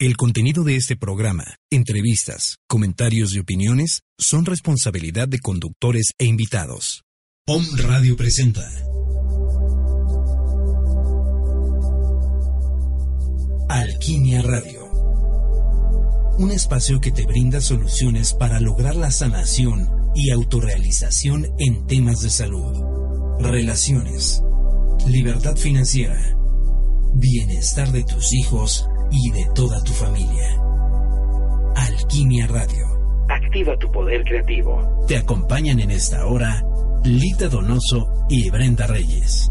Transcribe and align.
El 0.00 0.16
contenido 0.16 0.62
de 0.62 0.76
este 0.76 0.94
programa, 0.94 1.56
entrevistas, 1.72 2.58
comentarios 2.68 3.34
y 3.34 3.40
opiniones 3.40 4.02
son 4.16 4.46
responsabilidad 4.46 5.26
de 5.26 5.40
conductores 5.40 6.12
e 6.18 6.24
invitados. 6.24 7.02
POM 7.44 7.64
Radio 7.78 8.16
presenta. 8.16 8.64
Alquimia 13.68 14.42
Radio. 14.42 14.88
Un 16.38 16.52
espacio 16.52 17.00
que 17.00 17.10
te 17.10 17.26
brinda 17.26 17.60
soluciones 17.60 18.34
para 18.34 18.60
lograr 18.60 18.94
la 18.94 19.10
sanación 19.10 19.90
y 20.14 20.30
autorrealización 20.30 21.44
en 21.58 21.88
temas 21.88 22.20
de 22.20 22.30
salud, 22.30 23.40
relaciones, 23.40 24.44
libertad 25.08 25.56
financiera, 25.56 26.38
bienestar 27.14 27.90
de 27.90 28.04
tus 28.04 28.32
hijos 28.32 28.88
y 29.10 29.30
de 29.30 29.46
toda 29.54 29.82
tu 29.82 29.92
familia. 29.92 30.60
Alquimia 31.74 32.46
Radio. 32.46 32.86
Activa 33.28 33.76
tu 33.78 33.90
poder 33.90 34.24
creativo. 34.24 35.04
Te 35.06 35.16
acompañan 35.16 35.80
en 35.80 35.90
esta 35.90 36.26
hora 36.26 36.62
Lita 37.04 37.48
Donoso 37.48 38.26
y 38.28 38.50
Brenda 38.50 38.86
Reyes. 38.86 39.50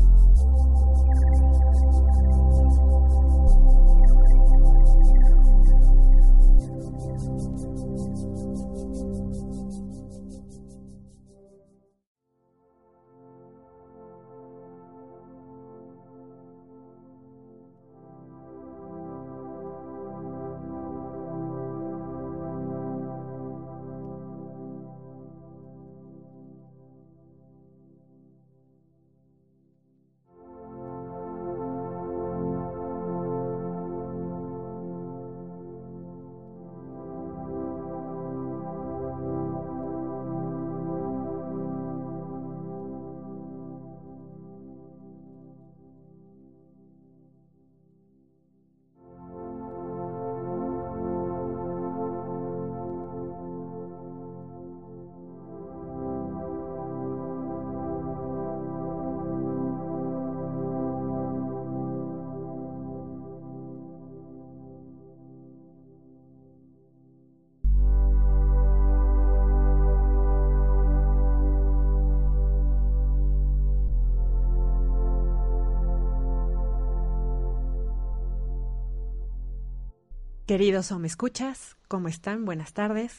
Queridos 80.47 80.93
o 80.93 80.97
me 80.97 81.07
escuchas, 81.07 81.75
¿cómo 81.89 82.07
están? 82.07 82.45
Buenas 82.45 82.71
tardes. 82.71 83.11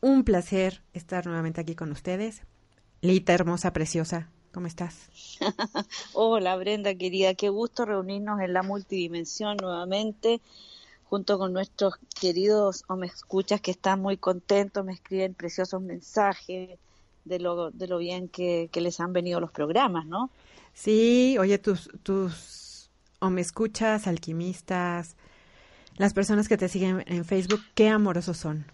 Un 0.00 0.24
placer 0.24 0.80
estar 0.94 1.26
nuevamente 1.26 1.60
aquí 1.60 1.74
con 1.74 1.92
ustedes. 1.92 2.40
Lita, 3.02 3.34
hermosa, 3.34 3.74
preciosa, 3.74 4.30
¿cómo 4.50 4.66
estás? 4.66 5.10
Hola 6.14 6.56
Brenda, 6.56 6.94
querida, 6.94 7.34
qué 7.34 7.50
gusto 7.50 7.84
reunirnos 7.84 8.40
en 8.40 8.54
la 8.54 8.62
multidimensión 8.62 9.58
nuevamente 9.58 10.40
junto 11.04 11.36
con 11.36 11.52
nuestros 11.52 11.96
queridos 12.18 12.84
o 12.88 12.96
me 12.96 13.08
escuchas 13.08 13.60
que 13.60 13.72
están 13.72 14.00
muy 14.00 14.16
contentos, 14.16 14.82
me 14.82 14.94
escriben 14.94 15.34
preciosos 15.34 15.82
mensajes 15.82 16.78
de 17.26 17.38
lo, 17.40 17.70
de 17.72 17.88
lo 17.88 17.98
bien 17.98 18.26
que, 18.28 18.70
que 18.72 18.80
les 18.80 19.00
han 19.00 19.12
venido 19.12 19.38
los 19.38 19.50
programas, 19.50 20.06
¿no? 20.06 20.30
Sí, 20.72 21.36
oye, 21.38 21.58
tus, 21.58 21.90
tus 22.02 22.88
o 23.18 23.28
me 23.28 23.42
escuchas, 23.42 24.06
alquimistas, 24.06 25.14
las 25.96 26.14
personas 26.14 26.48
que 26.48 26.56
te 26.56 26.68
siguen 26.68 27.04
en 27.06 27.24
Facebook, 27.24 27.60
qué 27.74 27.88
amorosos 27.88 28.36
son. 28.36 28.66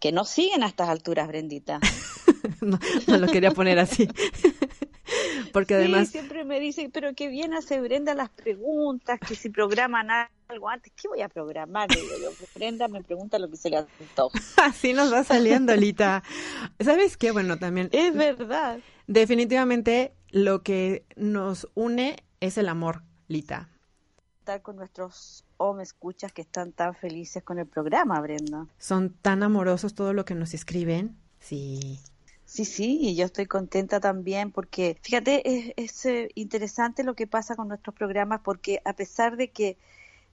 Que 0.00 0.12
no 0.12 0.24
siguen 0.24 0.62
a 0.62 0.66
estas 0.66 0.88
alturas, 0.88 1.26
Brendita. 1.28 1.80
no, 2.60 2.78
lo 3.06 3.26
quería 3.28 3.50
poner 3.50 3.78
así. 3.78 4.08
Porque 5.52 5.74
además... 5.74 6.08
siempre 6.08 6.44
me 6.44 6.60
dicen, 6.60 6.90
pero 6.90 7.14
qué 7.14 7.28
bien 7.28 7.54
hace 7.54 7.80
Brenda 7.80 8.14
las 8.14 8.28
preguntas, 8.28 9.18
que 9.20 9.34
si 9.34 9.48
programan 9.48 10.08
algo 10.48 10.68
antes, 10.68 10.92
¿qué 11.00 11.08
voy 11.08 11.22
a 11.22 11.28
programar? 11.28 11.88
Brenda 12.54 12.88
me 12.88 13.02
pregunta 13.02 13.38
lo 13.38 13.48
que 13.48 13.56
se 13.56 13.70
le 13.70 13.78
antoja. 13.78 14.38
Así 14.62 14.92
nos 14.92 15.12
va 15.12 15.24
saliendo, 15.24 15.74
Lita. 15.74 16.22
¿Sabes 16.78 17.16
qué? 17.16 17.30
Bueno, 17.30 17.58
también... 17.58 17.88
Es 17.92 18.14
verdad. 18.14 18.80
Definitivamente 19.06 20.12
lo 20.30 20.62
que 20.62 21.04
nos 21.16 21.68
une 21.74 22.22
es 22.40 22.58
el 22.58 22.68
amor, 22.68 23.02
Lita. 23.28 23.70
Estar 24.40 24.60
con 24.60 24.76
nuestros 24.76 25.45
o 25.56 25.74
me 25.74 25.82
escuchas 25.82 26.32
que 26.32 26.42
están 26.42 26.72
tan 26.72 26.94
felices 26.94 27.42
con 27.42 27.58
el 27.58 27.66
programa, 27.66 28.20
Brenda. 28.20 28.66
Son 28.78 29.10
tan 29.10 29.42
amorosos 29.42 29.94
todo 29.94 30.12
lo 30.12 30.24
que 30.24 30.34
nos 30.34 30.54
escriben. 30.54 31.16
Sí. 31.40 32.00
Sí, 32.44 32.64
sí, 32.64 32.98
y 33.00 33.16
yo 33.16 33.24
estoy 33.24 33.46
contenta 33.46 33.98
también 33.98 34.52
porque, 34.52 34.96
fíjate, 35.02 35.42
es, 35.76 36.06
eh, 36.06 36.28
interesante 36.36 37.02
lo 37.02 37.14
que 37.14 37.26
pasa 37.26 37.56
con 37.56 37.66
nuestros 37.66 37.94
programas 37.94 38.40
porque 38.44 38.80
a 38.84 38.92
pesar 38.92 39.36
de 39.36 39.50
que 39.50 39.76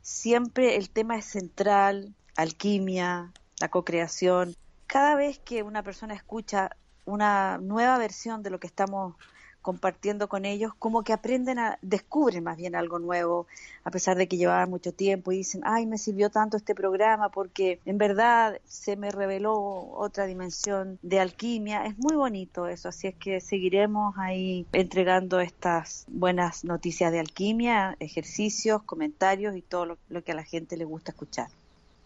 siempre 0.01 0.75
el 0.75 0.91
tema 0.91 1.17
es 1.17 1.25
central, 1.25 2.13
alquimia, 2.35 3.33
la 3.59 3.69
co-creación, 3.69 4.55
cada 4.85 5.15
vez 5.15 5.39
que 5.39 5.63
una 5.63 5.81
persona 5.81 6.13
escucha 6.13 6.77
una 7.05 7.57
nueva 7.57 7.97
versión 7.97 8.43
de 8.43 8.51
lo 8.51 8.59
que 8.59 8.67
estamos 8.67 9.15
compartiendo 9.63 10.29
con 10.29 10.45
ellos, 10.45 10.73
como 10.77 11.03
que 11.03 11.13
aprenden 11.13 11.57
a, 11.57 11.79
descubren 11.81 12.43
más 12.43 12.57
bien 12.57 12.75
algo 12.75 12.99
nuevo, 12.99 13.47
a 13.83 13.89
pesar 13.89 14.17
de 14.17 14.27
que 14.27 14.37
llevaban 14.37 14.69
mucho 14.69 14.91
tiempo 14.91 15.31
y 15.31 15.37
dicen, 15.37 15.61
ay, 15.63 15.87
me 15.87 15.97
sirvió 15.97 16.29
tanto 16.29 16.57
este 16.57 16.75
programa 16.75 17.29
porque 17.29 17.79
en 17.85 17.97
verdad 17.97 18.59
se 18.65 18.95
me 18.95 19.09
reveló 19.09 19.55
otra 19.95 20.25
dimensión 20.25 20.99
de 21.01 21.19
alquimia. 21.19 21.85
Es 21.85 21.97
muy 21.97 22.15
bonito 22.15 22.67
eso, 22.67 22.89
así 22.89 23.07
es 23.07 23.15
que 23.15 23.41
seguiremos 23.41 24.15
ahí 24.17 24.67
entregando 24.73 25.39
estas 25.39 26.05
buenas 26.09 26.63
noticias 26.63 27.11
de 27.11 27.19
alquimia, 27.19 27.95
ejercicios, 27.99 28.83
comentarios 28.83 29.55
y 29.55 29.61
todo 29.61 29.85
lo, 29.85 29.97
lo 30.09 30.23
que 30.23 30.33
a 30.33 30.35
la 30.35 30.43
gente 30.43 30.77
le 30.77 30.85
gusta 30.85 31.11
escuchar. 31.11 31.47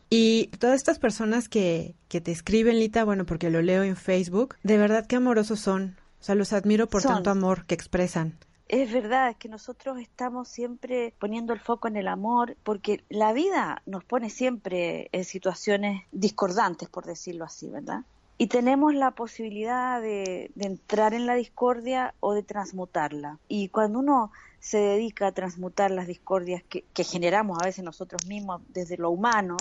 Y 0.09 0.47
todas 0.59 0.77
estas 0.77 0.99
personas 0.99 1.49
que, 1.49 1.93
que 2.07 2.21
te 2.21 2.31
escriben, 2.31 2.79
Lita, 2.79 3.03
bueno, 3.03 3.25
porque 3.25 3.49
lo 3.49 3.61
leo 3.61 3.83
en 3.83 3.97
Facebook, 3.97 4.55
de 4.63 4.77
verdad 4.77 5.05
qué 5.05 5.17
amorosos 5.17 5.59
son. 5.59 5.97
O 6.19 6.23
sea, 6.23 6.35
los 6.35 6.53
admiro 6.53 6.87
por 6.87 7.03
tanto 7.03 7.29
amor 7.29 7.65
que 7.65 7.75
expresan. 7.75 8.37
Es 8.69 8.91
verdad, 8.91 9.37
que 9.37 9.47
nosotros 9.47 9.97
estamos 9.99 10.49
siempre 10.49 11.13
poniendo 11.19 11.53
el 11.53 11.59
foco 11.59 11.87
en 11.87 11.95
el 11.95 12.07
amor, 12.07 12.57
porque 12.63 13.03
la 13.07 13.31
vida 13.31 13.81
nos 13.85 14.03
pone 14.03 14.29
siempre 14.29 15.07
en 15.13 15.23
situaciones 15.23 16.03
discordantes, 16.11 16.89
por 16.89 17.05
decirlo 17.05 17.45
así, 17.45 17.69
¿verdad? 17.69 18.01
Y 18.37 18.47
tenemos 18.47 18.93
la 18.93 19.11
posibilidad 19.11 20.01
de, 20.01 20.51
entrar 20.59 21.13
en 21.13 21.25
la 21.25 21.35
discordia 21.35 22.13
o 22.19 22.33
de 22.33 22.43
transmutarla. 22.43 23.39
Y 23.47 23.69
cuando 23.69 23.99
uno 23.99 24.31
se 24.59 24.79
dedica 24.79 25.27
a 25.27 25.31
transmutar 25.31 25.89
las 25.91 26.07
discordias 26.07 26.61
que, 26.63 26.83
generamos 27.05 27.57
a 27.61 27.65
veces 27.65 27.85
nosotros 27.85 28.25
mismos 28.27 28.61
desde 28.67 28.97
lo 28.97 29.11
humano 29.11 29.55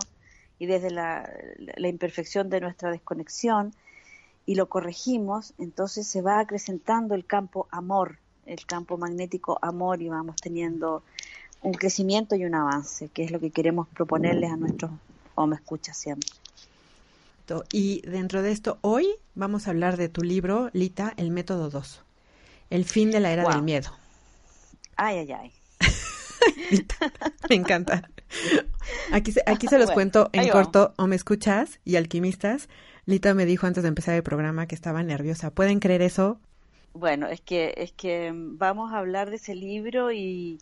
y 0.58 0.66
desde 0.66 0.90
la 0.90 1.28
imperfección 1.78 2.50
de 2.50 2.60
nuestra 2.60 2.90
desconexión, 2.90 3.72
y 4.46 4.54
lo 4.54 4.68
corregimos, 4.68 5.52
entonces 5.58 6.06
se 6.06 6.22
va 6.22 6.38
acrecentando 6.38 7.14
el 7.14 7.26
campo 7.26 7.66
amor, 7.70 8.18
el 8.46 8.64
campo 8.64 8.96
magnético 8.96 9.58
amor 9.60 10.00
y 10.00 10.08
vamos 10.08 10.36
teniendo 10.36 11.02
un 11.62 11.74
crecimiento 11.74 12.36
y 12.36 12.44
un 12.44 12.54
avance, 12.54 13.08
que 13.08 13.24
es 13.24 13.32
lo 13.32 13.40
que 13.40 13.50
queremos 13.50 13.88
proponerles 13.88 14.52
a 14.52 14.56
nuestros 14.56 14.92
o 15.34 15.46
me 15.46 15.56
escucha 15.56 15.92
siempre. 15.92 16.30
Y 17.72 18.00
dentro 18.02 18.42
de 18.42 18.50
esto, 18.50 18.78
hoy 18.80 19.06
vamos 19.34 19.66
a 19.66 19.70
hablar 19.70 19.96
de 19.96 20.08
tu 20.08 20.22
libro, 20.22 20.70
Lita, 20.72 21.12
El 21.16 21.30
Método 21.30 21.70
2, 21.70 22.02
El 22.70 22.84
fin 22.84 23.10
de 23.10 23.20
la 23.20 23.32
era 23.32 23.48
del 23.48 23.62
miedo. 23.62 23.90
Ay, 24.96 25.18
ay, 25.18 25.32
ay. 25.32 25.52
me 27.48 27.56
encanta. 27.56 28.08
Aquí 29.12 29.30
se, 29.32 29.42
aquí 29.46 29.68
se 29.68 29.78
los 29.80 29.90
cuento 29.92 30.30
en 30.32 30.48
corto, 30.48 30.92
o 30.96 31.06
me 31.06 31.14
escuchas, 31.14 31.78
y 31.84 31.96
alquimistas. 31.96 32.68
Lita 33.06 33.34
me 33.34 33.46
dijo 33.46 33.68
antes 33.68 33.84
de 33.84 33.88
empezar 33.88 34.16
el 34.16 34.24
programa 34.24 34.66
que 34.66 34.74
estaba 34.74 35.02
nerviosa. 35.04 35.52
¿Pueden 35.52 35.78
creer 35.78 36.02
eso? 36.02 36.40
Bueno, 36.92 37.28
es 37.28 37.40
que, 37.40 37.72
es 37.76 37.92
que 37.92 38.32
vamos 38.34 38.92
a 38.92 38.98
hablar 38.98 39.30
de 39.30 39.36
ese 39.36 39.54
libro 39.54 40.10
y, 40.10 40.58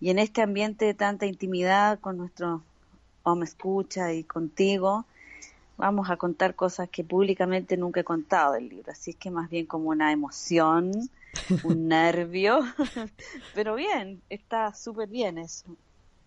y 0.00 0.10
en 0.10 0.20
este 0.20 0.42
ambiente 0.42 0.84
de 0.84 0.94
tanta 0.94 1.26
intimidad 1.26 1.98
con 1.98 2.18
nuestros 2.18 2.60
o 3.24 3.34
me 3.34 3.44
escucha 3.44 4.12
y 4.12 4.22
contigo, 4.24 5.06
vamos 5.76 6.10
a 6.10 6.16
contar 6.16 6.54
cosas 6.54 6.88
que 6.88 7.02
públicamente 7.02 7.76
nunca 7.76 8.00
he 8.00 8.04
contado 8.04 8.52
del 8.54 8.68
libro. 8.68 8.92
Así 8.92 9.10
es 9.10 9.16
que 9.16 9.30
más 9.30 9.50
bien 9.50 9.66
como 9.66 9.90
una 9.90 10.12
emoción, 10.12 10.92
un 11.64 11.88
nervio, 11.88 12.60
pero 13.54 13.74
bien, 13.74 14.22
está 14.28 14.72
súper 14.74 15.08
bien 15.08 15.38
eso. 15.38 15.76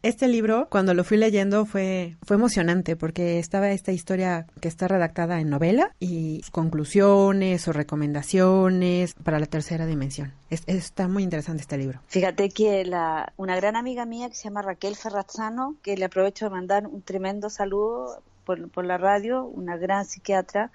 Este 0.05 0.27
libro, 0.27 0.67
cuando 0.69 0.93
lo 0.93 1.03
fui 1.03 1.17
leyendo, 1.17 1.65
fue, 1.65 2.15
fue 2.21 2.35
emocionante 2.35 2.95
porque 2.95 3.39
estaba 3.39 3.71
esta 3.71 3.91
historia 3.91 4.45
que 4.61 4.67
está 4.67 4.87
redactada 4.87 5.39
en 5.39 5.49
novela 5.49 5.95
y 5.99 6.43
conclusiones 6.51 7.67
o 7.67 7.73
recomendaciones 7.73 9.15
para 9.15 9.39
la 9.39 9.47
tercera 9.47 9.87
dimensión. 9.87 10.31
está 10.51 11.07
muy 11.07 11.23
interesante 11.23 11.61
este 11.61 11.79
libro. 11.79 12.01
Fíjate 12.05 12.49
que 12.49 12.87
una 13.37 13.55
gran 13.55 13.75
amiga 13.75 14.05
mía 14.05 14.29
que 14.29 14.35
se 14.35 14.43
llama 14.43 14.61
Raquel 14.61 14.95
Ferrazzano, 14.95 15.75
que 15.81 15.97
le 15.97 16.05
aprovecho 16.05 16.45
de 16.45 16.51
mandar 16.51 16.85
un 16.85 17.01
tremendo 17.01 17.49
saludo 17.49 18.21
por, 18.45 18.69
por 18.69 18.85
la 18.85 18.99
radio, 18.99 19.43
una 19.43 19.75
gran 19.75 20.05
psiquiatra, 20.05 20.69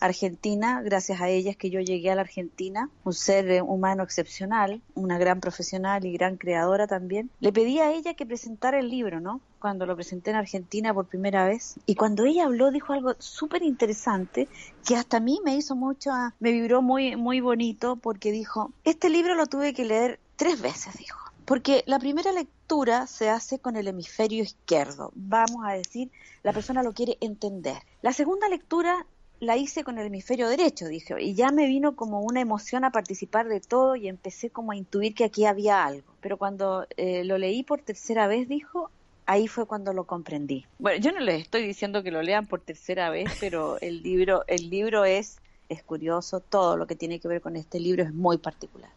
Argentina, 0.00 0.80
gracias 0.82 1.20
a 1.20 1.28
ella 1.28 1.50
es 1.50 1.56
que 1.56 1.70
yo 1.70 1.80
llegué 1.80 2.10
a 2.10 2.14
la 2.14 2.22
Argentina, 2.22 2.88
un 3.04 3.12
ser 3.12 3.62
humano 3.62 4.02
excepcional, 4.02 4.80
una 4.94 5.18
gran 5.18 5.40
profesional 5.40 6.06
y 6.06 6.12
gran 6.14 6.38
creadora 6.38 6.86
también. 6.86 7.30
Le 7.40 7.52
pedí 7.52 7.78
a 7.80 7.92
ella 7.92 8.14
que 8.14 8.24
presentara 8.24 8.80
el 8.80 8.88
libro, 8.88 9.20
¿no? 9.20 9.40
Cuando 9.60 9.84
lo 9.84 9.94
presenté 9.94 10.30
en 10.30 10.36
Argentina 10.36 10.94
por 10.94 11.06
primera 11.06 11.44
vez. 11.44 11.76
Y 11.84 11.96
cuando 11.96 12.24
ella 12.24 12.46
habló 12.46 12.70
dijo 12.70 12.94
algo 12.94 13.14
súper 13.18 13.62
interesante 13.62 14.48
que 14.86 14.96
hasta 14.96 15.18
a 15.18 15.20
mí 15.20 15.38
me 15.44 15.54
hizo 15.54 15.76
mucho, 15.76 16.10
me 16.38 16.50
vibró 16.50 16.80
muy, 16.80 17.16
muy 17.16 17.40
bonito 17.40 17.96
porque 17.96 18.32
dijo, 18.32 18.72
este 18.84 19.10
libro 19.10 19.34
lo 19.34 19.46
tuve 19.46 19.74
que 19.74 19.84
leer 19.84 20.18
tres 20.36 20.62
veces, 20.62 20.96
dijo. 20.96 21.18
Porque 21.44 21.82
la 21.86 21.98
primera 21.98 22.32
lectura 22.32 23.06
se 23.06 23.28
hace 23.28 23.58
con 23.58 23.76
el 23.76 23.88
hemisferio 23.88 24.42
izquierdo. 24.42 25.10
Vamos 25.14 25.62
a 25.66 25.72
decir, 25.72 26.10
la 26.42 26.52
persona 26.52 26.82
lo 26.82 26.94
quiere 26.94 27.18
entender. 27.20 27.82
La 28.02 28.12
segunda 28.12 28.48
lectura 28.48 29.04
la 29.40 29.56
hice 29.56 29.84
con 29.84 29.98
el 29.98 30.06
hemisferio 30.06 30.48
derecho, 30.48 30.86
dije, 30.86 31.14
y 31.20 31.34
ya 31.34 31.50
me 31.50 31.66
vino 31.66 31.96
como 31.96 32.20
una 32.20 32.42
emoción 32.42 32.84
a 32.84 32.92
participar 32.92 33.48
de 33.48 33.60
todo 33.60 33.96
y 33.96 34.06
empecé 34.06 34.50
como 34.50 34.72
a 34.72 34.76
intuir 34.76 35.14
que 35.14 35.24
aquí 35.24 35.46
había 35.46 35.84
algo. 35.84 36.12
Pero 36.20 36.36
cuando 36.36 36.86
eh, 36.96 37.24
lo 37.24 37.38
leí 37.38 37.62
por 37.62 37.80
tercera 37.80 38.26
vez, 38.26 38.48
dijo, 38.48 38.90
ahí 39.24 39.48
fue 39.48 39.66
cuando 39.66 39.94
lo 39.94 40.04
comprendí. 40.04 40.66
Bueno, 40.78 41.02
yo 41.02 41.12
no 41.12 41.20
les 41.20 41.40
estoy 41.40 41.66
diciendo 41.66 42.02
que 42.02 42.10
lo 42.10 42.20
lean 42.20 42.46
por 42.46 42.60
tercera 42.60 43.08
vez, 43.08 43.30
pero 43.40 43.78
el 43.80 44.02
libro, 44.02 44.44
el 44.46 44.68
libro 44.68 45.06
es, 45.06 45.38
es 45.70 45.82
curioso, 45.82 46.40
todo 46.40 46.76
lo 46.76 46.86
que 46.86 46.94
tiene 46.94 47.18
que 47.18 47.26
ver 47.26 47.40
con 47.40 47.56
este 47.56 47.80
libro 47.80 48.02
es 48.02 48.12
muy 48.12 48.36
particular. 48.36 48.90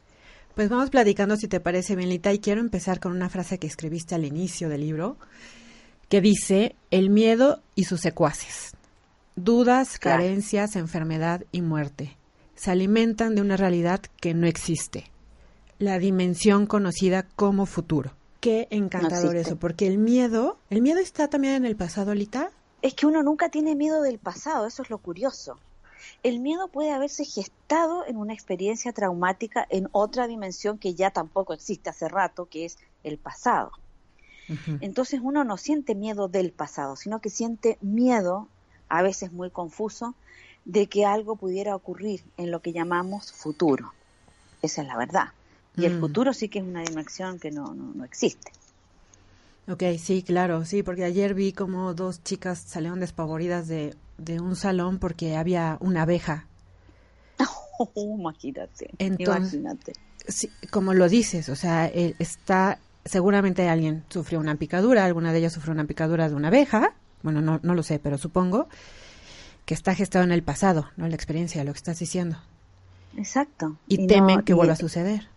Pues 0.56 0.70
vamos 0.70 0.90
platicando 0.90 1.38
si 1.38 1.48
te 1.48 1.62
parece 1.62 1.96
bien, 1.96 2.10
Lita, 2.10 2.34
y 2.34 2.40
quiero 2.40 2.60
empezar 2.60 3.00
con 3.00 3.14
una 3.14 3.30
frase 3.30 3.58
que 3.58 3.66
escribiste 3.66 4.14
al 4.14 4.26
inicio 4.26 4.68
del 4.70 4.82
libro, 4.82 5.16
que 6.10 6.20
dice, 6.20 6.76
el 6.92 7.10
miedo 7.10 7.62
y 7.76 7.86
sus 7.86 8.02
secuaces. 8.02 8.74
Dudas, 9.36 9.98
carencias, 9.98 10.76
enfermedad 10.76 11.44
y 11.52 11.62
muerte. 11.62 12.18
Se 12.56 12.70
alimentan 12.70 13.34
de 13.34 13.42
una 13.42 13.58
realidad 13.58 14.00
que 14.22 14.36
no 14.36 14.46
existe. 14.46 15.10
La 15.80 15.98
dimensión 15.98 16.68
conocida 16.68 17.24
como 17.36 17.66
futuro. 17.66 18.12
Qué 18.42 18.68
encantador 18.70 19.36
eso, 19.36 19.56
porque 19.58 19.88
el 19.88 19.98
miedo, 19.98 20.58
el 20.70 20.82
miedo 20.82 21.00
está 21.00 21.30
también 21.30 21.56
en 21.56 21.66
el 21.66 21.76
pasado, 21.76 22.14
Lita. 22.14 22.52
Es 22.82 22.94
que 22.94 23.08
uno 23.08 23.24
nunca 23.24 23.50
tiene 23.50 23.76
miedo 23.76 24.02
del 24.02 24.20
pasado, 24.20 24.68
eso 24.68 24.84
es 24.84 24.90
lo 24.90 25.00
curioso. 25.00 25.58
El 26.22 26.40
miedo 26.40 26.68
puede 26.68 26.92
haberse 26.92 27.26
gestado 27.26 28.06
en 28.06 28.18
una 28.18 28.34
experiencia 28.34 28.94
traumática 28.94 29.66
en 29.70 29.88
otra 29.94 30.28
dimensión 30.28 30.78
que 30.78 30.94
ya 30.94 31.10
tampoco 31.10 31.54
existe 31.54 31.90
hace 31.90 32.08
rato, 32.08 32.46
que 32.46 32.66
es 32.66 32.78
el 33.04 33.18
pasado. 33.18 33.72
Entonces 34.82 35.22
uno 35.24 35.44
no 35.44 35.58
siente 35.58 35.96
miedo 35.96 36.28
del 36.28 36.52
pasado, 36.52 36.96
sino 36.98 37.20
que 37.20 37.30
siente 37.30 37.78
miedo 37.82 38.50
a 38.94 39.02
veces 39.02 39.32
muy 39.32 39.50
confuso, 39.50 40.14
de 40.66 40.86
que 40.86 41.04
algo 41.06 41.36
pudiera 41.36 41.76
ocurrir 41.76 42.24
en 42.38 42.52
lo 42.52 42.62
que 42.62 42.74
llamamos 42.74 43.32
futuro. 43.32 43.92
Esa 44.62 44.84
es 44.84 44.88
la 44.88 44.96
verdad. 44.96 45.30
Y 45.76 45.86
el 45.86 45.98
mm. 45.98 46.00
futuro 46.00 46.34
sí 46.34 46.48
que 46.48 46.60
es 46.60 46.66
una 46.66 46.84
dimensión 46.84 47.40
que 47.40 47.50
no, 47.50 47.74
no, 47.74 48.06
existe. 48.06 48.52
Ok, 49.68 49.82
sí, 49.98 50.22
claro, 50.22 50.64
sí, 50.64 50.84
porque 50.84 51.06
ayer 51.06 51.34
vi 51.34 51.54
como 51.54 51.96
dos 51.96 52.24
chicas 52.24 52.60
salieron 52.60 53.00
despavoridas 53.00 53.68
de, 53.68 53.96
de 54.20 54.40
un 54.40 54.56
salón 54.56 55.00
porque 55.00 55.36
había 55.38 55.78
una 55.80 56.04
abeja. 56.04 56.48
Oh, 57.80 57.90
imagínate, 58.20 58.92
imagínate. 59.00 59.94
Sí, 60.28 60.48
como 60.70 60.94
lo 60.94 61.10
dices, 61.10 61.50
o 61.50 61.56
sea, 61.56 61.88
está, 61.88 62.78
seguramente 63.04 63.68
alguien 63.68 64.04
sufrió 64.10 64.40
una 64.40 64.56
picadura, 64.56 65.06
alguna 65.06 65.34
de 65.34 65.40
ellas 65.40 65.54
sufrió 65.54 65.74
una 65.74 65.86
picadura 65.86 66.30
de 66.30 66.36
una 66.36 66.50
abeja, 66.50 66.94
bueno, 67.24 67.42
no, 67.42 67.60
no 67.64 67.74
lo 67.74 67.84
sé, 67.84 68.00
pero 68.00 68.18
supongo 68.18 68.68
que 69.66 69.74
está 69.74 69.96
gestado 69.96 70.26
en 70.26 70.32
el 70.32 70.44
pasado, 70.44 70.90
¿no? 70.98 71.08
La 71.08 71.16
experiencia, 71.16 71.64
lo 71.64 71.72
que 71.72 71.78
estás 71.78 72.00
diciendo. 72.00 72.38
Exacto. 73.18 73.78
Y, 73.88 74.08
temen 74.08 74.42
que 74.42 74.54
vuelva 74.54 74.74
a 74.74 74.78
suceder. 74.78 75.28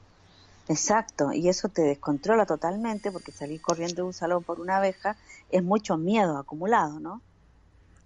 Exacto, 0.69 1.33
y 1.33 1.49
eso 1.49 1.69
te 1.69 1.83
descontrola 1.83 2.45
totalmente 2.45 3.13
porque 3.13 3.31
salir 3.31 3.61
corriendo 3.61 3.97
de 3.97 4.03
un 4.03 4.13
salón 4.13 4.43
por 4.43 4.61
una 4.61 4.79
abeja 4.79 5.17
es 5.51 5.63
mucho 5.63 5.97
miedo 5.97 6.39
acumulado, 6.39 6.99
¿no? 6.99 7.23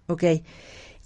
Ok. 0.07 0.23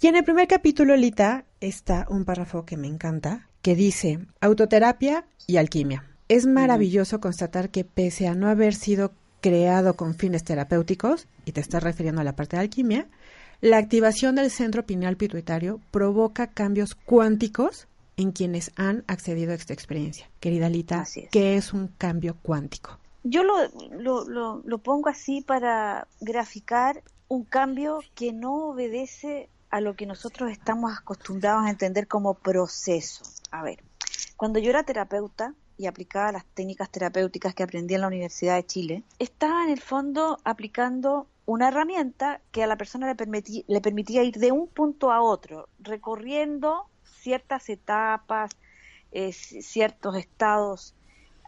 Y 0.00 0.06
en 0.06 0.16
el 0.16 0.24
primer 0.24 0.48
capítulo, 0.48 0.94
Lita, 0.96 1.44
está 1.60 2.06
un 2.10 2.26
párrafo 2.26 2.66
que 2.66 2.76
me 2.76 2.86
encanta, 2.86 3.48
que 3.62 3.74
dice, 3.74 4.18
autoterapia 4.40 5.26
y 5.46 5.56
alquimia. 5.56 6.04
Es 6.28 6.46
maravilloso 6.46 7.20
constatar 7.20 7.70
que 7.70 7.84
pese 7.84 8.28
a 8.28 8.34
no 8.34 8.48
haber 8.48 8.74
sido 8.74 9.12
creado 9.46 9.94
con 9.94 10.16
fines 10.16 10.42
terapéuticos, 10.42 11.28
y 11.44 11.52
te 11.52 11.60
estás 11.60 11.80
refiriendo 11.80 12.20
a 12.20 12.24
la 12.24 12.34
parte 12.34 12.56
de 12.56 12.62
alquimia, 12.62 13.06
la 13.60 13.78
activación 13.78 14.34
del 14.34 14.50
centro 14.50 14.84
pineal 14.84 15.16
pituitario 15.16 15.80
provoca 15.92 16.48
cambios 16.48 16.96
cuánticos 16.96 17.86
en 18.16 18.32
quienes 18.32 18.72
han 18.74 19.04
accedido 19.06 19.52
a 19.52 19.54
esta 19.54 19.72
experiencia. 19.72 20.28
Querida 20.40 20.68
Lita, 20.68 21.04
¿qué 21.30 21.56
es 21.56 21.72
un 21.72 21.86
cambio 21.96 22.36
cuántico? 22.42 22.98
Yo 23.22 23.44
lo, 23.44 24.24
lo, 24.24 24.62
lo 24.64 24.78
pongo 24.78 25.08
así 25.10 25.42
para 25.42 26.08
graficar 26.20 27.04
un 27.28 27.44
cambio 27.44 28.00
que 28.16 28.32
no 28.32 28.70
obedece 28.70 29.48
a 29.70 29.80
lo 29.80 29.94
que 29.94 30.06
nosotros 30.06 30.50
estamos 30.50 30.92
acostumbrados 30.98 31.66
a 31.66 31.70
entender 31.70 32.08
como 32.08 32.34
proceso. 32.34 33.22
A 33.52 33.62
ver, 33.62 33.78
cuando 34.36 34.58
yo 34.58 34.70
era 34.70 34.82
terapeuta, 34.82 35.54
y 35.78 35.86
aplicaba 35.86 36.32
las 36.32 36.44
técnicas 36.46 36.90
terapéuticas 36.90 37.54
que 37.54 37.62
aprendí 37.62 37.94
en 37.94 38.00
la 38.02 38.06
Universidad 38.06 38.56
de 38.56 38.66
Chile, 38.66 39.02
estaba 39.18 39.64
en 39.64 39.70
el 39.70 39.80
fondo 39.80 40.38
aplicando 40.44 41.26
una 41.44 41.68
herramienta 41.68 42.40
que 42.50 42.62
a 42.62 42.66
la 42.66 42.76
persona 42.76 43.06
le, 43.06 43.14
permitía, 43.14 44.22
ir 44.22 44.36
de 44.36 44.52
un 44.52 44.66
punto 44.66 45.12
a 45.12 45.22
otro, 45.22 45.68
recorriendo 45.78 46.88
ciertas 47.04 47.68
etapas, 47.68 48.50
eh, 49.12 49.32
ciertos 49.32 50.16
estados 50.16 50.94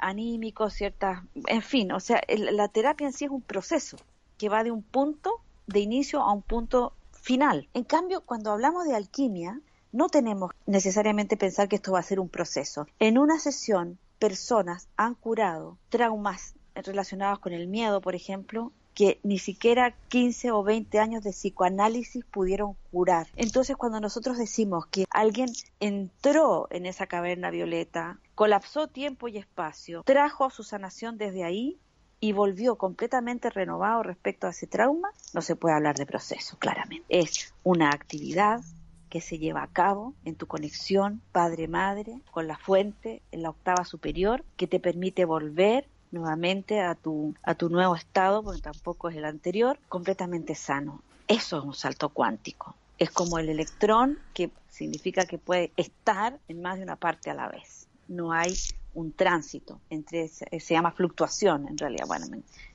anímicos, 0.00 0.74
ciertas, 0.74 1.22
en 1.46 1.62
fin, 1.62 1.90
o 1.92 2.00
sea, 2.00 2.22
la 2.28 2.68
terapia 2.68 3.08
en 3.08 3.12
sí 3.12 3.24
es 3.24 3.30
un 3.30 3.42
proceso 3.42 3.96
que 4.38 4.48
va 4.48 4.62
de 4.62 4.70
un 4.70 4.82
punto 4.82 5.40
de 5.66 5.80
inicio 5.80 6.20
a 6.22 6.32
un 6.32 6.42
punto 6.42 6.92
final. 7.10 7.68
En 7.74 7.84
cambio, 7.84 8.20
cuando 8.20 8.52
hablamos 8.52 8.86
de 8.86 8.94
alquimia, 8.94 9.60
no 9.90 10.08
tenemos 10.08 10.52
necesariamente 10.66 11.36
pensar 11.36 11.68
que 11.68 11.76
esto 11.76 11.92
va 11.92 11.98
a 11.98 12.04
ser 12.04 12.20
un 12.20 12.28
proceso. 12.28 12.86
En 13.00 13.18
una 13.18 13.38
sesión 13.38 13.98
personas 14.18 14.88
han 14.96 15.14
curado 15.14 15.78
traumas 15.88 16.54
relacionados 16.74 17.38
con 17.38 17.52
el 17.52 17.66
miedo, 17.66 18.00
por 18.00 18.14
ejemplo, 18.14 18.72
que 18.94 19.20
ni 19.22 19.38
siquiera 19.38 19.94
15 20.08 20.50
o 20.50 20.64
20 20.64 20.98
años 20.98 21.22
de 21.22 21.30
psicoanálisis 21.30 22.24
pudieron 22.24 22.74
curar. 22.90 23.28
Entonces, 23.36 23.76
cuando 23.76 24.00
nosotros 24.00 24.38
decimos 24.38 24.86
que 24.86 25.04
alguien 25.10 25.50
entró 25.78 26.66
en 26.70 26.84
esa 26.84 27.06
caverna 27.06 27.50
violeta, 27.50 28.18
colapsó 28.34 28.88
tiempo 28.88 29.28
y 29.28 29.38
espacio, 29.38 30.02
trajo 30.02 30.50
su 30.50 30.64
sanación 30.64 31.16
desde 31.16 31.44
ahí 31.44 31.78
y 32.18 32.32
volvió 32.32 32.76
completamente 32.76 33.50
renovado 33.50 34.02
respecto 34.02 34.48
a 34.48 34.50
ese 34.50 34.66
trauma, 34.66 35.10
no 35.32 35.42
se 35.42 35.54
puede 35.54 35.76
hablar 35.76 35.96
de 35.96 36.06
proceso, 36.06 36.58
claramente. 36.58 37.06
Es 37.08 37.54
una 37.62 37.90
actividad 37.90 38.60
que 39.08 39.20
se 39.20 39.38
lleva 39.38 39.62
a 39.62 39.68
cabo 39.68 40.14
en 40.24 40.36
tu 40.36 40.46
conexión 40.46 41.22
padre-madre 41.32 42.20
con 42.30 42.46
la 42.46 42.56
fuente 42.56 43.22
en 43.32 43.42
la 43.42 43.50
octava 43.50 43.84
superior 43.84 44.44
que 44.56 44.66
te 44.66 44.80
permite 44.80 45.24
volver 45.24 45.88
nuevamente 46.10 46.80
a 46.80 46.94
tu, 46.94 47.34
a 47.42 47.54
tu 47.54 47.68
nuevo 47.68 47.94
estado, 47.94 48.42
porque 48.42 48.60
tampoco 48.60 49.08
es 49.08 49.16
el 49.16 49.24
anterior, 49.24 49.78
completamente 49.88 50.54
sano. 50.54 51.02
Eso 51.26 51.58
es 51.58 51.64
un 51.64 51.74
salto 51.74 52.08
cuántico. 52.08 52.74
Es 52.98 53.10
como 53.10 53.38
el 53.38 53.48
electrón 53.48 54.18
que 54.34 54.50
significa 54.68 55.26
que 55.26 55.38
puede 55.38 55.72
estar 55.76 56.38
en 56.48 56.62
más 56.62 56.78
de 56.78 56.84
una 56.84 56.96
parte 56.96 57.30
a 57.30 57.34
la 57.34 57.48
vez. 57.48 57.88
No 58.08 58.32
hay 58.32 58.54
un 58.94 59.12
tránsito 59.12 59.80
entre, 59.90 60.28
se 60.28 60.74
llama 60.74 60.92
fluctuación 60.92 61.68
en 61.68 61.76
realidad. 61.76 62.06
Bueno, 62.06 62.26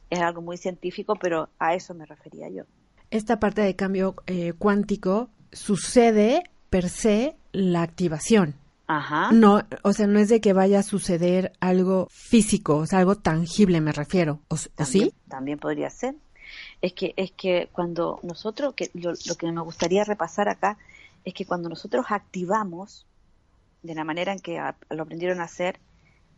es 0.09 0.19
algo 0.19 0.41
muy 0.41 0.57
científico, 0.57 1.15
pero 1.15 1.49
a 1.59 1.73
eso 1.73 1.93
me 1.93 2.05
refería 2.05 2.49
yo. 2.49 2.63
Esta 3.09 3.39
parte 3.39 3.61
de 3.61 3.75
cambio 3.75 4.15
eh, 4.27 4.53
cuántico 4.53 5.29
sucede 5.53 6.43
per 6.69 6.89
se 6.89 7.35
la 7.51 7.81
activación. 7.81 8.55
Ajá. 8.87 9.31
No, 9.31 9.61
o 9.83 9.93
sea, 9.93 10.07
no 10.07 10.19
es 10.19 10.29
de 10.29 10.41
que 10.41 10.53
vaya 10.53 10.79
a 10.79 10.83
suceder 10.83 11.53
algo 11.59 12.07
físico, 12.11 12.77
o 12.77 12.85
sea, 12.85 12.99
algo 12.99 13.15
tangible 13.15 13.79
me 13.81 13.91
refiero. 13.91 14.39
¿O, 14.49 14.57
sí? 14.57 15.13
También 15.29 15.57
podría 15.57 15.89
ser. 15.89 16.15
Es 16.81 16.93
que, 16.93 17.13
es 17.15 17.31
que 17.31 17.69
cuando 17.71 18.19
nosotros, 18.23 18.73
que 18.75 18.91
lo, 18.93 19.13
que 19.35 19.51
me 19.51 19.61
gustaría 19.61 20.03
repasar 20.03 20.49
acá, 20.49 20.77
es 21.23 21.33
que 21.33 21.45
cuando 21.45 21.69
nosotros 21.69 22.07
activamos, 22.09 23.05
de 23.81 23.95
la 23.95 24.03
manera 24.03 24.33
en 24.33 24.39
que 24.39 24.59
lo 24.89 25.03
aprendieron 25.03 25.39
a 25.39 25.45
hacer 25.45 25.79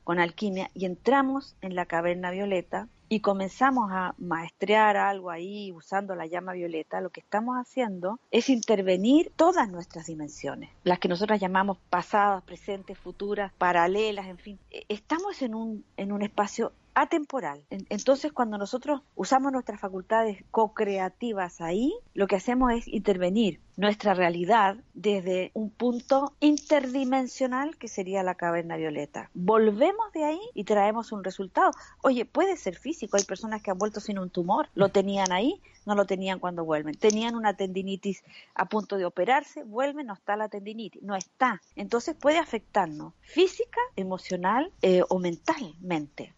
con 0.04 0.20
alquimia, 0.20 0.70
y 0.76 0.86
entramos 0.86 1.56
en 1.62 1.76
la 1.76 1.88
caverna 1.88 2.30
violeta, 2.30 2.88
y 3.10 3.20
comenzamos 3.20 3.92
a 3.92 4.16
maestrear 4.18 4.98
algo 4.98 5.30
ahí 5.30 5.72
usando 5.72 6.16
la 6.16 6.26
llama 6.26 6.54
violeta, 6.54 7.02
lo 7.02 7.10
que 7.10 7.22
estamos 7.22 7.56
haciendo 7.58 8.20
es 8.32 8.50
intervenir 8.50 9.32
todas 9.36 9.70
nuestras 9.70 10.08
dimensiones, 10.08 10.70
las 10.84 11.00
que 11.00 11.08
nosotros 11.08 11.40
llamamos 11.40 11.78
pasadas, 11.90 12.44
presentes, 12.44 12.98
futuras, 12.98 13.52
paralelas, 13.58 14.28
en 14.28 14.38
fin. 14.38 14.60
E, 14.72 14.86
estamos 14.90 15.42
en 15.42 15.56
un, 15.56 15.86
en 15.98 16.12
un 16.12 16.22
espacio 16.22 16.72
atemporal. 16.96 17.64
Entonces, 17.70 18.32
cuando 18.32 18.58
nosotros 18.58 19.02
usamos 19.16 19.52
nuestras 19.52 19.80
facultades 19.80 20.44
co-creativas 20.50 21.62
ahí, 21.62 21.94
lo 22.14 22.28
que 22.28 22.38
hacemos 22.38 22.72
es 22.72 22.88
intervenir 22.88 23.60
nuestra 23.78 24.14
realidad 24.14 24.78
desde 24.94 25.52
un 25.54 25.70
punto 25.70 26.34
interdimensional 26.40 27.78
que 27.78 27.90
sería 27.90 28.24
la 28.24 28.36
caverna 28.36 28.78
violeta. 28.78 29.30
Volvemos 29.34 30.12
de 30.14 30.24
ahí 30.24 30.40
y 30.54 30.64
traemos 30.64 31.12
un 31.12 31.24
resultado. 31.24 31.72
Oye, 32.02 32.26
puede 32.26 32.56
ser 32.56 32.78
físico. 32.78 33.18
Hay 33.18 33.26
personas 33.26 33.62
que 33.62 33.72
han 33.72 33.78
vuelto 33.78 34.00
sin 34.00 34.18
un 34.18 34.30
tumor. 34.30 34.70
Lo 34.76 34.90
tenían 34.90 35.34
ahí, 35.34 35.62
no 35.86 35.96
lo 35.96 36.06
tenían 36.06 36.40
cuando 36.40 36.64
vuelven. 36.64 36.96
Tenían 36.96 37.36
una 37.36 37.56
tendinitis 37.58 38.24
a 38.54 38.66
punto 38.70 38.98
de 38.98 39.06
operarse, 39.06 39.64
vuelven, 39.64 40.08
no 40.08 40.14
está 40.14 40.38
la 40.38 40.48
tendinitis. 40.48 41.04
No 41.04 41.16
está. 41.16 41.62
Entonces 41.76 42.16
puede 42.16 42.40
afectarnos 42.40 43.14
física, 43.20 43.82
emocional 43.98 44.72
eh, 44.82 45.04
o 45.10 45.20
mentalmente. 45.20 46.34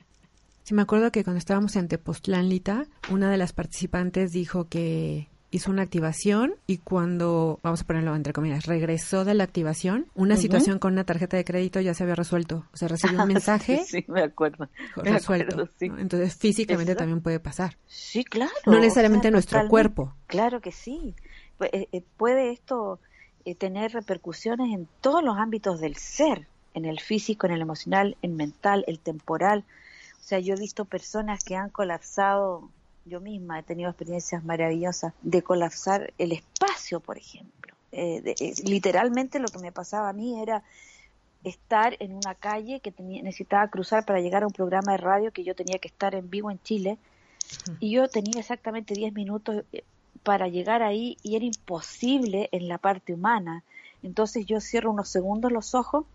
Sí, 0.68 0.74
me 0.74 0.82
acuerdo 0.82 1.14
que 1.14 1.24
cuando 1.24 1.38
estábamos 1.38 1.78
en 1.78 1.88
Tepoztlán, 1.88 2.50
Lita, 2.50 2.88
una 3.10 3.32
de 3.32 3.38
las 3.38 3.54
participantes 3.54 4.34
dijo 4.34 4.68
que 4.68 5.30
hizo 5.50 5.72
una 5.72 5.84
activación 5.84 6.56
y 6.68 6.80
cuando, 6.80 7.62
vamos 7.64 7.80
a 7.80 7.84
ponerlo 7.86 8.14
entre 8.14 8.34
comillas, 8.34 8.66
regresó 8.66 9.24
de 9.24 9.34
la 9.34 9.46
activación, 9.46 10.08
una 10.14 10.36
situación 10.36 10.78
con 10.78 10.92
una 10.92 11.06
tarjeta 11.06 11.38
de 11.38 11.46
crédito 11.46 11.80
ya 11.80 11.94
se 11.94 12.04
había 12.04 12.16
resuelto. 12.16 12.66
O 12.74 12.76
sea, 12.76 12.90
recibió 12.90 13.22
un 13.22 13.28
mensaje. 13.34 13.82
sí, 13.86 14.04
me 14.10 14.24
acuerdo. 14.24 14.68
Resuelto. 14.98 15.70
Entonces, 15.80 16.36
físicamente 16.36 16.96
también 16.96 17.22
puede 17.22 17.40
pasar. 17.40 17.78
Sí, 17.86 18.26
claro. 18.26 18.52
No 18.66 18.78
necesariamente 18.78 19.32
nuestro 19.32 19.66
cuerpo. 19.70 20.16
Claro 20.26 20.60
que 20.60 20.74
sí. 20.74 21.16
Eh, 21.62 21.88
eh, 21.94 22.04
puede 22.18 22.52
esto 22.52 23.00
eh, 23.46 23.56
tener 23.56 23.94
repercusiones 23.94 24.74
en 24.74 24.90
todos 25.00 25.24
los 25.24 25.38
ámbitos 25.38 25.80
del 25.80 25.96
ser, 25.96 26.46
en 26.74 26.84
el 26.84 27.00
físico, 27.00 27.48
en 27.48 27.54
el 27.54 27.62
emocional, 27.62 28.18
en 28.22 28.36
mental, 28.36 28.84
el 28.86 29.00
temporal. 29.00 29.64
O 30.20 30.24
sea, 30.24 30.40
yo 30.40 30.56
he 30.56 30.60
visto 30.60 30.86
personas 30.86 31.44
que 31.44 31.56
han 31.56 31.70
colapsado, 31.70 32.70
yo 33.06 33.22
misma 33.22 33.60
he 33.60 33.64
tenido 33.64 33.90
experiencias 33.90 34.44
maravillosas 34.44 35.14
de 35.22 35.42
colapsar 35.42 36.14
el 36.18 36.34
espacio, 36.34 37.00
por 37.00 37.18
ejemplo. 37.18 37.74
Eh, 37.92 38.36
eh, 38.40 38.54
literalmente 38.64 39.40
lo 39.40 39.48
que 39.48 39.60
me 39.60 39.72
pasaba 39.72 40.10
a 40.10 40.14
mí 40.14 40.42
era 40.42 40.64
estar 41.44 41.96
en 42.00 42.14
una 42.14 42.36
calle 42.36 42.80
que 42.82 42.92
tenía, 42.92 43.24
necesitaba 43.24 43.70
cruzar 43.70 44.06
para 44.06 44.20
llegar 44.20 44.44
a 44.44 44.48
un 44.48 44.54
programa 44.54 44.92
de 44.92 44.98
radio 44.98 45.32
que 45.32 45.44
yo 45.44 45.56
tenía 45.56 45.80
que 45.80 45.88
estar 45.88 46.14
en 46.16 46.30
vivo 46.30 46.52
en 46.52 46.62
Chile 46.62 46.98
y 47.80 47.92
yo 47.92 48.10
tenía 48.10 48.42
exactamente 48.42 48.94
10 48.94 49.14
minutos 49.14 49.64
eh, 49.72 49.84
para 50.24 50.48
llegar 50.48 50.84
ahí 50.84 51.18
y 51.24 51.36
era 51.36 51.46
imposible 51.46 52.50
en 52.52 52.68
la 52.68 52.78
parte 52.78 53.14
humana. 53.14 53.64
Entonces 54.04 54.46
yo 54.46 54.60
cierro 54.60 54.92
unos 54.92 55.10
segundos 55.10 55.52
los 55.52 55.74
ojos 55.74 56.06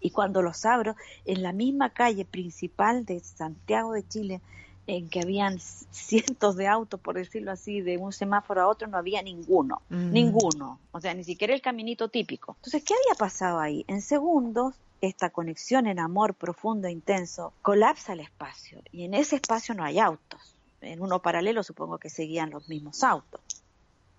y 0.00 0.10
cuando 0.10 0.42
los 0.42 0.64
abro, 0.64 0.96
en 1.24 1.42
la 1.42 1.52
misma 1.52 1.90
calle 1.90 2.24
principal 2.24 3.04
de 3.04 3.20
Santiago 3.20 3.92
de 3.92 4.06
Chile, 4.06 4.40
en 4.86 5.08
que 5.08 5.20
habían 5.20 5.58
cientos 5.90 6.56
de 6.56 6.66
autos, 6.66 7.00
por 7.00 7.14
decirlo 7.16 7.52
así, 7.52 7.80
de 7.80 7.98
un 7.98 8.12
semáforo 8.12 8.62
a 8.62 8.68
otro, 8.68 8.88
no 8.88 8.98
había 8.98 9.22
ninguno, 9.22 9.82
mm. 9.88 10.10
ninguno, 10.10 10.78
o 10.92 11.00
sea, 11.00 11.14
ni 11.14 11.24
siquiera 11.24 11.54
el 11.54 11.60
caminito 11.60 12.08
típico. 12.08 12.56
Entonces, 12.58 12.82
¿qué 12.84 12.94
había 12.94 13.18
pasado 13.18 13.60
ahí? 13.60 13.84
En 13.88 14.02
segundos, 14.02 14.74
esta 15.00 15.30
conexión 15.30 15.86
en 15.86 15.98
amor 15.98 16.34
profundo 16.34 16.88
e 16.88 16.92
intenso 16.92 17.52
colapsa 17.62 18.12
el 18.12 18.20
espacio 18.20 18.82
y 18.92 19.04
en 19.04 19.14
ese 19.14 19.36
espacio 19.36 19.74
no 19.74 19.84
hay 19.84 19.98
autos. 19.98 20.54
En 20.82 21.00
uno 21.00 21.20
paralelo 21.20 21.62
supongo 21.62 21.98
que 21.98 22.10
seguían 22.10 22.50
los 22.50 22.68
mismos 22.68 23.02
autos. 23.02 23.40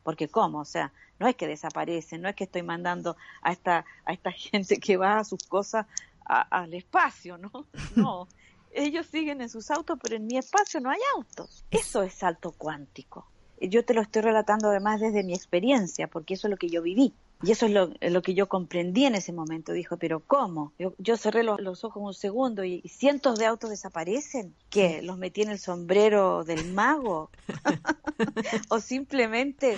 Porque 0.03 0.27
¿cómo? 0.27 0.59
O 0.59 0.65
sea, 0.65 0.91
no 1.21 1.27
es 1.27 1.35
que 1.35 1.45
desaparecen, 1.45 2.21
no 2.21 2.29
es 2.29 2.35
que 2.35 2.45
estoy 2.45 2.63
mandando 2.63 3.15
a 3.43 3.51
esta, 3.51 3.85
a 4.05 4.11
esta 4.11 4.31
gente 4.49 4.77
que 4.77 4.97
va 4.97 5.19
a 5.19 5.23
sus 5.23 5.43
cosas 5.43 5.85
al 6.25 6.73
espacio, 6.73 7.37
¿no? 7.37 7.67
No, 7.95 8.27
ellos 8.71 9.05
siguen 9.05 9.41
en 9.41 9.49
sus 9.49 9.69
autos, 9.69 9.99
pero 10.01 10.15
en 10.15 10.25
mi 10.25 10.37
espacio 10.37 10.79
no 10.79 10.89
hay 10.89 10.99
autos. 11.15 11.63
Eso 11.69 12.01
es 12.01 12.13
salto 12.13 12.53
cuántico. 12.57 13.27
Yo 13.59 13.85
te 13.85 13.93
lo 13.93 14.01
estoy 14.01 14.23
relatando 14.23 14.69
además 14.69 14.99
desde 14.99 15.23
mi 15.23 15.33
experiencia, 15.35 16.07
porque 16.07 16.33
eso 16.33 16.47
es 16.47 16.51
lo 16.51 16.57
que 16.57 16.69
yo 16.69 16.81
viví. 16.81 17.13
Y 17.43 17.51
eso 17.51 17.65
es 17.65 17.71
lo, 18.11 18.21
que 18.21 18.33
yo 18.33 18.47
comprendí 18.47 19.05
en 19.05 19.15
ese 19.15 19.33
momento. 19.33 19.73
Dijo, 19.73 19.97
pero 19.97 20.19
¿cómo? 20.19 20.73
Yo, 20.97 21.17
cerré 21.17 21.43
los, 21.43 21.83
ojos 21.83 22.01
un 22.01 22.13
segundo 22.13 22.63
y, 22.63 22.81
cientos 22.87 23.37
de 23.37 23.45
autos 23.45 23.69
desaparecen. 23.69 24.55
¿Qué? 24.69 25.01
¿Los 25.01 25.17
metí 25.17 25.41
en 25.41 25.49
el 25.49 25.59
sombrero 25.59 26.43
del 26.43 26.71
mago? 26.73 27.29
¿O 28.69 28.79
simplemente 28.79 29.75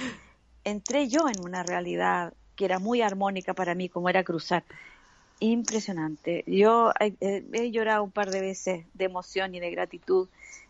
entré 0.63 1.08
yo 1.08 1.27
en 1.27 1.43
una 1.43 1.63
realidad 1.63 2.34
que 2.55 2.65
era 2.65 2.79
muy 2.79 3.01
armónica 3.01 3.53
para 3.53 3.75
mí, 3.75 3.89
como 3.89 4.10
era 4.10 4.24
cruzar? 4.24 4.63
Impresionante. 5.39 6.43
Yo 6.48 6.91
he, 7.00 7.15
he 7.51 7.72
llorado 7.72 8.03
un 8.03 8.12
par 8.12 8.29
de 8.29 8.41
veces 8.41 8.86
de 8.93 9.05
emoción 9.05 9.55
y 9.55 9.60
de 9.60 9.72
gratitud 9.72 10.27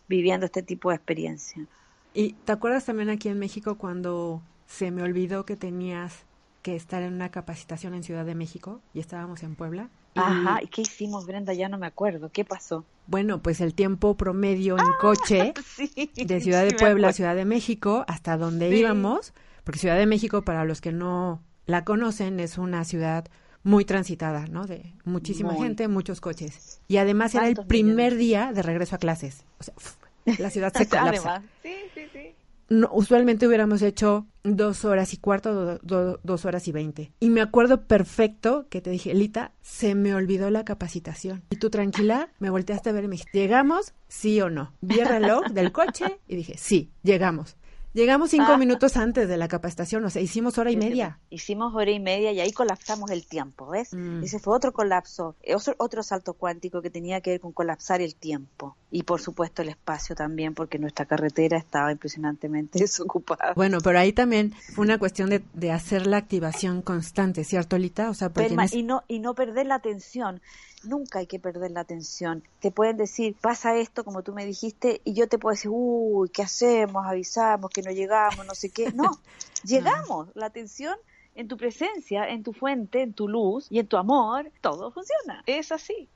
viviendo 0.07 0.45
este 0.45 0.63
tipo 0.63 0.89
de 0.89 0.95
experiencia. 0.95 1.65
¿Y 2.13 2.33
te 2.33 2.51
acuerdas 2.51 2.85
también 2.85 3.09
aquí 3.09 3.29
en 3.29 3.39
México 3.39 3.77
cuando 3.77 4.41
se 4.67 4.91
me 4.91 5.03
olvidó 5.03 5.45
que 5.45 5.55
tenías 5.55 6.25
que 6.63 6.75
estar 6.75 7.03
en 7.03 7.13
una 7.13 7.29
capacitación 7.29 7.93
en 7.93 8.03
Ciudad 8.03 8.25
de 8.25 8.33
México 8.33 8.79
y 8.93 9.00
estábamos 9.00 9.43
en 9.43 9.55
Puebla. 9.55 9.89
Ajá, 10.15 10.63
¿y 10.63 10.67
qué 10.67 10.81
hicimos, 10.81 11.25
Brenda? 11.25 11.53
Ya 11.53 11.69
no 11.69 11.77
me 11.77 11.85
acuerdo. 11.85 12.29
¿Qué 12.31 12.45
pasó? 12.45 12.85
Bueno, 13.05 13.41
pues 13.41 13.62
el 13.62 13.73
tiempo 13.73 14.15
promedio 14.15 14.75
en 14.75 14.85
ah, 14.85 14.97
coche 15.01 15.53
de 16.15 16.41
Ciudad 16.41 16.63
de 16.63 16.73
Puebla 16.73 17.09
a 17.09 17.13
Ciudad 17.13 17.35
de 17.35 17.45
México 17.45 18.05
hasta 18.07 18.38
donde 18.38 18.75
íbamos, 18.75 19.33
porque 19.63 19.79
Ciudad 19.79 19.98
de 19.98 20.05
México, 20.05 20.43
para 20.43 20.65
los 20.65 20.82
que 20.82 20.91
no 20.91 21.41
la 21.65 21.84
conocen, 21.84 22.39
es 22.39 22.58
una 22.58 22.84
ciudad 22.84 23.25
muy 23.63 23.86
transitada, 23.86 24.46
¿no? 24.48 24.65
De 24.65 24.93
muchísima 25.05 25.55
gente, 25.55 25.88
muchos 25.88 26.20
coches. 26.20 26.82
Y 26.88 26.98
además 26.98 27.34
era 27.34 27.48
el 27.48 27.55
primer 27.55 28.15
día 28.15 28.51
de 28.53 28.62
regreso 28.62 28.96
a 28.96 29.00
clases. 29.00 29.46
O 29.60 29.63
sea, 29.63 29.74
la 30.38 30.50
ciudad 30.50 30.74
se 30.74 30.88
colapsa. 30.89 31.41
Sí, 31.62 31.74
sí, 31.93 32.01
sí 32.12 32.36
usualmente 32.91 33.48
hubiéramos 33.48 33.82
hecho 33.82 34.25
dos 34.43 34.86
horas 34.86 35.13
y 35.13 35.17
cuarto, 35.17 35.79
dos 35.82 36.46
horas 36.46 36.67
y 36.67 36.72
veinte. 36.72 37.12
Y 37.20 37.29
me 37.29 37.41
acuerdo 37.41 37.84
perfecto 37.84 38.67
que 38.70 38.82
te 38.82 38.89
dije, 38.89 39.13
Lita, 39.13 39.51
se 39.62 39.96
me 39.96 40.15
olvidó 40.15 40.50
la 40.50 40.65
capacitación. 40.65 41.43
Y 41.50 41.58
tú 41.58 41.70
tranquila, 41.70 42.29
me 42.39 42.50
volteaste 42.50 42.89
a 42.89 42.93
ver 42.93 43.05
y 43.05 43.08
me 43.08 43.13
dijiste, 43.13 43.38
¿llegamos? 43.38 43.93
Sí 44.08 44.41
o 44.41 44.50
no. 44.50 44.74
Vi 44.82 45.00
el 45.00 45.08
reloj 45.08 45.46
del 45.51 45.72
coche 45.72 46.20
y 46.27 46.36
dije, 46.36 46.55
sí, 46.58 46.91
llegamos. 47.03 47.58
Llegamos 47.93 48.31
cinco 48.31 48.53
ah. 48.53 48.57
minutos 48.57 48.97
antes 48.97 49.29
de 49.29 49.38
la 49.38 49.47
capacitación, 49.47 50.03
o 50.03 50.09
sea, 50.09 50.21
hicimos 50.21 50.57
hora 50.57 50.71
y 50.71 50.77
media. 50.77 51.19
Hicimos 51.29 51.75
hora 51.75 51.91
y 51.91 52.00
media 52.00 52.31
y 52.31 52.39
ahí 52.39 52.51
colapsamos 52.51 53.12
el 53.12 53.25
tiempo, 53.27 53.67
¿ves? 53.67 53.93
Mm. 53.93 54.23
Ese 54.23 54.39
fue 54.39 54.55
otro 54.55 54.73
colapso, 54.73 55.35
otro, 55.77 56.01
salto 56.01 56.33
cuántico 56.33 56.81
que 56.81 56.89
tenía 56.89 57.21
que 57.21 57.31
ver 57.31 57.39
con 57.39 57.51
colapsar 57.51 58.01
el 58.01 58.15
tiempo 58.15 58.75
y 58.89 59.03
por 59.03 59.21
supuesto 59.21 59.62
el 59.62 59.69
espacio 59.69 60.15
también, 60.15 60.55
porque 60.55 60.79
nuestra 60.79 61.05
carretera 61.05 61.57
estaba 61.57 61.91
impresionantemente 61.91 62.79
desocupada. 62.79 63.53
Bueno, 63.55 63.77
pero 63.83 64.00
ahí 64.00 64.12
también 64.12 64.53
fue 64.73 64.83
una 64.83 64.97
cuestión 64.97 65.29
de, 65.29 65.71
hacer 65.71 66.07
la 66.07 66.17
activación 66.17 66.81
constante, 66.81 67.43
¿cierto, 67.43 67.77
Lita? 67.77 68.09
O 68.09 68.13
sea, 68.13 68.31
y, 68.71 68.83
no, 68.83 69.03
y 69.07 69.19
no 69.19 69.35
perder 69.35 69.67
la 69.67 69.75
atención 69.75 70.41
nunca 70.83 71.19
hay 71.19 71.27
que 71.27 71.39
perder 71.39 71.71
la 71.71 71.81
atención. 71.81 72.43
Te 72.59 72.71
pueden 72.71 72.97
decir, 72.97 73.35
pasa 73.39 73.77
esto, 73.77 74.03
como 74.03 74.23
tú 74.23 74.33
me 74.33 74.45
dijiste, 74.45 75.01
y 75.03 75.13
yo 75.13 75.27
te 75.27 75.37
puedo 75.37 75.53
decir, 75.53 75.71
uy, 75.73 76.29
¿qué 76.29 76.43
hacemos? 76.43 77.05
Avisamos 77.05 77.69
que 77.69 77.81
no 77.81 77.91
llegamos, 77.91 78.45
no 78.45 78.55
sé 78.55 78.69
qué. 78.69 78.91
No, 79.03 79.19
llegamos. 79.63 80.29
La 80.35 80.45
atención 80.45 80.95
en 81.35 81.47
tu 81.47 81.57
presencia, 81.57 82.29
en 82.29 82.43
tu 82.43 82.53
fuente, 82.53 83.01
en 83.01 83.13
tu 83.13 83.27
luz 83.27 83.67
y 83.69 83.79
en 83.79 83.87
tu 83.87 83.97
amor, 83.97 84.51
todo 84.61 84.91
funciona. 84.91 85.43
Es 85.45 85.71
así. 85.71 86.07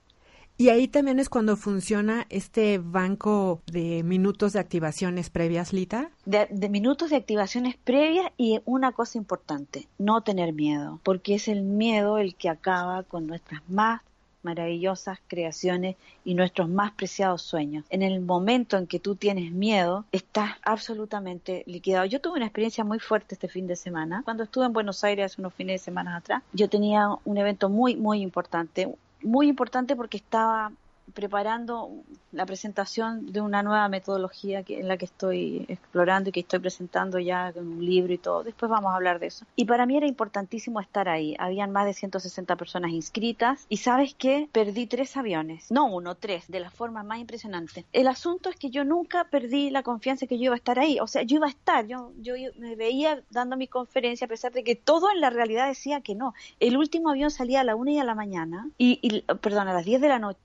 Y 0.59 0.69
ahí 0.69 0.87
también 0.87 1.19
es 1.19 1.29
cuando 1.29 1.55
funciona 1.55 2.25
este 2.29 2.79
banco 2.79 3.61
de 3.67 4.01
minutos 4.01 4.53
de 4.53 4.59
activaciones 4.59 5.29
previas, 5.29 5.71
Lita. 5.71 6.09
De, 6.25 6.47
de, 6.49 6.69
minutos 6.69 7.11
de 7.11 7.17
activaciones 7.17 7.77
previas 7.77 8.31
y 8.37 8.59
una 8.65 8.91
cosa 8.91 9.19
importante, 9.19 9.87
no 9.99 10.21
tener 10.21 10.53
miedo, 10.53 10.99
porque 11.03 11.35
es 11.35 11.47
el 11.47 11.61
miedo 11.61 12.17
el 12.17 12.35
que 12.35 12.49
acaba 12.49 13.03
con 13.03 13.27
nuestras 13.27 13.61
más 13.69 14.01
maravillosas 14.43 15.19
creaciones 15.27 15.95
y 16.23 16.33
nuestros 16.33 16.69
más 16.69 16.91
preciados 16.91 17.41
sueños. 17.41 17.85
En 17.89 18.01
el 18.01 18.19
momento 18.21 18.77
en 18.77 18.87
que 18.87 18.99
tú 18.99 19.15
tienes 19.15 19.51
miedo, 19.51 20.05
estás 20.11 20.51
absolutamente 20.63 21.63
liquidado. 21.65 22.05
Yo 22.05 22.21
tuve 22.21 22.37
una 22.37 22.45
experiencia 22.45 22.83
muy 22.83 22.99
fuerte 22.99 23.35
este 23.35 23.47
fin 23.47 23.67
de 23.67 23.75
semana. 23.75 24.21
Cuando 24.23 24.43
estuve 24.43 24.65
en 24.65 24.73
Buenos 24.73 25.03
Aires 25.03 25.33
hace 25.33 25.41
unos 25.41 25.53
fines 25.53 25.81
de 25.81 25.85
semana 25.85 26.15
atrás, 26.15 26.43
yo 26.53 26.69
tenía 26.69 27.09
un 27.25 27.37
evento 27.37 27.69
muy, 27.69 27.95
muy 27.95 28.21
importante. 28.21 28.93
Muy 29.21 29.47
importante 29.47 29.95
porque 29.95 30.17
estaba 30.17 30.71
preparando 31.13 31.91
la 32.31 32.45
presentación 32.45 33.31
de 33.31 33.41
una 33.41 33.63
nueva 33.63 33.87
metodología 33.89 34.63
en 34.67 34.87
la 34.87 34.97
que 34.97 35.05
estoy 35.05 35.65
explorando 35.67 36.29
y 36.29 36.31
que 36.31 36.41
estoy 36.41 36.59
presentando 36.59 37.19
ya 37.19 37.51
con 37.53 37.67
un 37.67 37.85
libro 37.85 38.13
y 38.13 38.17
todo. 38.17 38.43
Después 38.43 38.69
vamos 38.69 38.91
a 38.91 38.95
hablar 38.95 39.19
de 39.19 39.27
eso. 39.27 39.45
Y 39.55 39.65
para 39.65 39.85
mí 39.85 39.97
era 39.97 40.07
importantísimo 40.07 40.79
estar 40.79 41.09
ahí. 41.09 41.35
Habían 41.39 41.71
más 41.71 41.85
de 41.85 41.93
160 41.93 42.55
personas 42.55 42.91
inscritas 42.91 43.65
y 43.69 43.77
sabes 43.77 44.15
qué, 44.15 44.49
perdí 44.51 44.87
tres 44.87 45.17
aviones. 45.17 45.71
No 45.71 45.85
uno, 45.85 46.15
tres, 46.15 46.47
de 46.47 46.59
la 46.59 46.69
forma 46.69 47.03
más 47.03 47.19
impresionante. 47.19 47.85
El 47.93 48.07
asunto 48.07 48.49
es 48.49 48.55
que 48.55 48.69
yo 48.69 48.83
nunca 48.83 49.25
perdí 49.25 49.69
la 49.69 49.83
confianza 49.83 50.27
que 50.27 50.37
yo 50.37 50.45
iba 50.45 50.55
a 50.55 50.57
estar 50.57 50.79
ahí. 50.79 50.99
O 50.99 51.07
sea, 51.07 51.23
yo 51.23 51.37
iba 51.37 51.47
a 51.47 51.49
estar, 51.49 51.87
yo, 51.87 52.11
yo 52.19 52.33
me 52.57 52.75
veía 52.75 53.23
dando 53.31 53.57
mi 53.57 53.67
conferencia 53.67 54.25
a 54.25 54.27
pesar 54.27 54.51
de 54.51 54.63
que 54.63 54.75
todo 54.75 55.11
en 55.11 55.21
la 55.21 55.29
realidad 55.29 55.67
decía 55.67 56.01
que 56.01 56.15
no. 56.15 56.33
El 56.59 56.77
último 56.77 57.09
avión 57.09 57.31
salía 57.31 57.61
a 57.61 57.63
la 57.63 57.75
una 57.75 57.91
y 57.91 57.99
a 57.99 58.03
la 58.03 58.15
mañana 58.15 58.69
y, 58.77 58.99
y 59.01 59.23
a 59.27 59.73
las 59.73 59.85
10 59.85 60.01
de 60.01 60.09
la 60.09 60.19
noche 60.19 60.39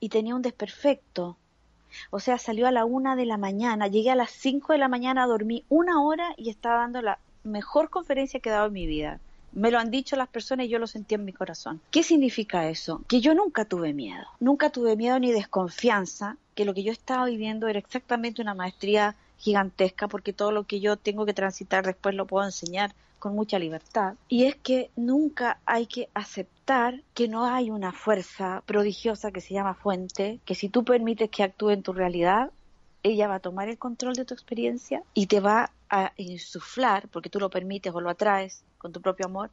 y 0.00 0.08
tenía 0.08 0.34
un 0.34 0.42
desperfecto. 0.42 1.36
O 2.10 2.20
sea, 2.20 2.38
salió 2.38 2.66
a 2.66 2.72
la 2.72 2.84
una 2.84 3.16
de 3.16 3.26
la 3.26 3.38
mañana, 3.38 3.88
llegué 3.88 4.10
a 4.10 4.14
las 4.14 4.30
cinco 4.30 4.72
de 4.72 4.78
la 4.78 4.88
mañana, 4.88 5.26
dormí 5.26 5.64
una 5.68 6.02
hora 6.02 6.34
y 6.36 6.50
estaba 6.50 6.80
dando 6.80 7.02
la 7.02 7.18
mejor 7.44 7.90
conferencia 7.90 8.40
que 8.40 8.50
he 8.50 8.52
dado 8.52 8.66
en 8.66 8.72
mi 8.74 8.86
vida. 8.86 9.20
Me 9.52 9.70
lo 9.70 9.78
han 9.78 9.90
dicho 9.90 10.14
las 10.16 10.28
personas 10.28 10.66
y 10.66 10.68
yo 10.68 10.78
lo 10.78 10.86
sentí 10.86 11.14
en 11.14 11.24
mi 11.24 11.32
corazón. 11.32 11.80
¿Qué 11.90 12.02
significa 12.02 12.68
eso? 12.68 13.02
Que 13.08 13.20
yo 13.20 13.34
nunca 13.34 13.64
tuve 13.64 13.94
miedo. 13.94 14.26
Nunca 14.40 14.70
tuve 14.70 14.94
miedo 14.94 15.18
ni 15.18 15.32
desconfianza, 15.32 16.36
que 16.54 16.66
lo 16.66 16.74
que 16.74 16.82
yo 16.82 16.92
estaba 16.92 17.24
viviendo 17.24 17.66
era 17.66 17.78
exactamente 17.78 18.42
una 18.42 18.54
maestría 18.54 19.16
gigantesca, 19.38 20.08
porque 20.08 20.32
todo 20.32 20.52
lo 20.52 20.64
que 20.64 20.80
yo 20.80 20.96
tengo 20.96 21.24
que 21.24 21.32
transitar 21.32 21.86
después 21.86 22.14
lo 22.14 22.26
puedo 22.26 22.44
enseñar 22.44 22.94
con 23.18 23.34
mucha 23.34 23.58
libertad. 23.58 24.14
Y 24.28 24.44
es 24.44 24.56
que 24.56 24.90
nunca 24.96 25.58
hay 25.64 25.86
que 25.86 26.08
aceptar 26.12 26.57
que 27.14 27.28
no 27.28 27.46
hay 27.46 27.70
una 27.70 27.92
fuerza 27.92 28.62
prodigiosa 28.66 29.32
que 29.32 29.40
se 29.40 29.54
llama 29.54 29.72
fuente, 29.72 30.38
que 30.44 30.54
si 30.54 30.68
tú 30.68 30.84
permites 30.84 31.30
que 31.30 31.42
actúe 31.42 31.70
en 31.70 31.82
tu 31.82 31.94
realidad, 31.94 32.50
ella 33.02 33.26
va 33.26 33.36
a 33.36 33.40
tomar 33.40 33.70
el 33.70 33.78
control 33.78 34.14
de 34.14 34.26
tu 34.26 34.34
experiencia 34.34 35.02
y 35.14 35.28
te 35.28 35.40
va 35.40 35.70
a 35.88 36.12
insuflar, 36.18 37.08
porque 37.08 37.30
tú 37.30 37.40
lo 37.40 37.48
permites 37.48 37.94
o 37.94 38.02
lo 38.02 38.10
atraes 38.10 38.64
con 38.76 38.92
tu 38.92 39.00
propio 39.00 39.24
amor, 39.24 39.50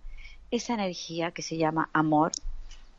esa 0.51 0.73
energía 0.73 1.31
que 1.31 1.41
se 1.41 1.55
llama 1.55 1.89
amor 1.93 2.33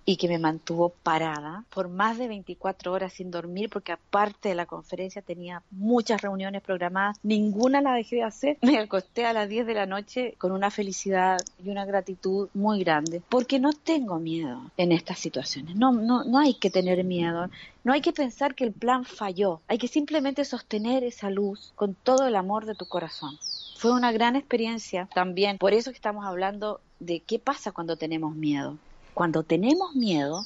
y 0.09 0.17
que 0.17 0.29
me 0.29 0.39
mantuvo 0.39 0.91
parada 1.03 1.65
por 1.75 1.89
más 1.89 2.17
de 2.17 2.29
24 2.29 2.93
horas 2.93 3.13
sin 3.13 3.33
dormir 3.33 3.69
porque 3.69 3.93
aparte 3.93 4.49
de 4.49 4.55
la 4.55 4.65
conferencia 4.65 5.21
tenía 5.21 5.63
muchas 5.73 6.23
reuniones 6.23 6.63
programadas, 6.63 7.19
ninguna 7.25 7.83
la 7.83 7.93
dejé 7.93 8.17
de 8.17 8.23
hacer. 8.23 8.59
Me 8.63 8.79
acosté 8.79 9.27
a 9.27 9.33
las 9.33 9.49
10 9.49 9.67
de 9.67 9.75
la 9.75 9.87
noche 9.87 10.35
con 10.39 10.53
una 10.53 10.71
felicidad 10.71 11.39
y 11.63 11.71
una 11.71 11.85
gratitud 11.85 12.49
muy 12.55 12.85
grande 12.85 13.21
porque 13.29 13.59
no 13.59 13.73
tengo 13.73 14.21
miedo 14.21 14.71
en 14.77 14.93
estas 14.93 15.19
situaciones. 15.19 15.75
No, 15.75 15.93
no, 15.93 16.23
no 16.25 16.39
hay 16.39 16.55
que 16.55 16.71
tener 16.71 17.03
miedo. 17.03 17.51
No 17.83 17.93
hay 17.93 18.01
que 18.01 18.13
pensar 18.13 18.55
que 18.55 18.65
el 18.65 18.73
plan 18.73 19.05
falló. 19.05 19.61
Hay 19.67 19.79
que 19.79 19.89
simplemente 19.89 20.45
sostener 20.45 21.03
esa 21.05 21.31
luz 21.31 21.73
con 21.75 21.95
todo 21.95 22.27
el 22.27 22.37
amor 22.37 22.65
de 22.67 22.75
tu 22.75 22.87
corazón. 22.87 23.39
Fue 23.77 23.93
una 23.93 24.13
gran 24.13 24.37
experiencia 24.37 25.09
también. 25.15 25.59
Por 25.59 25.73
eso 25.73 25.91
estamos 25.91 26.25
hablando 26.25 26.81
de 27.01 27.21
qué 27.21 27.39
pasa 27.39 27.73
cuando 27.73 27.97
tenemos 27.97 28.35
miedo. 28.35 28.77
Cuando 29.17 29.45
tenemos 29.45 29.95
miedo, 29.95 30.45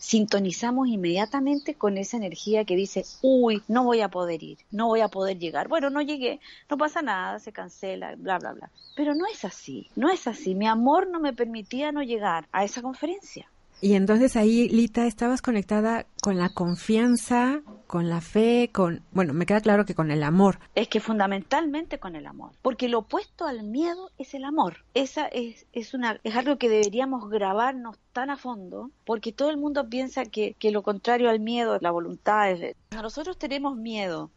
sintonizamos 0.00 0.88
inmediatamente 0.88 1.76
con 1.76 1.98
esa 1.98 2.16
energía 2.16 2.64
que 2.64 2.74
dice, 2.74 3.04
uy, 3.22 3.62
no 3.68 3.84
voy 3.84 4.00
a 4.00 4.08
poder 4.08 4.42
ir, 4.42 4.58
no 4.72 4.88
voy 4.88 5.02
a 5.02 5.06
poder 5.06 5.38
llegar. 5.38 5.68
Bueno, 5.68 5.88
no 5.88 6.02
llegué, 6.02 6.40
no 6.68 6.76
pasa 6.76 7.00
nada, 7.00 7.38
se 7.38 7.52
cancela, 7.52 8.16
bla, 8.16 8.40
bla, 8.40 8.54
bla. 8.54 8.70
Pero 8.96 9.14
no 9.14 9.24
es 9.32 9.44
así, 9.44 9.88
no 9.94 10.10
es 10.10 10.26
así. 10.26 10.56
Mi 10.56 10.66
amor 10.66 11.06
no 11.08 11.20
me 11.20 11.32
permitía 11.32 11.92
no 11.92 12.02
llegar 12.02 12.48
a 12.50 12.64
esa 12.64 12.82
conferencia. 12.82 13.48
Y 13.80 13.94
entonces 13.94 14.36
ahí, 14.36 14.68
Lita, 14.68 15.06
estabas 15.06 15.40
conectada 15.40 16.06
con 16.20 16.36
la 16.36 16.48
confianza, 16.48 17.62
con 17.86 18.08
la 18.08 18.20
fe, 18.20 18.70
con, 18.72 19.02
bueno, 19.12 19.32
me 19.32 19.46
queda 19.46 19.60
claro 19.60 19.84
que 19.84 19.94
con 19.94 20.10
el 20.10 20.24
amor. 20.24 20.58
Es 20.74 20.88
que 20.88 21.00
fundamentalmente 21.00 21.98
con 21.98 22.16
el 22.16 22.26
amor, 22.26 22.52
porque 22.60 22.88
lo 22.88 23.00
opuesto 23.00 23.46
al 23.46 23.62
miedo 23.62 24.10
es 24.18 24.34
el 24.34 24.44
amor. 24.44 24.84
Esa 24.94 25.26
es, 25.26 25.66
es, 25.72 25.94
una, 25.94 26.18
es 26.24 26.34
algo 26.34 26.58
que 26.58 26.68
deberíamos 26.68 27.30
grabarnos 27.30 27.96
tan 28.12 28.30
a 28.30 28.36
fondo, 28.36 28.90
porque 29.04 29.32
todo 29.32 29.50
el 29.50 29.58
mundo 29.58 29.88
piensa 29.88 30.24
que, 30.24 30.54
que 30.58 30.72
lo 30.72 30.82
contrario 30.82 31.30
al 31.30 31.40
miedo, 31.40 31.78
la 31.80 31.92
voluntad 31.92 32.50
es... 32.50 32.74
Nosotros 32.90 33.38
tenemos 33.38 33.76
miedo, 33.76 34.30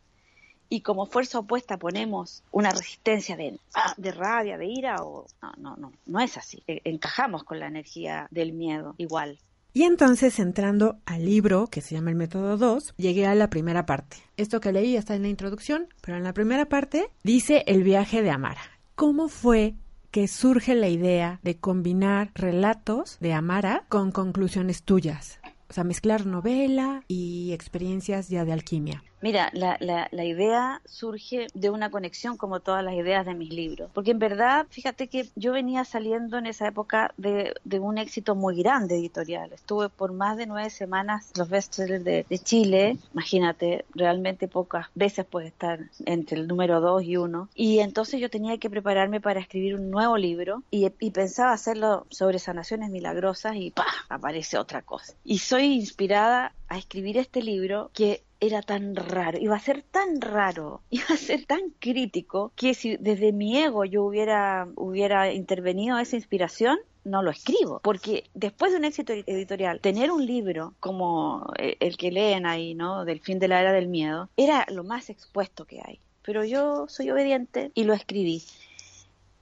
y 0.72 0.82
como 0.82 1.06
fuerza 1.06 1.38
opuesta 1.38 1.78
ponemos 1.78 2.44
una 2.50 2.72
resistencia 2.72 3.36
de, 3.36 3.60
ah, 3.76 3.94
de 3.98 4.12
rabia, 4.14 4.58
de 4.58 4.68
ira, 4.68 5.04
o 5.04 5.28
no, 5.42 5.52
no, 5.58 5.76
no, 5.76 5.92
no 6.06 6.20
es 6.22 6.38
así. 6.38 6.64
E, 6.66 6.80
encajamos 6.86 7.44
con 7.44 7.60
la 7.60 7.68
energía 7.68 8.28
del 8.32 8.54
miedo 8.54 8.96
igual. 8.98 9.38
Y 9.74 9.84
entonces 9.84 10.40
entrando 10.40 10.98
al 11.06 11.26
libro 11.26 11.68
que 11.68 11.82
se 11.82 11.96
llama 11.96 12.10
el 12.10 12.16
método 12.16 12.56
2, 12.56 12.94
llegué 12.96 13.28
a 13.28 13.36
la 13.36 13.50
primera 13.50 13.86
parte. 13.86 14.18
Esto 14.38 14.62
que 14.62 14.72
leí 14.72 14.96
está 14.96 15.14
en 15.14 15.24
la 15.24 15.28
introducción, 15.28 15.90
pero 16.02 16.18
en 16.18 16.24
la 16.24 16.34
primera 16.34 16.68
parte 16.68 17.12
dice 17.22 17.66
el 17.68 17.84
viaje 17.84 18.22
de 18.22 18.32
Amara. 18.32 18.62
¿Cómo 18.96 19.28
fue 19.28 19.76
que 20.10 20.30
surge 20.30 20.74
la 20.76 20.88
idea 20.88 21.42
de 21.44 21.58
combinar 21.58 22.32
relatos 22.34 23.18
de 23.20 23.34
Amara 23.34 23.84
con 23.90 24.14
conclusiones 24.14 24.84
tuyas? 24.84 25.42
O 25.70 25.74
sea, 25.74 25.84
mezclar 25.84 26.26
novela 26.26 27.04
y 27.10 27.52
experiencias 27.52 28.30
ya 28.30 28.46
de 28.46 28.54
alquimia. 28.54 29.04
Mira, 29.22 29.52
la, 29.54 30.26
idea 30.26 30.82
surge 30.86 31.48
de 31.54 31.70
una 31.70 31.92
conexión 31.92 32.38
como 32.38 32.60
todas 32.60 32.84
las 32.84 32.96
ideas 32.96 33.26
de 33.26 33.36
mis 33.36 33.54
libros, 33.54 33.90
porque 33.94 34.12
en 34.12 34.20
verdad, 34.20 34.66
fíjate 34.70 35.08
que 35.08 35.28
yo 35.36 35.54
venía 35.54 35.86
saliendo 35.86 36.38
en 36.38 36.48
esa 36.48 36.68
época 36.68 37.14
de, 37.18 37.54
un 37.80 37.98
éxito 37.98 38.36
muy 38.36 38.62
grande 38.62 38.96
editorial. 38.96 39.54
Estuve 39.54 39.90
por 39.90 40.14
más 40.14 40.38
de 40.38 40.46
nueve 40.46 40.70
semanas 40.70 41.32
los 41.36 41.50
bestsellers 41.50 42.04
de, 42.04 42.26
de 42.30 42.40
Chile, 42.40 42.98
imagínate, 43.14 43.86
realmente 43.94 44.48
pocas 44.48 44.88
veces 44.96 45.26
puede 45.26 45.48
estar 45.48 45.80
entre 46.06 46.40
el 46.40 46.48
número 46.48 46.82
dos 46.82 47.04
y 47.04 47.18
uno. 47.18 47.50
Y 47.56 47.80
entonces 47.80 48.20
yo 48.20 48.30
tenía 48.30 48.58
que 48.58 48.70
prepararme 48.70 49.22
para 49.22 49.40
escribir 49.40 49.76
un 49.76 49.90
nuevo 49.90 50.18
libro 50.18 50.64
y, 50.72 50.92
y 51.00 51.12
pensaba 51.12 51.54
hacerlo 51.54 52.06
sobre 52.10 52.40
sanaciones 52.40 52.90
milagrosas 52.90 53.56
y 53.56 53.72
¡pah! 53.72 53.86
aparece 54.10 54.58
otra 54.58 54.82
cosa. 54.82 55.14
Y 55.24 55.40
soy 55.40 55.66
inspirada 55.74 56.54
a 56.72 56.78
escribir 56.78 57.18
este 57.18 57.42
libro 57.42 57.92
que 57.94 58.24
era 58.40 58.62
tan 58.62 58.96
raro, 58.96 59.38
iba 59.38 59.56
a 59.56 59.60
ser 59.60 59.84
tan 59.84 60.22
raro, 60.22 60.82
iba 60.90 61.06
a 61.10 61.18
ser 61.18 61.46
tan 61.46 61.72
crítico 61.80 62.54
que 62.56 62.74
si 62.74 62.96
desde 62.96 63.34
mi 63.34 63.58
ego 63.58 63.84
yo 63.84 64.06
hubiera, 64.06 64.68
hubiera 64.76 65.34
intervenido 65.34 66.00
esa 66.00 66.16
inspiración, 66.16 66.80
no 67.04 67.24
lo 67.24 67.32
escribo, 67.32 67.82
porque 67.84 68.30
después 68.34 68.72
de 68.72 68.78
un 68.78 68.86
éxito 68.86 69.12
editorial, 69.12 69.82
tener 69.82 70.12
un 70.12 70.26
libro 70.26 70.74
como 70.80 71.52
eh, 71.58 71.76
el 71.82 71.98
que 71.98 72.12
leen 72.12 72.46
ahí, 72.46 72.74
¿no? 72.74 73.06
Del 73.06 73.20
fin 73.20 73.38
de 73.40 73.50
la 73.50 73.60
era 73.60 73.74
del 73.74 73.88
miedo, 73.88 74.30
era 74.38 74.66
lo 74.70 74.84
más 74.84 75.10
expuesto 75.10 75.66
que 75.66 75.82
hay. 75.84 76.00
Pero 76.22 76.46
yo 76.46 76.86
soy 76.88 77.10
obediente 77.10 77.72
y 77.74 77.84
lo 77.84 77.94
escribí. 77.94 78.44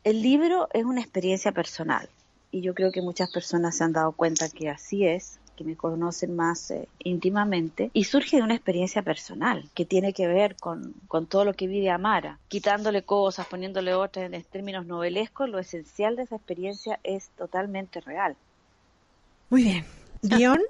El 0.04 0.22
libro 0.22 0.70
es 0.74 0.86
una 0.86 1.02
experiencia 1.02 1.52
personal 1.52 2.10
y 2.52 2.62
yo 2.62 2.74
creo 2.74 2.92
que 2.92 3.02
muchas 3.02 3.30
personas 3.30 3.78
se 3.78 3.84
han 3.84 3.94
dado 3.94 4.14
cuenta 4.14 4.50
que 4.50 4.70
así 4.70 5.06
es 5.06 5.39
que 5.60 5.66
me 5.66 5.76
conocen 5.76 6.38
más 6.38 6.72
eh, 6.72 6.88
íntimamente, 7.00 7.92
y 7.92 8.06
surge 8.06 8.38
de 8.38 8.44
una 8.44 8.56
experiencia 8.56 9.02
personal 9.02 9.70
que 9.76 9.84
tiene 9.84 10.14
que 10.14 10.26
ver 10.26 10.56
con, 10.56 10.94
con 11.10 11.26
todo 11.26 11.44
lo 11.44 11.54
que 11.54 11.68
vive 11.68 11.90
Amara, 11.90 12.40
quitándole 12.48 13.02
cosas, 13.02 13.46
poniéndole 13.46 13.94
otras 13.94 14.32
en 14.32 14.42
términos 14.44 14.86
novelescos, 14.86 15.50
lo 15.50 15.60
esencial 15.60 16.16
de 16.16 16.24
esa 16.24 16.38
experiencia 16.38 16.98
es 17.04 17.28
totalmente 17.38 18.00
real. 18.00 18.38
Muy 19.50 19.64
bien. 19.64 19.86
Dion 20.22 20.62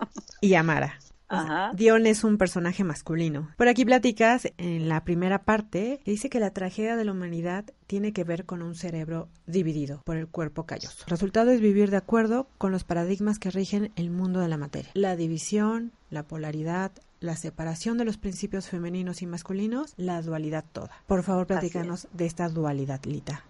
y 0.41 0.56
Amara. 0.56 0.97
Ajá. 1.30 1.72
Dion 1.74 2.06
es 2.06 2.24
un 2.24 2.38
personaje 2.38 2.84
masculino. 2.84 3.50
Por 3.58 3.68
aquí 3.68 3.86
platicas 3.86 4.52
en 4.58 4.89
la 4.89 5.04
primera 5.04 5.44
parte, 5.44 6.00
dice 6.06 6.30
que 6.30 6.39
la 6.39 6.52
tragedia 6.52 6.96
de 6.96 7.06
la 7.06 7.12
humanidad 7.12 7.65
tiene 7.88 8.13
que 8.13 8.24
ver 8.24 8.46
con 8.46 8.62
un 8.62 8.76
cerebro 8.76 9.30
dividido 9.46 10.02
por 10.06 10.18
el 10.18 10.28
cuerpo 10.28 10.65
calloso. 10.65 11.06
El 11.06 11.12
resultado 11.12 11.52
es 11.52 11.62
vivir 11.62 11.92
de 11.92 11.98
acuerdo 11.98 12.48
con 12.58 12.72
los 12.72 12.84
paradigmas 12.84 13.39
que 13.39 13.52
rigen 13.52 13.92
el 13.96 14.10
mundo 14.10 14.39
de 14.39 14.48
la 14.48 14.58
materia. 14.58 14.92
La 14.96 15.15
división, 15.15 15.92
la 16.10 16.24
polaridad, 16.24 16.92
la 17.20 17.36
separación 17.36 17.98
de 17.98 18.06
los 18.06 18.18
principios 18.18 18.68
femeninos 18.68 19.22
y 19.22 19.28
masculinos, 19.28 19.94
la 19.98 20.22
dualidad 20.22 20.65
toda. 20.72 20.92
Por 21.06 21.24
favor, 21.24 21.48
platícanos 21.48 22.08
de 22.13 22.26
esta 22.26 22.50
dualidad, 22.50 23.04
Lita. 23.06 23.44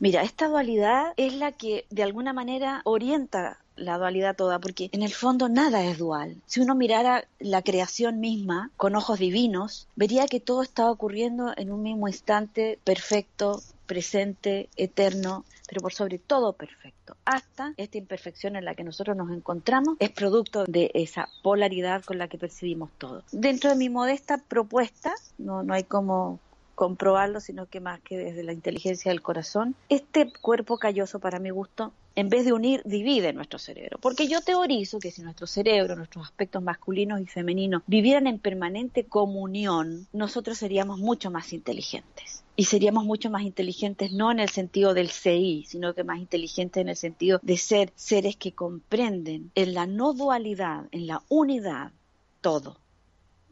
Mira, 0.00 0.22
esta 0.22 0.46
dualidad 0.46 1.12
es 1.16 1.34
la 1.34 1.52
que 1.52 1.86
de 1.90 2.04
alguna 2.04 2.32
manera 2.32 2.82
orienta 2.84 3.58
la 3.78 3.98
dualidad 3.98 4.36
toda, 4.36 4.58
porque 4.58 4.90
en 4.92 5.02
el 5.02 5.12
fondo 5.12 5.48
nada 5.48 5.84
es 5.84 5.98
dual. 5.98 6.36
Si 6.46 6.60
uno 6.60 6.74
mirara 6.74 7.24
la 7.38 7.62
creación 7.62 8.20
misma 8.20 8.70
con 8.76 8.96
ojos 8.96 9.18
divinos, 9.18 9.88
vería 9.96 10.26
que 10.26 10.40
todo 10.40 10.62
está 10.62 10.90
ocurriendo 10.90 11.52
en 11.56 11.70
un 11.70 11.82
mismo 11.82 12.08
instante 12.08 12.78
perfecto, 12.84 13.62
presente, 13.86 14.68
eterno, 14.76 15.44
pero 15.68 15.80
por 15.80 15.92
sobre 15.92 16.18
todo 16.18 16.52
perfecto. 16.52 17.16
Hasta 17.24 17.72
esta 17.76 17.98
imperfección 17.98 18.56
en 18.56 18.64
la 18.64 18.74
que 18.74 18.84
nosotros 18.84 19.16
nos 19.16 19.30
encontramos 19.30 19.96
es 19.98 20.10
producto 20.10 20.64
de 20.64 20.90
esa 20.94 21.28
polaridad 21.42 22.04
con 22.04 22.18
la 22.18 22.28
que 22.28 22.38
percibimos 22.38 22.90
todo. 22.98 23.22
Dentro 23.32 23.70
de 23.70 23.76
mi 23.76 23.88
modesta 23.88 24.38
propuesta, 24.38 25.14
no, 25.38 25.62
no 25.62 25.74
hay 25.74 25.84
como 25.84 26.40
comprobarlo, 26.78 27.40
sino 27.40 27.66
que 27.66 27.80
más 27.80 28.00
que 28.02 28.16
desde 28.16 28.44
la 28.44 28.52
inteligencia 28.52 29.10
del 29.10 29.20
corazón, 29.20 29.74
este 29.88 30.32
cuerpo 30.40 30.78
calloso 30.78 31.18
para 31.18 31.40
mi 31.40 31.50
gusto, 31.50 31.92
en 32.18 32.30
vez 32.30 32.44
de 32.44 32.52
unir, 32.52 32.82
divide 32.84 33.32
nuestro 33.32 33.60
cerebro. 33.60 33.98
Porque 34.00 34.26
yo 34.26 34.40
teorizo 34.40 34.98
que 34.98 35.12
si 35.12 35.22
nuestro 35.22 35.46
cerebro, 35.46 35.94
nuestros 35.94 36.24
aspectos 36.26 36.60
masculinos 36.60 37.20
y 37.20 37.26
femeninos 37.26 37.82
vivieran 37.86 38.26
en 38.26 38.40
permanente 38.40 39.04
comunión, 39.04 40.08
nosotros 40.12 40.58
seríamos 40.58 40.98
mucho 40.98 41.30
más 41.30 41.52
inteligentes 41.52 42.42
y 42.56 42.64
seríamos 42.64 43.04
mucho 43.04 43.30
más 43.30 43.42
inteligentes 43.42 44.10
no 44.10 44.32
en 44.32 44.40
el 44.40 44.48
sentido 44.48 44.94
del 44.94 45.10
CI, 45.10 45.64
sino 45.68 45.94
que 45.94 46.02
más 46.02 46.18
inteligentes 46.18 46.80
en 46.80 46.88
el 46.88 46.96
sentido 46.96 47.38
de 47.40 47.56
ser 47.56 47.92
seres 47.94 48.34
que 48.36 48.50
comprenden 48.50 49.52
en 49.54 49.74
la 49.74 49.86
no 49.86 50.12
dualidad, 50.12 50.86
en 50.90 51.06
la 51.06 51.22
unidad, 51.28 51.92
todo. 52.40 52.78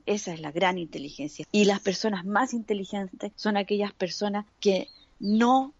Esa 0.07 0.35
es 0.35 0.40
la 0.40 0.50
gran 0.50 0.76
inteligencia. 0.79 1.46
Y 1.52 1.66
las 1.66 1.79
personas 1.79 2.24
más 2.24 2.52
inteligentes 2.52 3.31
son 3.37 3.57
aquellas 3.57 3.92
personas 3.92 4.44
que 4.59 4.88
no 5.20 5.72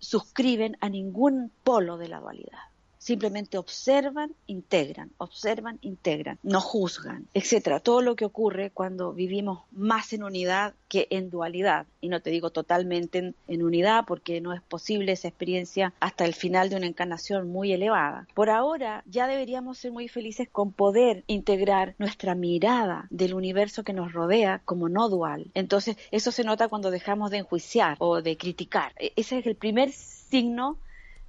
suscriben 0.00 0.76
a 0.80 0.88
ningún 0.88 1.52
polo 1.64 1.96
de 1.96 2.08
la 2.08 2.20
dualidad 2.20 2.58
simplemente 3.06 3.56
observan, 3.56 4.34
integran, 4.48 5.12
observan, 5.18 5.78
integran, 5.80 6.40
no 6.42 6.60
juzgan, 6.60 7.28
etcétera. 7.34 7.78
Todo 7.78 8.02
lo 8.02 8.16
que 8.16 8.24
ocurre 8.24 8.72
cuando 8.72 9.12
vivimos 9.12 9.60
más 9.70 10.12
en 10.12 10.24
unidad 10.24 10.74
que 10.88 11.06
en 11.10 11.30
dualidad. 11.30 11.86
Y 12.00 12.08
no 12.08 12.20
te 12.20 12.30
digo 12.30 12.50
totalmente 12.50 13.32
en, 13.46 13.62
unidad 13.62 14.06
porque 14.08 14.40
no 14.40 14.52
es 14.52 14.60
posible 14.60 15.12
esa 15.12 15.28
experiencia 15.28 15.94
hasta 16.00 16.24
el 16.24 16.34
final 16.34 16.68
de 16.68 16.74
una 16.74 16.86
encarnación 16.86 17.48
muy 17.48 17.72
elevada. 17.72 18.26
Por 18.34 18.50
ahora 18.50 19.04
ya 19.06 19.28
deberíamos 19.28 19.78
ser 19.78 19.92
muy 19.92 20.08
felices 20.08 20.48
con 20.50 20.72
poder 20.72 21.22
integrar 21.28 21.94
nuestra 21.98 22.34
mirada 22.34 23.06
del 23.10 23.34
universo 23.34 23.84
que 23.84 23.92
nos 23.92 24.12
rodea 24.14 24.62
como 24.64 24.88
no 24.88 25.08
dual. 25.08 25.52
Entonces 25.54 25.96
eso 26.10 26.32
se 26.32 26.42
nota 26.42 26.66
cuando 26.66 26.90
dejamos 26.90 27.30
de 27.30 27.38
enjuiciar 27.38 27.94
o 28.00 28.20
de 28.20 28.36
criticar. 28.36 28.90
E, 28.98 29.12
ese 29.14 29.38
es 29.38 29.46
el 29.46 29.54
primer 29.54 29.92
signo 29.92 30.78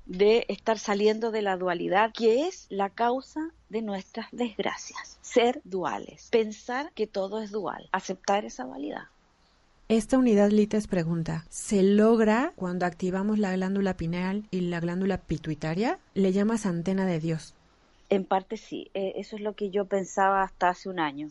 de 0.07 0.45
estar 0.47 0.79
saliendo 0.79 1.31
de 1.31 1.41
la 1.41 1.57
dualidad, 1.57 2.11
que 2.13 2.47
es 2.47 2.65
la 2.69 2.89
causa 2.89 3.51
de 3.69 3.81
nuestras 3.81 4.27
desgracias. 4.31 5.17
Ser 5.21 5.61
duales, 5.63 6.29
pensar 6.31 6.91
que 6.93 7.07
todo 7.07 7.41
es 7.41 7.51
dual, 7.51 7.89
aceptar 7.91 8.45
esa 8.45 8.63
dualidad. 8.63 9.03
Esta 9.89 10.17
unidad 10.17 10.49
Lites 10.49 10.87
pregunta, 10.87 11.45
¿se 11.49 11.81
logra 11.81 12.51
cuando 12.57 12.85
activamos 12.85 13.39
la 13.39 13.53
glándula 13.53 13.95
pineal 13.95 14.45
y 14.51 14.61
la 14.61 14.81
glándula 14.81 15.17
pituitaria? 15.17 15.99
Le 16.13 16.33
llamas 16.33 16.65
antena 16.65 17.05
de 17.05 17.19
Dios. 17.21 17.53
En 18.09 18.25
parte 18.25 18.57
sí, 18.57 18.89
eh, 18.93 19.13
eso 19.15 19.35
es 19.35 19.41
lo 19.41 19.53
que 19.53 19.69
yo 19.69 19.85
pensaba 19.85 20.43
hasta 20.43 20.69
hace 20.69 20.89
un 20.89 20.99
año. 20.99 21.29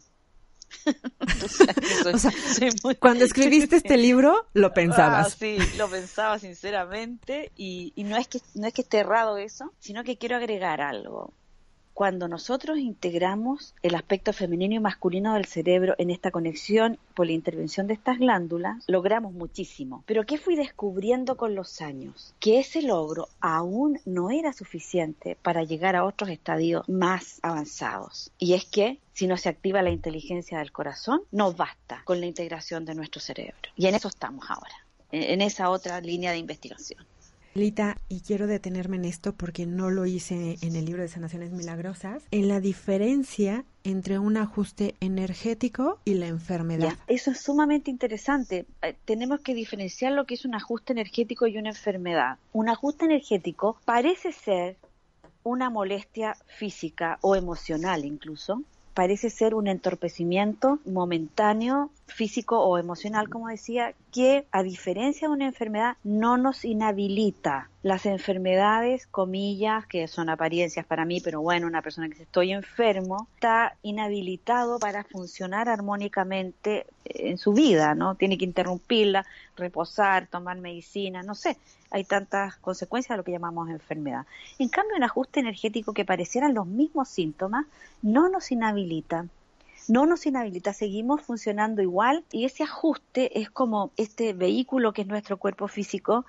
cuando 3.01 3.25
escribiste 3.25 3.77
este 3.77 3.97
libro, 3.97 4.47
lo 4.53 4.73
pensabas. 4.73 5.27
Ah, 5.27 5.37
sí, 5.39 5.59
lo 5.77 5.89
pensaba 5.89 6.39
sinceramente 6.39 7.53
y, 7.57 7.93
y, 7.97 8.05
no, 8.05 8.17
es 8.17 8.29
que, 8.29 8.41
no 8.55 8.67
es 8.67 8.75
que 8.75 8.83
esté 8.83 8.99
errado 8.99 9.37
eso, 9.37 9.73
sino 9.79 10.05
que 10.05 10.19
quiero 10.19 10.37
agregar 10.37 10.81
algo 10.81 11.33
cuando 11.97 12.29
nosotros 12.29 12.77
integramos 12.77 13.75
el 13.83 13.95
aspecto 13.95 14.35
femenino 14.35 14.75
y 14.75 14.81
masculino 14.81 15.33
del 15.33 15.47
cerebro 15.47 15.95
en 15.97 16.11
esta 16.11 16.31
conexión 16.31 16.99
por 17.15 17.25
la 17.25 17.33
intervención 17.33 17.87
de 17.87 17.95
estas 17.95 18.19
glándulas, 18.19 18.85
logramos 18.87 19.33
muchísimo. 19.33 20.05
Pero 20.05 20.27
¿qué 20.27 20.37
fui 20.37 20.57
descubriendo 20.57 21.39
con 21.39 21.55
los 21.55 21.81
años? 21.81 22.35
Que 22.39 22.59
ese 22.61 22.83
logro 22.83 23.29
aún 23.41 23.99
no 24.05 24.31
era 24.31 24.53
suficiente 24.53 25.39
para 25.41 25.65
llegar 25.65 25.97
a 25.97 26.05
otros 26.05 26.29
estadios 26.29 26.87
más 26.87 27.41
avanzados. 27.41 28.31
Y 28.39 28.53
es 28.53 28.67
que 28.67 28.99
si 29.15 29.27
no 29.27 29.39
se 29.39 29.49
activa 29.49 29.81
la 29.81 29.89
inteligencia 29.89 30.59
del 30.59 30.73
corazón, 30.73 31.23
no 31.33 31.55
basta 31.55 32.03
con 32.05 32.21
la 32.21 32.27
integración 32.27 32.85
de 32.85 32.95
nuestro 32.95 33.23
cerebro. 33.23 33.71
Y 33.75 33.87
en 33.87 33.95
eso 33.95 34.09
estamos 34.09 34.45
ahora, 34.51 34.85
en 35.13 35.41
esa 35.41 35.71
otra 35.71 36.03
línea 36.03 36.33
de 36.33 36.37
investigación. 36.37 37.07
Lita, 37.57 37.97
y 38.09 38.21
quiero 38.21 38.47
detenerme 38.47 38.97
en 38.97 39.05
esto 39.05 39.35
porque 39.35 39.67
no 39.67 39.91
lo 39.91 40.07
hice 40.07 40.59
en 40.61 40.77
el 40.77 40.85
libro 40.85 41.03
de 41.03 41.09
Sanaciones 41.09 41.53
Milagrosas, 41.53 42.23
en 42.31 42.49
la 42.49 42.61
diferencia 42.61 43.65
entre 43.85 44.19
un 44.19 44.37
ajuste 44.37 44.95
energético 45.01 45.99
y 46.05 46.15
la 46.15 46.27
enfermedad. 46.27 46.95
eso 47.07 47.31
es 47.31 47.41
sumamente 47.41 47.91
interesante. 47.91 48.67
Eh, 48.83 48.97
tenemos 49.05 49.41
que 49.41 49.55
diferenciar 49.55 50.13
lo 50.13 50.27
que 50.27 50.35
es 50.35 50.45
un 50.45 50.55
ajuste 50.55 50.93
energético 50.93 51.47
y 51.47 51.57
una 51.57 51.71
enfermedad. 51.71 52.39
Un 52.53 52.69
ajuste 52.69 53.05
energético 53.05 53.79
parece 53.85 54.33
ser 54.33 54.77
una 55.43 55.71
molestia 55.71 56.37
física 56.47 57.19
o 57.21 57.37
emocional 57.37 58.05
incluso, 58.05 58.63
parece 58.95 59.31
ser 59.31 59.55
un 59.55 59.69
entorpecimiento 59.69 60.81
momentáneo, 60.85 61.91
físico 62.07 62.61
o 62.61 62.79
emocional, 62.79 63.29
como 63.29 63.49
decía, 63.49 63.95
que 64.13 64.47
a 64.53 64.63
diferencia 64.63 65.29
de 65.29 65.35
una 65.35 65.47
enfermedad 65.47 65.97
no 66.05 66.37
nos 66.39 66.65
inhabilita. 66.65 67.69
Las 67.83 68.07
enfermedades, 68.07 69.07
comillas, 69.07 69.87
que 69.87 70.09
son 70.09 70.29
apariencias 70.29 70.87
para 70.87 71.05
mí, 71.05 71.21
pero 71.21 71.41
bueno, 71.41 71.67
una 71.67 71.83
persona 71.83 72.09
que 72.09 72.17
se 72.17 72.23
estoy 72.23 72.53
enfermo, 72.53 73.29
está 73.35 73.77
inhabilitado 73.83 74.79
para 74.79 75.05
funcionar 75.05 75.69
armónicamente 75.69 76.87
en 77.05 77.39
su 77.39 77.53
vida, 77.53 77.95
¿no? 77.95 78.15
Tiene 78.15 78.39
que 78.39 78.45
interrumpirla, 78.45 79.27
reposar, 79.57 80.27
tomar 80.27 80.59
medicina, 80.59 81.23
no 81.23 81.35
sé 81.35 81.57
hay 81.91 82.05
tantas 82.05 82.57
consecuencias 82.57 83.15
de 83.15 83.19
lo 83.19 83.25
que 83.25 83.33
llamamos 83.33 83.71
enfermedad. 83.71 84.27
En 84.59 84.69
cambio, 84.69 84.97
un 84.97 85.05
ajuste 85.05 85.41
energético 85.41 85.93
que 85.93 86.05
parecieran 86.05 86.55
los 86.55 86.67
mismos 86.67 87.09
síntomas 87.09 87.67
no 88.03 88.29
nos 88.29 88.51
inhabilita. 88.53 89.27
No 89.89 90.05
nos 90.07 90.27
inhabilita, 90.27 90.73
seguimos 90.73 91.23
funcionando 91.23 91.81
igual 91.81 92.25
y 92.33 92.45
ese 92.45 92.65
ajuste 92.65 93.41
es 93.41 93.51
como 93.51 93.93
este 93.97 94.33
vehículo 94.33 94.93
que 94.93 95.03
es 95.03 95.09
nuestro 95.09 95.37
cuerpo 95.37 95.69
físico 95.69 96.27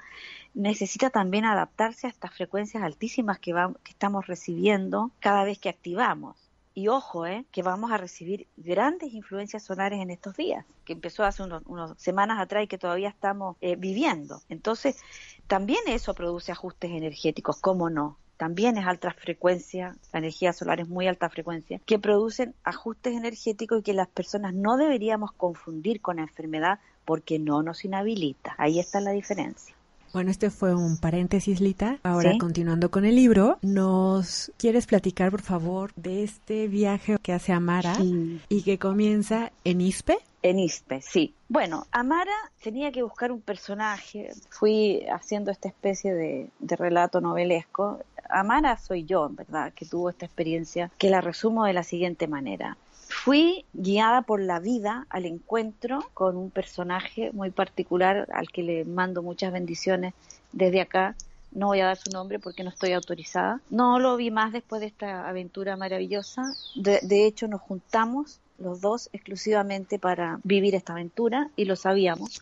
necesita 0.54 1.12
también 1.12 1.46
adaptarse 1.46 2.08
a 2.08 2.10
estas 2.10 2.34
frecuencias 2.34 2.84
altísimas 2.84 3.40
que, 3.40 3.54
que 3.84 3.92
estamos 3.92 4.28
recibiendo 4.28 5.12
cada 5.20 5.44
vez 5.44 5.60
que 5.60 5.70
activamos. 5.70 6.36
Y 6.74 6.90
ojo, 6.90 7.26
eh, 7.26 7.46
que 7.52 7.64
vamos 7.64 7.92
a 7.92 7.98
recibir 7.98 8.48
grandes 8.56 9.14
influencias 9.14 9.64
solares 9.64 10.00
en 10.00 10.12
estos 10.12 10.36
días, 10.36 10.64
que 10.86 10.94
empezó 10.94 11.24
hace 11.24 11.42
unas 11.44 12.00
semanas 12.00 12.40
atrás 12.40 12.64
y 12.64 12.68
que 12.68 12.78
todavía 12.78 13.10
estamos 13.10 13.58
eh, 13.62 13.76
viviendo. 13.76 14.42
Entonces, 14.50 15.00
también 15.48 15.80
eso 15.88 16.14
produce 16.14 16.52
ajustes 16.52 16.92
energéticos, 16.92 17.58
¿cómo 17.60 17.90
no? 17.90 18.18
También 18.38 18.78
es 18.78 18.86
alta 18.86 19.12
frecuencia, 19.12 19.96
la 20.14 20.20
energía 20.20 20.54
solar 20.54 20.80
es 20.80 20.88
muy 20.88 21.08
alta 21.08 21.30
frecuencia, 21.30 21.80
que 21.86 22.00
producen 22.00 22.54
ajustes 22.64 23.14
energéticos 23.14 23.80
y 23.80 23.84
que 23.84 23.94
las 23.94 24.08
personas 24.08 24.54
no 24.54 24.78
deberíamos 24.78 25.32
confundir 25.32 26.02
con 26.02 26.18
la 26.18 26.24
enfermedad 26.24 26.80
porque 27.04 27.40
no 27.40 27.64
nos 27.64 27.84
inhabilita. 27.84 28.54
Ahí 28.58 28.80
está 28.80 29.02
la 29.02 29.12
diferencia. 29.12 29.76
Bueno, 30.14 30.32
este 30.32 30.50
fue 30.50 30.74
un 30.74 30.98
paréntesis, 30.98 31.60
Lita. 31.60 32.00
Ahora, 32.04 32.34
continuando 32.40 32.90
con 32.90 33.06
el 33.06 33.16
libro, 33.16 33.60
¿nos 33.62 34.52
quieres 34.58 34.88
platicar, 34.88 35.32
por 35.32 35.42
favor, 35.42 35.92
de 35.96 36.24
este 36.24 36.68
viaje 36.68 37.18
que 37.22 37.34
hace 37.34 37.52
Amara 37.52 37.96
y 38.00 38.62
que 38.64 38.80
comienza 38.80 39.52
en 39.64 39.82
Ispe? 39.82 40.18
En 40.44 40.60
Ispe, 40.60 41.02
sí. 41.02 41.34
Bueno, 41.50 41.88
Amara 41.92 42.32
tenía 42.64 42.92
que 42.92 43.04
buscar 43.04 43.32
un 43.32 43.42
personaje. 43.42 44.32
Fui 44.50 45.06
haciendo 45.12 45.52
esta 45.52 45.68
especie 45.68 46.14
de, 46.14 46.50
de 46.60 46.76
relato 46.76 47.20
novelesco. 47.20 48.00
Amara 48.30 48.78
soy 48.78 49.06
yo, 49.06 49.26
en 49.26 49.36
verdad, 49.36 49.74
que 49.74 49.86
tuvo 49.86 50.10
esta 50.10 50.26
experiencia, 50.26 50.92
que 50.98 51.10
la 51.10 51.22
resumo 51.22 51.66
de 51.66 51.74
la 51.74 51.84
siguiente 51.84 52.28
manera. 52.28 52.78
Fui 53.10 53.66
guiada 53.74 54.22
por 54.22 54.42
la 54.42 54.60
vida 54.60 55.06
al 55.10 55.26
encuentro 55.26 56.00
con 56.14 56.36
un 56.36 56.52
personaje 56.52 57.32
muy 57.32 57.52
particular 57.52 58.28
al 58.34 58.50
que 58.50 58.64
le 58.64 58.86
mando 58.86 59.22
muchas 59.22 59.54
bendiciones 59.54 60.14
desde 60.52 60.82
acá. 60.82 61.16
No 61.52 61.68
voy 61.68 61.80
a 61.80 61.86
dar 61.86 61.98
su 61.98 62.10
nombre 62.12 62.40
porque 62.40 62.64
no 62.64 62.70
estoy 62.70 62.92
autorizada. 62.92 63.62
No 63.70 64.00
lo 64.00 64.18
vi 64.18 64.30
más 64.30 64.52
después 64.52 64.82
de 64.82 64.88
esta 64.88 65.28
aventura 65.28 65.78
maravillosa. 65.78 66.44
De, 66.76 67.26
hecho, 67.26 67.48
nos 67.48 67.62
juntamos 67.62 68.40
los 68.60 68.82
dos 68.82 69.10
exclusivamente 69.14 70.00
para 70.00 70.40
vivir 70.44 70.76
esta 70.76 70.94
aventura 70.94 71.50
y 71.56 71.66
lo 71.66 71.76
sabíamos. 71.76 72.42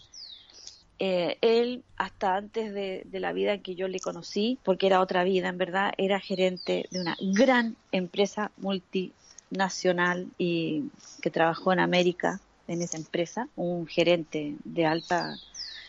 Eh, 0.97 1.37
él, 1.41 1.83
hasta 1.97 2.35
antes 2.35 2.73
de, 2.73 3.05
la 3.11 3.33
vida 3.33 3.53
en 3.53 3.61
que 3.61 3.75
yo 3.75 3.87
le 3.87 3.99
conocí, 3.99 4.59
porque 4.63 4.87
era 4.87 5.01
otra 5.01 5.23
vida 5.23 5.49
en 5.49 5.57
verdad, 5.57 5.93
era 5.97 6.19
gerente 6.19 6.87
de 6.89 7.01
una 7.01 7.17
gran 7.19 7.75
empresa 7.91 8.51
multi 8.57 9.11
nacional 9.49 10.27
y 10.37 10.85
que 11.21 11.31
trabajó 11.31 11.73
en 11.73 11.79
América 11.79 12.39
en 12.67 12.81
esa 12.81 12.97
empresa, 12.97 13.47
un 13.55 13.87
gerente 13.87 14.55
de 14.63 14.85
alta, 14.85 15.37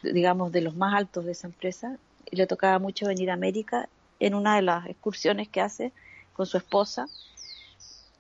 digamos, 0.03 0.53
de 0.53 0.61
los 0.61 0.77
más 0.77 0.95
altos 0.95 1.25
de 1.25 1.33
esa 1.33 1.47
empresa, 1.47 1.99
y 2.31 2.37
le 2.37 2.47
tocaba 2.47 2.79
mucho 2.79 3.07
venir 3.07 3.31
a 3.31 3.35
América 3.35 3.89
en 4.19 4.35
una 4.35 4.57
de 4.57 4.63
las 4.63 4.87
excursiones 4.87 5.49
que 5.49 5.61
hace 5.61 5.93
con 6.33 6.47
su 6.47 6.59
esposa, 6.59 7.07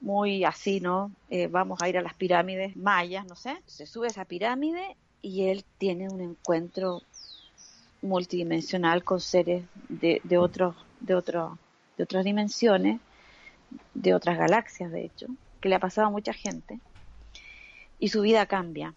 muy 0.01 0.44
así, 0.44 0.81
¿no? 0.81 1.11
Eh, 1.31 1.49
vamos 1.49 1.83
a 1.83 1.88
ir 1.88 1.99
a 1.99 2.03
las 2.03 2.14
pirámides 2.14 2.77
mayas, 2.77 3.27
no 3.27 3.35
sé. 3.35 3.57
Se 3.66 3.87
sube 3.87 4.07
a 4.07 4.11
esa 4.11 4.25
pirámide 4.25 4.96
y 5.22 5.44
él 5.44 5.64
tiene 5.79 6.09
un 6.09 6.20
encuentro 6.20 7.02
multidimensional 8.02 9.05
con 9.05 9.20
seres 9.20 9.64
de, 9.88 10.20
de 10.24 10.38
otros, 10.38 10.76
de 11.00 11.14
de 11.14 12.02
otras 12.05 12.24
dimensiones 12.24 13.00
de 13.94 14.14
otras 14.14 14.38
galaxias, 14.38 14.92
de 14.92 15.05
hecho, 15.05 15.26
que 15.61 15.68
le 15.68 15.74
ha 15.74 15.81
pasado 15.81 16.09
a 16.09 16.11
mucha 16.11 16.33
gente, 16.33 16.79
y 17.98 18.09
su 18.09 18.20
vida 18.20 18.46
cambia. 18.46 18.94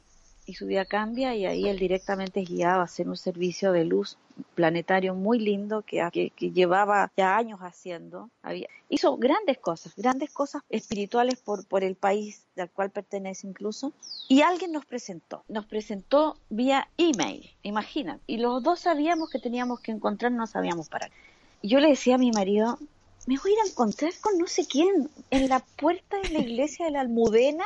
Y 0.49 0.55
su 0.55 0.65
vida 0.65 0.83
cambia 0.83 1.35
y 1.35 1.45
ahí 1.45 1.67
él 1.67 1.77
directamente 1.77 2.41
es 2.41 2.49
guiado 2.49 2.81
a 2.81 2.85
hacer 2.85 3.07
un 3.07 3.17
servicio 3.17 3.71
de 3.71 3.85
luz 3.85 4.17
planetario 4.55 5.13
muy 5.13 5.37
lindo 5.37 5.83
que, 5.83 6.01
que, 6.11 6.51
llevaba 6.51 7.11
ya 7.15 7.37
años 7.37 7.59
haciendo. 7.59 8.31
Había, 8.41 8.67
hizo 8.89 9.15
grandes 9.17 9.59
cosas, 9.59 9.93
grandes 9.95 10.31
cosas 10.31 10.63
espirituales 10.69 11.39
por, 11.39 11.67
por 11.67 11.83
el 11.83 11.95
país 11.95 12.47
al 12.57 12.71
cual 12.71 12.89
pertenece 12.89 13.45
incluso. 13.45 13.93
Y 14.27 14.41
alguien 14.41 14.71
nos 14.71 14.87
presentó, 14.87 15.43
nos 15.47 15.67
presentó 15.67 16.39
vía 16.49 16.89
email, 16.97 17.51
imagina. 17.61 18.19
Y 18.25 18.37
los 18.37 18.63
dos 18.63 18.79
sabíamos 18.79 19.29
que 19.29 19.37
teníamos 19.37 19.81
que 19.81 19.91
encontrarnos, 19.91 20.39
no 20.39 20.47
sabíamos 20.47 20.89
para 20.89 21.09
qué. 21.09 21.15
Yo 21.61 21.79
le 21.79 21.89
decía 21.89 22.15
a 22.15 22.17
mi 22.17 22.31
marido, 22.31 22.79
me 23.27 23.37
voy 23.37 23.51
a 23.51 23.53
ir 23.53 23.59
a 23.65 23.69
encontrar 23.69 24.13
con 24.19 24.35
no 24.39 24.47
sé 24.47 24.65
quién 24.65 25.11
en 25.29 25.47
la 25.47 25.59
puerta 25.59 26.17
de 26.23 26.29
la 26.29 26.39
iglesia 26.39 26.85
de 26.85 26.91
la 26.91 27.01
Almudena 27.01 27.65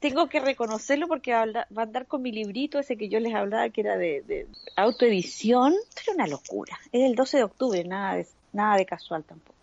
tengo 0.00 0.28
que 0.28 0.40
reconocerlo 0.40 1.08
porque 1.08 1.32
va 1.32 1.42
a 1.42 1.82
andar 1.82 2.06
con 2.06 2.22
mi 2.22 2.32
librito 2.32 2.78
ese 2.78 2.96
que 2.96 3.08
yo 3.08 3.20
les 3.20 3.34
hablaba 3.34 3.68
que 3.70 3.80
era 3.80 3.96
de, 3.96 4.46
autoedición. 4.76 5.74
Esto 5.88 6.02
era 6.04 6.14
una 6.14 6.26
locura. 6.26 6.78
Era 6.92 7.06
el 7.06 7.14
12 7.14 7.38
de 7.38 7.44
octubre, 7.44 7.84
nada 7.84 8.16
de, 8.16 8.26
nada 8.52 8.76
de 8.76 8.86
casual 8.86 9.24
tampoco. 9.24 9.56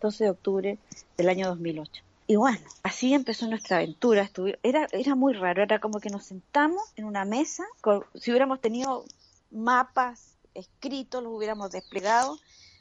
12 0.00 0.24
de 0.24 0.30
octubre 0.30 0.78
del 1.16 1.28
año 1.28 1.48
2008. 1.48 2.02
Y 2.28 2.36
bueno, 2.36 2.60
así 2.82 3.12
empezó 3.12 3.46
nuestra 3.48 3.78
aventura. 3.78 4.30
era, 4.62 4.86
era 4.92 5.14
muy 5.14 5.34
raro, 5.34 5.62
era 5.62 5.80
como 5.80 6.00
que 6.00 6.10
nos 6.10 6.24
sentamos 6.24 6.82
en 6.96 7.04
una 7.04 7.24
mesa, 7.24 7.64
si 8.14 8.30
hubiéramos 8.30 8.60
tenido 8.60 9.04
mapas 9.50 10.36
escritos, 10.54 11.22
los 11.22 11.32
hubiéramos 11.32 11.70
desplegado, 11.72 12.38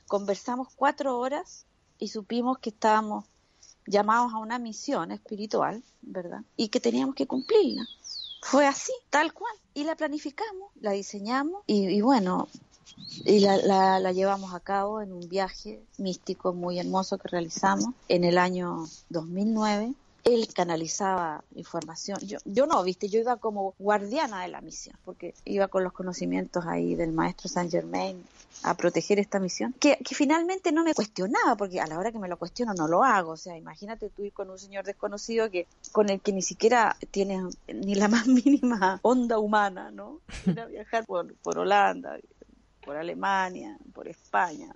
conversamos 0.08 0.68
cuatro 0.76 1.18
horas 1.18 1.66
y 2.00 2.10
supimos 2.10 2.60
que 2.60 2.70
estábamos 2.70 3.26
llamados 3.86 4.34
a 4.34 4.38
una 4.38 4.60
misión 4.60 5.12
espiritual, 5.12 5.84
¿verdad? 6.02 6.42
Y 6.58 6.70
que 6.70 6.80
teníamos 6.80 7.16
que 7.16 7.28
cumplirla. 7.28 7.88
Fue 8.42 8.66
así, 8.66 8.92
tal 9.10 9.34
cual. 9.34 9.54
Y 9.74 9.84
la 9.84 9.96
planificamos, 9.96 10.72
la 10.82 10.92
diseñamos 10.92 11.64
y, 11.68 12.02
bueno, 12.02 12.48
y 13.24 13.40
la, 13.40 14.00
la, 14.00 14.12
llevamos 14.12 14.54
a 14.54 14.60
cabo 14.60 15.02
en 15.02 15.14
un 15.14 15.30
viaje 15.30 15.84
místico 15.98 16.54
muy 16.54 16.80
hermoso 16.80 17.18
que 17.18 17.28
realizamos 17.28 17.94
en 18.08 18.24
el 18.24 18.38
año 18.38 18.86
2009 19.10 19.94
él 20.24 20.48
canalizaba 20.54 21.44
información. 21.56 22.20
Yo, 22.22 22.38
yo 22.46 22.66
no, 22.66 22.84
viste, 22.84 23.10
yo 23.10 23.20
iba 23.20 23.38
como 23.38 23.74
guardiana 23.80 24.42
de 24.42 24.50
la 24.50 24.62
misión, 24.62 24.98
porque 25.06 25.34
iba 25.46 25.68
con 25.68 25.84
los 25.84 25.94
conocimientos 25.94 26.66
ahí 26.66 26.96
del 26.96 27.12
maestro 27.12 27.50
Saint 27.50 27.72
Germain 27.72 28.24
a 28.64 28.76
proteger 28.76 29.20
esta 29.20 29.40
misión, 29.40 29.74
que, 29.80 29.98
finalmente 30.12 30.72
no 30.72 30.84
me 30.84 30.94
cuestionaba, 30.94 31.56
porque 31.56 31.80
a 31.80 31.88
la 31.88 31.98
hora 31.98 32.12
que 32.12 32.20
me 32.20 32.28
lo 32.28 32.38
cuestiono 32.38 32.74
no 32.74 32.88
lo 32.88 33.04
hago. 33.04 33.32
O 33.32 33.38
sea, 33.38 33.58
imagínate 33.58 34.10
tú 34.10 34.24
ir 34.24 34.34
con 34.34 34.50
un 34.50 34.60
señor 34.60 34.86
desconocido 34.86 35.50
que 35.50 35.68
con 35.92 36.10
el 36.10 36.22
que 36.22 36.32
ni 36.32 36.42
siquiera 36.42 36.96
tienes 37.10 37.58
ni 37.68 37.96
la 37.96 38.08
más 38.08 38.28
mínima 38.28 39.00
onda 39.02 39.40
humana, 39.40 39.92
¿no? 39.92 40.20
Ir 40.46 40.60
a 40.60 40.66
viajar 40.66 41.06
por, 41.06 41.34
por 41.38 41.58
Holanda, 41.58 42.18
por 42.86 42.98
Alemania, 42.98 43.78
por 43.94 44.08
España, 44.08 44.74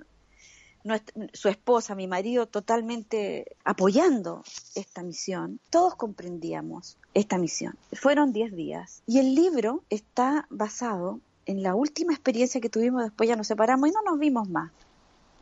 su 1.34 1.50
esposa, 1.50 1.96
mi 1.96 2.08
marido, 2.08 2.48
totalmente 2.48 3.56
apoyando 3.64 4.44
esta 4.76 5.04
misión. 5.04 5.60
Todos 5.70 5.96
comprendíamos 5.96 6.98
esta 7.14 7.38
misión. 7.38 7.76
Fueron 7.94 8.34
10 8.34 8.56
días 8.56 9.02
y 9.08 9.20
el 9.20 9.36
libro 9.36 9.84
está 9.90 10.48
basado 10.50 11.20
en 11.46 11.64
la 11.64 11.76
última 11.76 12.14
experiencia 12.14 12.62
que 12.62 12.70
tuvimos, 12.70 13.04
después 13.04 13.30
ya 13.30 13.36
nos 13.36 13.48
separamos 13.48 13.90
y 13.90 13.92
no 13.92 14.02
nos 14.02 14.20
vimos 14.20 14.50
más. 14.50 14.72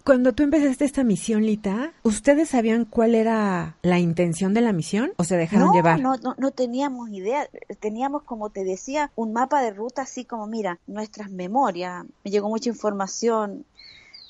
Cuando 0.04 0.34
tú 0.34 0.44
empezaste 0.44 0.84
esta 0.84 1.06
misión, 1.06 1.46
Lita, 1.46 1.94
¿ustedes 2.04 2.50
sabían 2.50 2.84
cuál 2.84 3.16
era 3.16 3.78
la 3.84 4.00
intención 4.00 4.54
de 4.54 4.60
la 4.60 4.74
misión 4.74 5.14
o 5.16 5.24
se 5.24 5.38
dejaron 5.38 5.72
llevar? 5.72 6.02
No, 6.02 6.18
no, 6.18 6.36
no 6.38 6.52
teníamos 6.52 7.10
idea. 7.10 7.48
Teníamos, 7.80 8.24
como 8.24 8.50
te 8.50 8.66
decía, 8.66 9.12
un 9.16 9.32
mapa 9.32 9.62
de 9.62 9.72
ruta 9.72 10.02
así 10.02 10.26
como, 10.26 10.46
mira, 10.46 10.78
nuestras 10.88 11.32
memorias. 11.32 12.04
Me 12.26 12.32
llegó 12.32 12.50
mucha 12.50 12.70
información, 12.70 13.66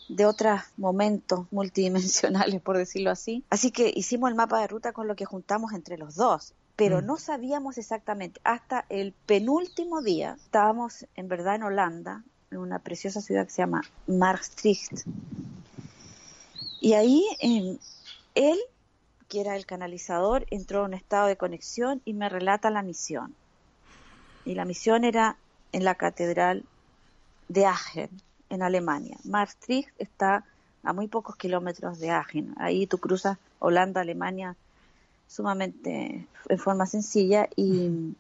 de 0.10 0.26
otros 0.26 0.62
momentos 0.78 1.48
multidimensionales, 1.52 2.62
por 2.62 2.78
decirlo 2.78 3.12
así. 3.12 3.44
Así 3.50 3.72
que 3.72 3.92
hicimos 3.94 4.30
el 4.30 4.36
mapa 4.36 4.60
de 4.60 4.68
ruta 4.68 4.92
con 4.92 5.08
lo 5.08 5.16
que 5.16 5.26
juntamos 5.26 5.74
entre 5.74 5.98
los 5.98 6.16
dos, 6.16 6.54
pero 6.76 7.02
mm. 7.02 7.06
no 7.06 7.18
sabíamos 7.18 7.78
exactamente. 7.78 8.42
Hasta 8.44 8.86
el 8.90 9.14
penúltimo 9.26 10.02
día 10.02 10.38
estábamos 10.38 11.06
en 11.16 11.28
verdad 11.28 11.56
en 11.56 11.64
Holanda, 11.64 12.24
en 12.52 12.58
una 12.58 12.80
preciosa 12.80 13.22
ciudad 13.22 13.46
que 13.46 13.52
se 13.52 13.62
llama 13.62 13.84
Maastricht. 14.08 15.06
Y 16.80 16.94
ahí 16.94 17.26
él, 18.36 18.60
que 19.30 19.42
era 19.42 19.56
el 19.56 19.66
canalizador, 19.66 20.46
entró 20.50 20.80
en 20.80 20.86
un 20.88 20.94
estado 20.96 21.28
de 21.28 21.38
conexión 21.38 22.02
y 22.06 22.14
me 22.14 22.30
relata 22.30 22.70
la 22.70 22.84
misión. 22.84 23.36
Y 24.46 24.56
la 24.56 24.66
misión 24.66 25.06
era 25.06 25.38
en 25.72 25.86
la 25.86 25.96
catedral 25.96 26.66
de 27.48 27.66
Aachen 27.66 28.10
en 28.54 28.62
Alemania. 28.62 29.18
Maastricht 29.24 29.90
está 29.98 30.46
a 30.84 30.94
muy 30.94 31.08
pocos 31.08 31.36
kilómetros 31.36 32.00
de 32.00 32.12
Aachen. 32.12 32.54
Ahí 32.58 32.88
tú 32.88 32.98
cruzas 32.98 33.38
Holanda, 33.60 34.02
Alemania, 34.02 34.56
sumamente 35.28 36.28
en 36.50 36.60
forma 36.60 36.86
sencilla 36.86 37.50
y, 37.56 38.16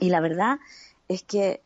la 0.00 0.20
verdad 0.20 0.58
es 1.08 1.22
que 1.22 1.60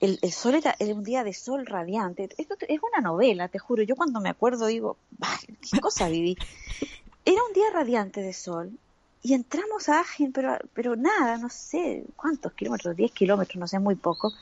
el, 0.00 0.18
sol 0.32 0.56
era, 0.56 0.74
un 0.80 1.04
día 1.04 1.24
de 1.24 1.32
sol 1.32 1.64
radiante. 1.64 2.28
Esto 2.36 2.56
es 2.68 2.80
una 2.82 3.00
novela, 3.00 3.48
te 3.48 3.58
juro. 3.58 3.82
Yo 3.82 3.94
cuando 3.94 4.20
me 4.20 4.28
acuerdo 4.28 4.66
digo, 4.66 4.96
¿qué 5.70 5.80
cosa 5.80 6.08
viví? 6.08 6.36
Era 7.24 7.42
un 7.44 7.52
día 7.54 7.70
radiante 7.72 8.20
de 8.20 8.32
sol 8.32 8.76
y 9.22 9.34
entramos 9.34 9.88
a 9.88 10.00
Aachen, 10.00 10.32
pero, 10.32 10.58
pero 10.74 10.96
nada, 10.96 11.38
no 11.38 11.48
sé 11.48 12.04
cuántos 12.16 12.52
kilómetros, 12.54 12.96
10 12.96 13.12
kilómetros, 13.12 13.56
no 13.56 13.68
sé, 13.68 13.78
muy 13.78 13.94
poco. 13.94 14.32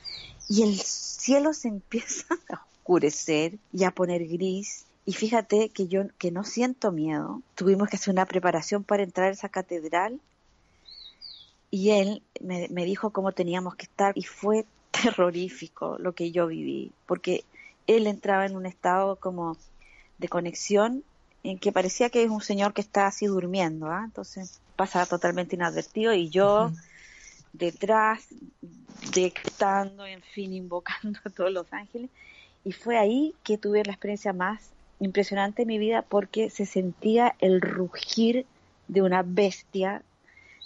Y 0.49 0.63
el 0.63 0.81
cielo 0.81 1.53
se 1.53 1.69
empieza 1.77 2.35
a 2.49 2.65
oscurecer 2.81 3.59
y 3.73 3.85
a 3.85 3.91
poner 3.91 4.27
gris. 4.27 4.85
Y 5.07 5.13
fíjate 5.13 5.69
que 5.71 5.89
yo 5.89 6.03
que 6.19 6.31
no 6.31 6.45
siento 6.45 6.93
miedo. 6.93 7.43
Tuvimos 7.55 7.89
que 7.89 7.97
hacer 7.97 8.13
una 8.13 8.27
preparación 8.27 8.85
para 8.85 9.03
entrar 9.03 9.29
a 9.29 9.33
esa 9.33 9.49
catedral 9.49 10.21
y 11.71 11.91
él 11.91 12.23
me, 12.41 12.69
me 12.71 12.85
dijo 12.85 13.11
cómo 13.11 13.33
teníamos 13.33 13.77
que 13.77 13.85
estar 13.85 14.17
y 14.17 14.25
fue 14.25 14.67
terrorífico 14.91 15.97
lo 15.99 16.13
que 16.15 16.33
yo 16.33 16.47
viví, 16.47 16.93
porque 17.07 17.45
él 17.87 18.07
entraba 18.07 18.47
en 18.47 18.57
un 18.57 18.67
estado 18.67 19.17
como 19.17 19.57
de 20.19 20.29
conexión 20.29 21.05
en 21.43 21.59
que 21.59 21.73
parecía 21.73 22.11
que 22.11 22.23
es 22.23 22.31
un 22.31 22.43
señor 22.43 22.75
que 22.75 22.83
está 22.83 23.07
así 23.07 23.27
durmiendo, 23.27 23.87
¿ah? 23.87 24.03
entonces 24.05 24.61
pasa 24.77 25.07
totalmente 25.07 25.57
inadvertido 25.57 26.13
y 26.13 26.29
yo 26.29 26.71
detrás, 27.53 28.27
dictando, 29.15 30.05
en 30.07 30.23
fin, 30.23 30.53
invocando 30.53 31.19
a 31.25 31.31
todos 31.31 31.53
los 31.53 31.73
ángeles 31.73 32.11
y 32.65 32.73
fue 32.73 32.99
ahí 32.99 33.35
que 33.43 33.59
tuve 33.59 33.85
la 33.85 33.93
experiencia 33.93 34.33
más 34.33 34.71
impresionante 34.99 35.63
de 35.63 35.67
mi 35.67 35.79
vida 35.79 36.03
porque 36.03 36.51
se 36.51 36.67
sentía 36.67 37.35
el 37.39 37.61
rugir 37.61 38.47
de 38.89 39.03
una 39.03 39.23
bestia. 39.23 40.03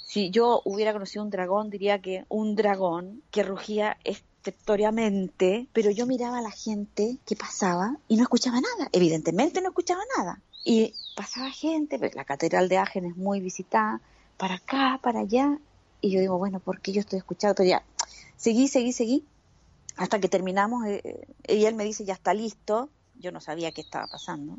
Si 0.04 0.30
yo 0.30 0.61
hubiera 0.64 0.92
conocido 0.92 1.24
un 1.24 1.30
dragón, 1.30 1.70
diría 1.70 2.00
que 2.00 2.24
un 2.28 2.57
dragón 2.57 3.22
que 3.30 3.42
rugía 3.42 3.96
estreptoriamente, 4.04 5.68
pero 5.72 5.90
yo 5.90 6.07
miraba 6.07 6.38
a 6.38 6.42
la 6.42 6.50
gente 6.50 7.16
que 7.26 7.37
pasaba 7.37 7.96
y 8.09 8.16
no 8.16 8.22
escuchaba 8.22 8.61
nada. 8.61 8.88
Evidentemente 8.92 9.61
no 9.61 9.68
escuchaba 9.68 10.02
nada. 10.18 10.40
Y 10.64 10.94
pasaba 11.16 11.50
gente, 11.50 11.98
la 12.14 12.24
catedral 12.24 12.68
de 12.68 12.78
Agen 12.78 13.04
es 13.04 13.16
muy 13.16 13.40
visitada, 13.40 14.00
para 14.37 14.57
acá, 14.57 14.98
para 15.02 15.20
allá. 15.20 15.59
Y 16.00 16.11
yo 16.11 16.20
digo, 16.20 16.38
bueno, 16.38 16.59
¿por 16.59 16.80
qué 16.80 16.92
yo 16.92 17.00
estoy 17.00 17.18
escuchando? 17.18 17.54
Pero 17.54 17.68
ya, 17.68 17.83
seguí, 18.37 18.68
seguí, 18.68 18.92
seguí 18.92 19.24
hasta 19.96 20.20
que 20.20 20.28
terminamos, 20.28 20.87
eh, 20.87 21.00
eh, 21.44 21.57
y 21.57 21.64
él 21.66 21.74
me 21.74 21.85
dice, 21.85 22.04
ya 22.04 22.14
está 22.14 22.35
listo, 22.35 22.90
yo 23.18 23.33
no 23.33 23.40
sabía 23.40 23.72
qué 23.72 23.80
estaba 23.80 24.07
pasando. 24.07 24.59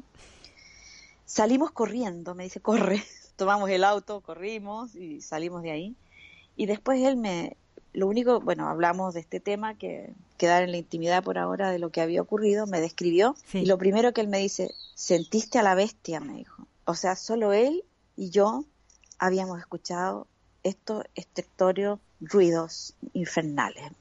Salimos 1.25 1.71
corriendo, 1.71 2.35
me 2.35 2.43
dice, 2.43 2.59
corre, 2.59 3.03
tomamos 3.35 3.69
el 3.69 3.83
auto, 3.83 4.21
corrimos 4.21 4.95
y 4.95 5.21
salimos 5.21 5.63
de 5.63 5.71
ahí. 5.71 5.95
Y 6.55 6.67
después 6.67 7.01
él 7.01 7.17
me, 7.17 7.57
lo 7.95 8.07
único, 8.07 8.39
bueno, 8.39 8.69
hablamos 8.69 9.13
de 9.13 9.21
este 9.21 9.39
tema, 9.39 9.77
que 9.77 10.13
quedar 10.37 10.63
en 10.63 10.71
la 10.71 10.77
intimidad 10.77 11.23
por 11.23 11.37
ahora 11.37 11.71
de 11.71 11.79
lo 11.79 11.89
que 11.89 12.01
había 12.01 12.21
ocurrido, 12.21 12.67
me 12.67 12.81
describió. 12.81 13.35
Y 13.53 13.65
lo 13.65 13.77
primero 13.77 14.13
que 14.13 14.21
él 14.21 14.27
me 14.27 14.39
dice, 14.39 14.73
sentiste 14.93 15.59
a 15.59 15.63
la 15.63 15.75
bestia, 15.75 16.19
me 16.19 16.33
dijo. 16.33 16.67
O 16.85 16.95
sea, 16.95 17.15
solo 17.15 17.53
él 17.53 17.83
y 18.15 18.29
yo 18.29 18.65
habíamos 19.17 19.59
escuchado 19.59 20.27
estos 20.63 21.03
estertorios 21.15 21.99
ruidos 22.19 22.95
infernales, 23.13 23.91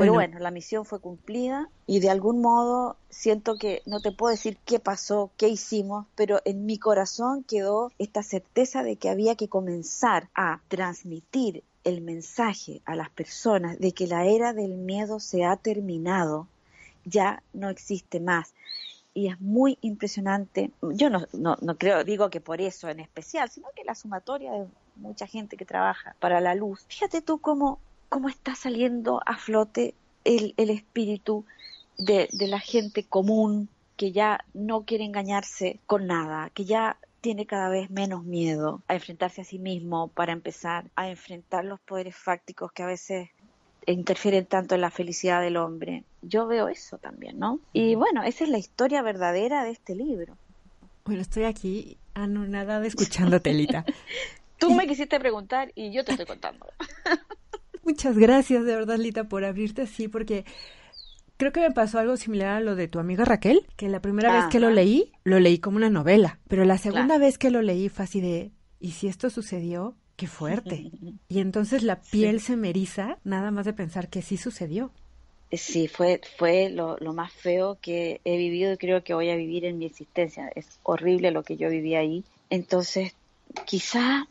pero 0.00 0.14
bueno, 0.14 0.38
la 0.38 0.50
misión 0.50 0.84
fue 0.84 1.00
cumplida 1.00 1.68
y 1.86 2.00
de 2.00 2.10
algún 2.10 2.40
modo 2.40 2.96
siento 3.10 3.56
que 3.56 3.82
no 3.86 4.00
te 4.00 4.12
puedo 4.12 4.30
decir 4.30 4.56
qué 4.64 4.78
pasó, 4.78 5.30
qué 5.36 5.48
hicimos, 5.48 6.06
pero 6.14 6.40
en 6.44 6.64
mi 6.64 6.78
corazón 6.78 7.44
quedó 7.44 7.92
esta 7.98 8.22
certeza 8.22 8.82
de 8.82 8.96
que 8.96 9.10
había 9.10 9.36
que 9.36 9.48
comenzar 9.48 10.28
a 10.34 10.60
transmitir 10.68 11.62
el 11.84 12.00
mensaje 12.00 12.80
a 12.84 12.96
las 12.96 13.10
personas 13.10 13.78
de 13.78 13.92
que 13.92 14.06
la 14.06 14.24
era 14.26 14.52
del 14.52 14.74
miedo 14.76 15.20
se 15.20 15.44
ha 15.44 15.56
terminado, 15.56 16.46
ya 17.04 17.42
no 17.52 17.68
existe 17.68 18.20
más. 18.20 18.54
Y 19.12 19.28
es 19.28 19.40
muy 19.40 19.76
impresionante, 19.80 20.70
yo 20.82 21.10
no, 21.10 21.26
no, 21.32 21.56
no 21.60 21.76
creo, 21.76 22.04
digo 22.04 22.30
que 22.30 22.40
por 22.40 22.60
eso 22.60 22.88
en 22.88 23.00
especial, 23.00 23.50
sino 23.50 23.68
que 23.74 23.84
la 23.84 23.94
sumatoria 23.94 24.52
de 24.52 24.66
mucha 24.96 25.26
gente 25.26 25.56
que 25.56 25.64
trabaja 25.64 26.14
para 26.20 26.40
la 26.40 26.54
luz. 26.54 26.84
Fíjate 26.88 27.20
tú 27.20 27.38
cómo 27.38 27.80
cómo 28.10 28.28
está 28.28 28.54
saliendo 28.54 29.22
a 29.24 29.38
flote 29.38 29.94
el, 30.24 30.52
el 30.58 30.68
espíritu 30.68 31.46
de, 31.96 32.28
de 32.32 32.46
la 32.46 32.60
gente 32.60 33.04
común 33.04 33.70
que 33.96 34.12
ya 34.12 34.44
no 34.52 34.84
quiere 34.84 35.04
engañarse 35.04 35.78
con 35.86 36.06
nada, 36.06 36.50
que 36.52 36.66
ya 36.66 36.98
tiene 37.20 37.46
cada 37.46 37.68
vez 37.68 37.90
menos 37.90 38.24
miedo 38.24 38.82
a 38.88 38.94
enfrentarse 38.94 39.42
a 39.42 39.44
sí 39.44 39.58
mismo 39.58 40.08
para 40.08 40.32
empezar 40.32 40.86
a 40.96 41.08
enfrentar 41.08 41.64
los 41.64 41.80
poderes 41.80 42.16
fácticos 42.16 42.72
que 42.72 42.82
a 42.82 42.86
veces 42.86 43.28
interfieren 43.86 44.46
tanto 44.46 44.74
en 44.74 44.80
la 44.80 44.90
felicidad 44.90 45.40
del 45.40 45.56
hombre. 45.56 46.04
Yo 46.22 46.46
veo 46.46 46.68
eso 46.68 46.98
también, 46.98 47.38
¿no? 47.38 47.60
Y 47.72 47.94
bueno, 47.94 48.22
esa 48.22 48.44
es 48.44 48.50
la 48.50 48.58
historia 48.58 49.02
verdadera 49.02 49.64
de 49.64 49.70
este 49.70 49.94
libro. 49.94 50.36
Bueno, 51.04 51.22
estoy 51.22 51.44
aquí 51.44 51.98
anonadada 52.14 52.86
escuchando 52.86 53.40
Telita. 53.40 53.84
Tú 54.58 54.74
me 54.74 54.86
quisiste 54.86 55.18
preguntar 55.18 55.72
y 55.74 55.90
yo 55.90 56.04
te 56.04 56.12
estoy 56.12 56.26
contando. 56.26 56.66
Muchas 57.82 58.16
gracias, 58.16 58.64
de 58.64 58.74
verdad, 58.74 58.98
Lita, 58.98 59.28
por 59.28 59.44
abrirte 59.44 59.82
así, 59.82 60.08
porque 60.08 60.44
creo 61.36 61.52
que 61.52 61.60
me 61.60 61.70
pasó 61.70 61.98
algo 61.98 62.16
similar 62.16 62.56
a 62.56 62.60
lo 62.60 62.76
de 62.76 62.88
tu 62.88 62.98
amiga 62.98 63.24
Raquel, 63.24 63.66
que 63.76 63.88
la 63.88 64.02
primera 64.02 64.32
vez 64.32 64.44
que 64.50 64.60
lo 64.60 64.70
leí, 64.70 65.12
lo 65.24 65.40
leí 65.40 65.58
como 65.58 65.78
una 65.78 65.90
novela, 65.90 66.38
pero 66.48 66.64
la 66.64 66.78
segunda 66.78 67.18
vez 67.18 67.38
que 67.38 67.50
lo 67.50 67.62
leí 67.62 67.88
fue 67.88 68.04
así 68.04 68.20
de, 68.20 68.52
¿y 68.78 68.92
si 68.92 69.08
esto 69.08 69.30
sucedió? 69.30 69.96
Qué 70.16 70.26
fuerte. 70.26 70.90
Y 71.28 71.38
entonces 71.38 71.82
la 71.82 72.00
piel 72.00 72.40
se 72.40 72.56
me 72.56 72.70
eriza 72.70 73.18
nada 73.24 73.50
más 73.50 73.64
de 73.64 73.72
pensar 73.72 74.08
que 74.08 74.20
sí 74.20 74.36
sucedió. 74.36 74.90
Sí, 75.52 75.88
fue, 75.88 76.20
fue 76.36 76.70
lo, 76.70 76.96
lo, 76.98 77.12
más 77.12 77.32
feo 77.32 77.78
que 77.80 78.20
he 78.24 78.36
vivido 78.36 78.72
y 78.72 78.76
creo 78.76 79.02
que 79.02 79.14
voy 79.14 79.30
a 79.30 79.36
vivir 79.36 79.64
en 79.64 79.78
mi 79.78 79.86
existencia. 79.86 80.50
Es 80.54 80.78
horrible 80.82 81.30
lo 81.30 81.42
que 81.42 81.56
yo 81.56 81.68
viví 81.70 81.94
ahí. 81.94 82.24
Entonces, 82.50 83.14
quizá 83.64 84.28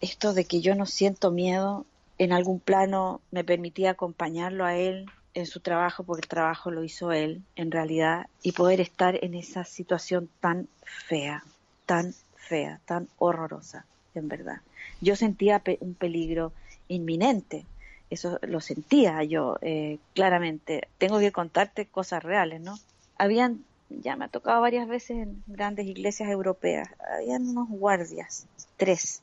esto 0.00 0.34
de 0.34 0.44
que 0.44 0.60
yo 0.60 0.74
no 0.74 0.86
siento 0.86 1.30
miedo 1.30 1.86
en 2.20 2.34
algún 2.34 2.60
plano 2.60 3.22
me 3.30 3.44
permitía 3.44 3.92
acompañarlo 3.92 4.66
a 4.66 4.76
él 4.76 5.06
en 5.32 5.46
su 5.46 5.60
trabajo, 5.60 6.04
porque 6.04 6.20
el 6.20 6.28
trabajo 6.28 6.70
lo 6.70 6.84
hizo 6.84 7.12
él 7.12 7.42
en 7.56 7.70
realidad, 7.70 8.26
y 8.42 8.52
poder 8.52 8.82
estar 8.82 9.24
en 9.24 9.32
esa 9.32 9.64
situación 9.64 10.28
tan 10.38 10.68
fea, 10.82 11.42
tan 11.86 12.12
fea, 12.36 12.78
tan 12.84 13.08
horrorosa, 13.16 13.86
en 14.14 14.28
verdad. 14.28 14.60
Yo 15.00 15.16
sentía 15.16 15.62
un 15.80 15.94
peligro 15.94 16.52
inminente, 16.88 17.64
eso 18.10 18.38
lo 18.42 18.60
sentía 18.60 19.24
yo 19.24 19.56
eh, 19.62 19.98
claramente. 20.12 20.88
Tengo 20.98 21.20
que 21.20 21.32
contarte 21.32 21.86
cosas 21.86 22.22
reales, 22.22 22.60
¿no? 22.60 22.78
Habían, 23.16 23.64
ya 23.88 24.16
me 24.16 24.26
ha 24.26 24.28
tocado 24.28 24.60
varias 24.60 24.86
veces 24.86 25.16
en 25.22 25.42
grandes 25.46 25.86
iglesias 25.86 26.28
europeas, 26.28 26.86
habían 27.16 27.48
unos 27.48 27.70
guardias, 27.70 28.46
tres, 28.76 29.22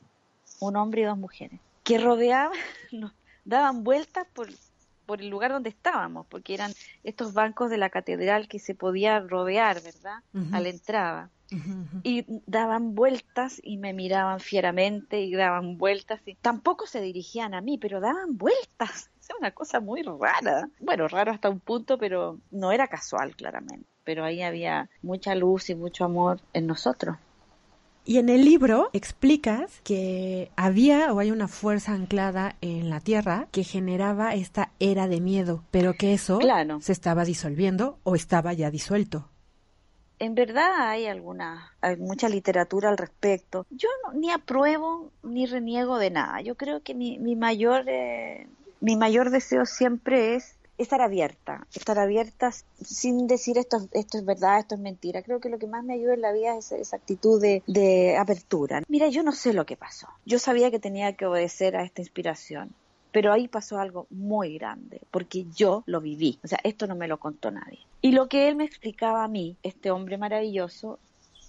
un 0.58 0.74
hombre 0.74 1.02
y 1.02 1.04
dos 1.04 1.16
mujeres, 1.16 1.60
que 1.88 1.96
rodeaban, 1.96 2.58
daban 3.46 3.82
vueltas 3.82 4.26
por, 4.34 4.48
por 5.06 5.22
el 5.22 5.30
lugar 5.30 5.52
donde 5.52 5.70
estábamos, 5.70 6.26
porque 6.26 6.52
eran 6.52 6.70
estos 7.02 7.32
bancos 7.32 7.70
de 7.70 7.78
la 7.78 7.88
catedral 7.88 8.46
que 8.46 8.58
se 8.58 8.74
podía 8.74 9.20
rodear, 9.20 9.82
¿verdad? 9.82 10.18
A 10.52 10.60
la 10.60 10.68
entrada. 10.68 11.30
Y 12.02 12.26
daban 12.46 12.94
vueltas 12.94 13.58
y 13.64 13.78
me 13.78 13.94
miraban 13.94 14.38
fieramente 14.38 15.22
y 15.22 15.32
daban 15.32 15.78
vueltas. 15.78 16.20
Y... 16.26 16.34
Tampoco 16.34 16.86
se 16.86 17.00
dirigían 17.00 17.54
a 17.54 17.62
mí, 17.62 17.78
pero 17.78 18.00
daban 18.00 18.36
vueltas. 18.36 19.10
Es 19.28 19.34
una 19.38 19.50
cosa 19.50 19.80
muy 19.80 20.02
rara. 20.02 20.70
Bueno, 20.80 21.06
raro 21.06 21.32
hasta 21.32 21.50
un 21.50 21.60
punto, 21.60 21.98
pero 21.98 22.40
no 22.50 22.72
era 22.72 22.88
casual, 22.88 23.36
claramente. 23.36 23.86
Pero 24.02 24.24
ahí 24.24 24.40
había 24.40 24.88
mucha 25.02 25.34
luz 25.34 25.68
y 25.68 25.74
mucho 25.74 26.06
amor 26.06 26.40
en 26.54 26.66
nosotros. 26.66 27.18
Y 28.08 28.16
en 28.16 28.30
el 28.30 28.42
libro 28.42 28.88
explicas 28.94 29.82
que 29.84 30.50
había 30.56 31.12
o 31.12 31.18
hay 31.18 31.30
una 31.30 31.46
fuerza 31.46 31.92
anclada 31.92 32.56
en 32.62 32.88
la 32.88 33.00
Tierra 33.00 33.48
que 33.52 33.64
generaba 33.64 34.32
esta 34.32 34.70
era 34.80 35.08
de 35.08 35.20
miedo, 35.20 35.62
pero 35.70 35.92
que 35.92 36.14
eso 36.14 36.38
se 36.80 36.92
estaba 36.92 37.26
disolviendo 37.26 37.98
o 38.04 38.14
estaba 38.14 38.54
ya 38.54 38.70
disuelto. 38.70 39.28
En 40.18 40.34
verdad 40.34 40.88
hay 40.88 41.04
alguna, 41.04 41.74
hay 41.82 41.98
mucha 41.98 42.30
literatura 42.30 42.88
al 42.88 42.96
respecto. 42.96 43.66
Yo 43.68 43.90
ni 44.14 44.30
apruebo 44.30 45.10
ni 45.22 45.44
reniego 45.44 45.98
de 45.98 46.08
nada. 46.08 46.40
Yo 46.40 46.54
creo 46.54 46.80
que 46.80 46.94
mi, 46.94 47.18
mi 47.18 47.36
mayor, 47.36 47.84
eh, 47.88 48.46
mi 48.80 48.96
mayor 48.96 49.28
deseo 49.28 49.66
siempre 49.66 50.34
es 50.34 50.56
estar 50.78 51.00
abierta, 51.00 51.66
estar 51.74 51.98
abierta 51.98 52.50
sin 52.82 53.26
decir 53.26 53.58
esto, 53.58 53.88
esto 53.92 54.18
es 54.18 54.24
verdad, 54.24 54.60
esto 54.60 54.76
es 54.76 54.80
mentira. 54.80 55.22
Creo 55.22 55.40
que 55.40 55.48
lo 55.48 55.58
que 55.58 55.66
más 55.66 55.84
me 55.84 55.94
ayuda 55.94 56.14
en 56.14 56.22
la 56.22 56.32
vida 56.32 56.56
es 56.56 56.72
esa 56.72 56.96
actitud 56.96 57.40
de, 57.40 57.62
de 57.66 58.16
apertura. 58.16 58.82
Mira, 58.88 59.08
yo 59.08 59.22
no 59.22 59.32
sé 59.32 59.52
lo 59.52 59.66
que 59.66 59.76
pasó. 59.76 60.08
Yo 60.24 60.38
sabía 60.38 60.70
que 60.70 60.78
tenía 60.78 61.12
que 61.14 61.26
obedecer 61.26 61.76
a 61.76 61.82
esta 61.82 62.00
inspiración. 62.00 62.72
Pero 63.10 63.32
ahí 63.32 63.48
pasó 63.48 63.78
algo 63.78 64.06
muy 64.10 64.58
grande, 64.58 65.00
porque 65.10 65.46
yo 65.56 65.82
lo 65.86 66.00
viví. 66.00 66.38
O 66.44 66.46
sea, 66.46 66.60
esto 66.62 66.86
no 66.86 66.94
me 66.94 67.08
lo 67.08 67.18
contó 67.18 67.50
nadie. 67.50 67.78
Y 68.02 68.12
lo 68.12 68.28
que 68.28 68.48
él 68.48 68.56
me 68.56 68.64
explicaba 68.64 69.24
a 69.24 69.28
mí, 69.28 69.56
este 69.62 69.90
hombre 69.90 70.18
maravilloso, 70.18 70.98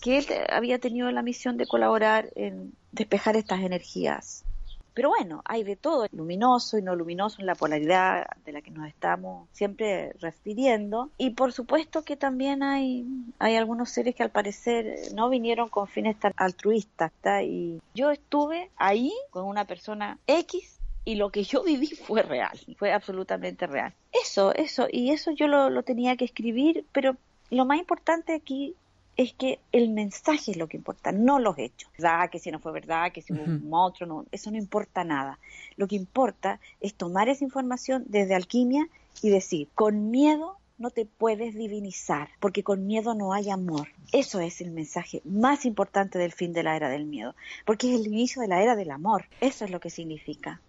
que 0.01 0.19
él 0.19 0.25
había 0.49 0.79
tenido 0.79 1.11
la 1.11 1.21
misión 1.21 1.57
de 1.57 1.67
colaborar 1.67 2.29
en 2.35 2.73
despejar 2.93 3.35
estas 3.35 3.59
energías 3.59 4.45
pero 4.93 5.09
bueno, 5.09 5.41
hay 5.45 5.63
de 5.63 5.75
todo, 5.75 6.07
luminoso 6.11 6.77
y 6.77 6.81
no 6.81 6.95
luminoso 6.95 7.39
en 7.39 7.45
la 7.45 7.55
polaridad 7.55 8.25
de 8.45 8.51
la 8.51 8.61
que 8.61 8.71
nos 8.71 8.87
estamos 8.87 9.47
siempre 9.51 10.13
refiriendo. 10.19 11.09
Y 11.17 11.31
por 11.31 11.53
supuesto 11.53 12.03
que 12.03 12.15
también 12.15 12.63
hay, 12.63 13.05
hay 13.39 13.55
algunos 13.55 13.89
seres 13.89 14.15
que 14.15 14.23
al 14.23 14.31
parecer 14.31 14.95
no 15.15 15.29
vinieron 15.29 15.69
con 15.69 15.87
fines 15.87 16.19
tan 16.19 16.33
altruistas. 16.37 17.11
Y 17.43 17.81
yo 17.93 18.11
estuve 18.11 18.71
ahí 18.77 19.13
con 19.29 19.45
una 19.45 19.65
persona 19.65 20.17
X 20.27 20.79
y 21.05 21.15
lo 21.15 21.31
que 21.31 21.43
yo 21.43 21.63
viví 21.63 21.87
fue 22.07 22.23
real, 22.23 22.57
fue 22.77 22.91
absolutamente 22.91 23.67
real. 23.67 23.93
Eso, 24.11 24.53
eso, 24.53 24.87
y 24.91 25.11
eso 25.11 25.31
yo 25.31 25.47
lo, 25.47 25.69
lo 25.69 25.83
tenía 25.83 26.17
que 26.17 26.25
escribir, 26.25 26.85
pero 26.91 27.15
lo 27.49 27.65
más 27.65 27.79
importante 27.79 28.33
aquí 28.33 28.75
es 29.19 29.33
que 29.33 29.59
el 29.73 29.89
mensaje 29.89 30.51
es 30.51 30.57
lo 30.57 30.69
que 30.69 30.77
importa, 30.77 31.11
no 31.11 31.39
los 31.39 31.57
hechos. 31.57 31.91
¿Verdad? 31.97 32.29
Que 32.29 32.39
si 32.39 32.51
no 32.51 32.59
fue 32.59 32.71
verdad, 32.71 33.11
que 33.11 33.21
si 33.21 33.33
hubo 33.33 33.43
un 33.43 33.67
monstruo, 33.67 34.07
no, 34.07 34.25
eso 34.31 34.49
no 34.49 34.57
importa 34.57 35.03
nada. 35.03 35.39
Lo 35.75 35.87
que 35.89 35.97
importa 35.97 36.61
es 36.79 36.93
tomar 36.93 37.27
esa 37.27 37.43
información 37.43 38.05
desde 38.07 38.33
alquimia 38.33 38.87
y 39.21 39.29
decir, 39.29 39.67
con 39.75 40.09
miedo 40.09 40.55
no 40.77 40.89
te 40.89 41.05
puedes 41.05 41.53
divinizar, 41.53 42.29
porque 42.39 42.63
con 42.63 42.87
miedo 42.87 43.13
no 43.13 43.33
hay 43.33 43.49
amor. 43.49 43.89
Eso 44.13 44.39
es 44.39 44.61
el 44.61 44.71
mensaje 44.71 45.21
más 45.25 45.65
importante 45.65 46.17
del 46.17 46.31
fin 46.31 46.53
de 46.53 46.63
la 46.63 46.77
era 46.77 46.87
del 46.87 47.05
miedo, 47.05 47.35
porque 47.65 47.93
es 47.93 47.99
el 47.99 48.07
inicio 48.07 48.41
de 48.41 48.47
la 48.47 48.63
era 48.63 48.77
del 48.77 48.89
amor. 48.89 49.25
Eso 49.41 49.65
es 49.65 49.71
lo 49.71 49.81
que 49.81 49.89
significa. 49.89 50.61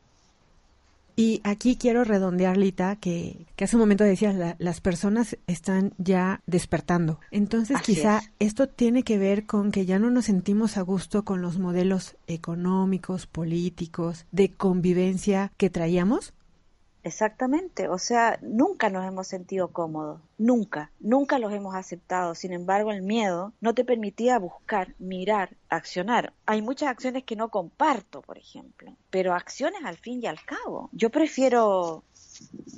Y 1.21 1.43
aquí 1.45 1.77
quiero 1.77 2.03
redondear, 2.03 2.57
Lita, 2.57 2.97
que, 2.97 3.45
que 3.55 3.65
hace 3.65 3.77
un 3.77 3.81
momento 3.81 4.05
decías, 4.05 4.35
las 4.57 4.81
personas 4.81 5.37
están 5.47 5.93
ya 5.99 6.41
despertando. 6.47 7.21
Entonces, 7.31 7.77
quizá 7.83 8.23
esto 8.39 8.71
tiene 8.71 9.03
que 9.03 9.19
ver 9.19 9.45
con 9.45 9.71
que 9.71 9.85
ya 9.85 9.99
no 9.99 10.09
nos 10.09 10.25
sentimos 10.25 10.79
a 10.79 10.81
gusto 10.81 11.27
con 11.27 11.43
los 11.43 11.59
modelos 11.59 12.17
económicos, 12.27 13.27
políticos, 13.27 14.25
de 14.33 14.51
convivencia 14.53 15.53
que 15.59 15.69
traíamos. 15.69 16.33
Exactamente, 17.03 17.89
o 17.89 17.99
sea, 17.99 18.39
nunca 18.43 18.91
nos 18.91 19.07
hemos 19.07 19.27
sentido 19.27 19.69
cómodos, 19.69 20.21
nunca, 20.37 20.91
nunca 21.01 21.39
los 21.39 21.53
hemos 21.53 21.75
aceptado. 21.75 22.35
Sin 22.35 22.53
embargo, 22.53 22.93
el 22.93 23.03
miedo 23.03 23.55
no 23.61 23.75
te 23.75 23.85
permitía 23.85 24.39
buscar, 24.39 24.95
mirar, 24.99 25.57
accionar. 25.71 26.35
Hay 26.45 26.61
muchas 26.61 26.91
acciones 26.91 27.25
que 27.25 27.37
no 27.37 27.49
comparto, 27.49 28.21
por 28.21 28.37
ejemplo, 28.37 28.95
pero 29.09 29.35
acciones 29.35 29.83
al 29.85 29.97
fin 29.97 30.23
y 30.23 30.27
al 30.27 30.45
cabo. 30.45 30.91
Yo 30.93 31.11
prefiero 31.11 32.05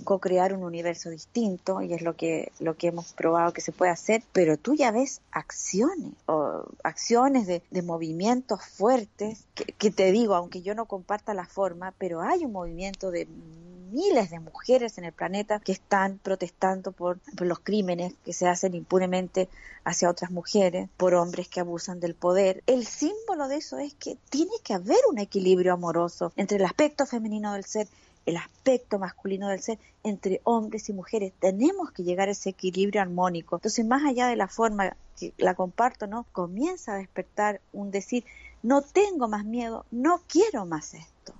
co-crear 0.04 0.52
un 0.52 0.64
universo 0.64 1.10
distinto 1.10 1.80
y 1.80 1.92
es 1.92 2.02
lo 2.02 2.16
que 2.16 2.52
lo 2.58 2.76
que 2.76 2.88
hemos 2.88 3.12
probado 3.12 3.52
que 3.52 3.60
se 3.60 3.72
puede 3.72 3.92
hacer 3.92 4.22
pero 4.32 4.56
tú 4.56 4.74
ya 4.74 4.90
ves 4.90 5.20
acciones 5.30 6.12
o 6.26 6.64
acciones 6.82 7.46
de, 7.46 7.62
de 7.70 7.82
movimientos 7.82 8.64
fuertes 8.64 9.44
que, 9.54 9.64
que, 9.64 9.90
te 9.90 10.10
digo 10.10 10.34
aunque 10.34 10.62
yo 10.62 10.74
no 10.74 10.86
comparta 10.86 11.34
la 11.34 11.46
forma 11.46 11.94
pero 11.98 12.20
hay 12.20 12.44
un 12.44 12.52
movimiento 12.52 13.10
de 13.10 13.28
miles 13.92 14.30
de 14.30 14.40
mujeres 14.40 14.96
en 14.98 15.04
el 15.04 15.12
planeta 15.12 15.60
que 15.60 15.72
están 15.72 16.18
protestando 16.18 16.92
por, 16.92 17.20
los 17.38 17.58
crímenes 17.60 18.14
que 18.24 18.32
se 18.32 18.48
hacen 18.48 18.74
impunemente 18.74 19.48
hacia 19.84 20.10
otras 20.10 20.30
mujeres, 20.30 20.88
por 20.96 21.14
hombres 21.14 21.48
que 21.48 21.60
abusan 21.60 22.00
del 22.00 22.14
poder. 22.14 22.62
El 22.66 22.86
símbolo 22.86 23.48
de 23.48 23.56
eso 23.56 23.78
es 23.78 23.94
que 23.94 24.16
tiene 24.30 24.52
que 24.64 24.74
haber 24.74 24.98
un 25.10 25.18
equilibrio 25.18 25.74
amoroso 25.74 26.32
entre 26.36 26.56
el 26.56 26.64
aspecto 26.64 27.04
femenino 27.04 27.52
del 27.52 27.64
ser 27.64 27.86
el 28.26 28.36
aspecto 28.36 28.98
masculino 28.98 29.48
del 29.48 29.60
ser 29.60 29.78
entre 30.04 30.40
hombres 30.44 30.88
y 30.88 30.92
mujeres. 30.92 31.32
Tenemos 31.38 31.90
que 31.92 32.04
llegar 32.04 32.28
a 32.28 32.32
ese 32.32 32.50
equilibrio 32.50 33.02
armónico. 33.02 33.56
Entonces, 33.56 33.84
más 33.84 34.04
allá 34.04 34.26
de 34.26 34.36
la 34.36 34.48
forma 34.48 34.96
que 35.18 35.32
la 35.38 35.54
comparto, 35.54 36.06
¿no? 36.06 36.26
Comienza 36.32 36.94
a 36.94 36.98
despertar 36.98 37.60
un 37.72 37.90
decir, 37.90 38.24
no 38.62 38.82
tengo 38.82 39.28
más 39.28 39.44
miedo, 39.44 39.84
no 39.90 40.22
quiero 40.28 40.66
más 40.66 40.94
esto. 40.94 41.34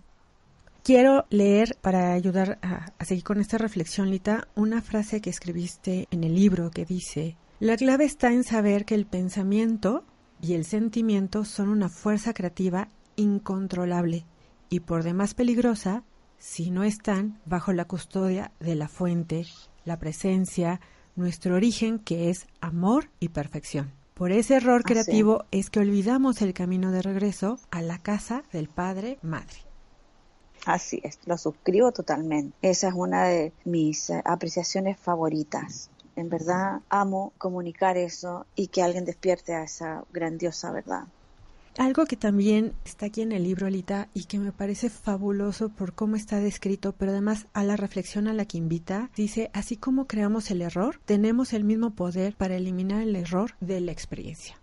Quiero 0.83 1.27
leer, 1.31 1.77
para 1.81 2.13
ayudar 2.13 2.59
a, 2.63 2.93
seguir 3.05 3.23
con 3.23 3.41
esta 3.41 3.57
reflexión, 3.57 4.11
Lita, 4.11 4.49
una 4.57 4.83
frase 4.83 5.21
que 5.21 5.31
escribiste 5.31 6.09
en 6.11 6.25
el 6.25 6.35
libro 6.35 6.73
que 6.73 6.85
dice, 6.85 7.37
la 7.61 7.77
clave 7.77 8.05
está 8.05 8.33
en 8.33 8.43
saber 8.43 8.85
que 8.85 8.97
el 8.97 9.07
pensamiento 9.07 10.03
y 10.41 10.55
el 10.55 10.65
sentimiento 10.65 11.45
son 11.45 11.69
una 11.69 11.89
fuerza 11.89 12.35
creativa 12.35 12.89
incontrolable 13.15 14.25
y 14.71 14.81
por 14.81 15.05
demás 15.05 15.35
peligrosa 15.35 16.03
si 16.43 16.73
no 16.73 16.83
están 16.83 17.41
bajo 17.47 17.73
la 17.73 17.85
custodia 17.85 18.51
de 18.59 18.75
la 18.75 18.89
fuente, 18.89 19.47
la 19.85 20.01
presencia, 20.01 20.81
nuestro 21.15 21.55
origen 21.55 22.01
que 22.01 22.31
es 22.31 22.49
amor 22.61 23.11
y 23.21 23.29
perfección. 23.29 23.93
Por 24.15 24.33
ese 24.33 24.57
error 24.57 24.83
creativo 24.83 25.45
es 25.53 25.71
que 25.71 25.79
olvidamos 25.79 26.43
el 26.43 26.53
camino 26.53 26.91
de 26.91 27.01
regreso 27.01 27.61
a 27.71 27.81
la 27.81 27.99
casa 27.99 28.43
del 28.53 28.69
Padre 28.69 29.19
Madre. 29.23 29.59
Así 30.67 31.01
es, 31.05 31.21
lo 31.27 31.39
suscribo 31.39 31.93
totalmente. 31.93 32.57
Esa 32.61 32.89
es 32.89 32.95
una 32.95 33.25
de 33.25 33.53
mis 33.65 34.11
eh, 34.11 34.21
apreciaciones 34.25 34.99
favoritas. 34.99 35.91
En 36.17 36.29
verdad 36.29 36.81
amo 36.89 37.33
comunicar 37.39 37.97
eso 37.97 38.47
y 38.57 38.67
que 38.67 38.83
alguien 38.83 39.05
despierte 39.05 39.55
a 39.55 39.63
esa 39.63 40.05
grandiosa 40.13 40.73
verdad. 40.73 41.05
Algo 41.79 42.05
que 42.05 42.17
también 42.17 42.75
está 42.85 43.07
aquí 43.07 43.23
en 43.23 43.33
el 43.33 43.45
libro, 43.45 43.67
Alita, 43.67 44.09
y 44.13 44.25
que 44.25 44.39
me 44.39 44.53
parece 44.53 44.91
fabuloso 44.91 45.71
por 45.71 45.95
cómo 45.95 46.17
está 46.17 46.39
descrito, 46.39 46.93
pero 46.93 47.13
además 47.13 47.47
a 47.55 47.65
la 47.65 47.77
reflexión 47.77 48.29
a 48.29 48.35
la 48.35 48.45
que 48.45 48.59
invita, 48.59 49.11
dice, 49.17 49.51
así 49.55 49.79
como 49.79 50.07
creamos 50.07 50.51
el 50.51 50.61
error, 50.61 51.01
tenemos 51.07 51.55
el 51.55 51.65
mismo 51.65 51.91
poder 51.91 52.37
para 52.37 52.57
eliminar 52.57 53.01
el 53.01 53.17
error 53.17 53.53
de 53.61 53.81
la 53.81 53.91
experiencia. 53.91 54.59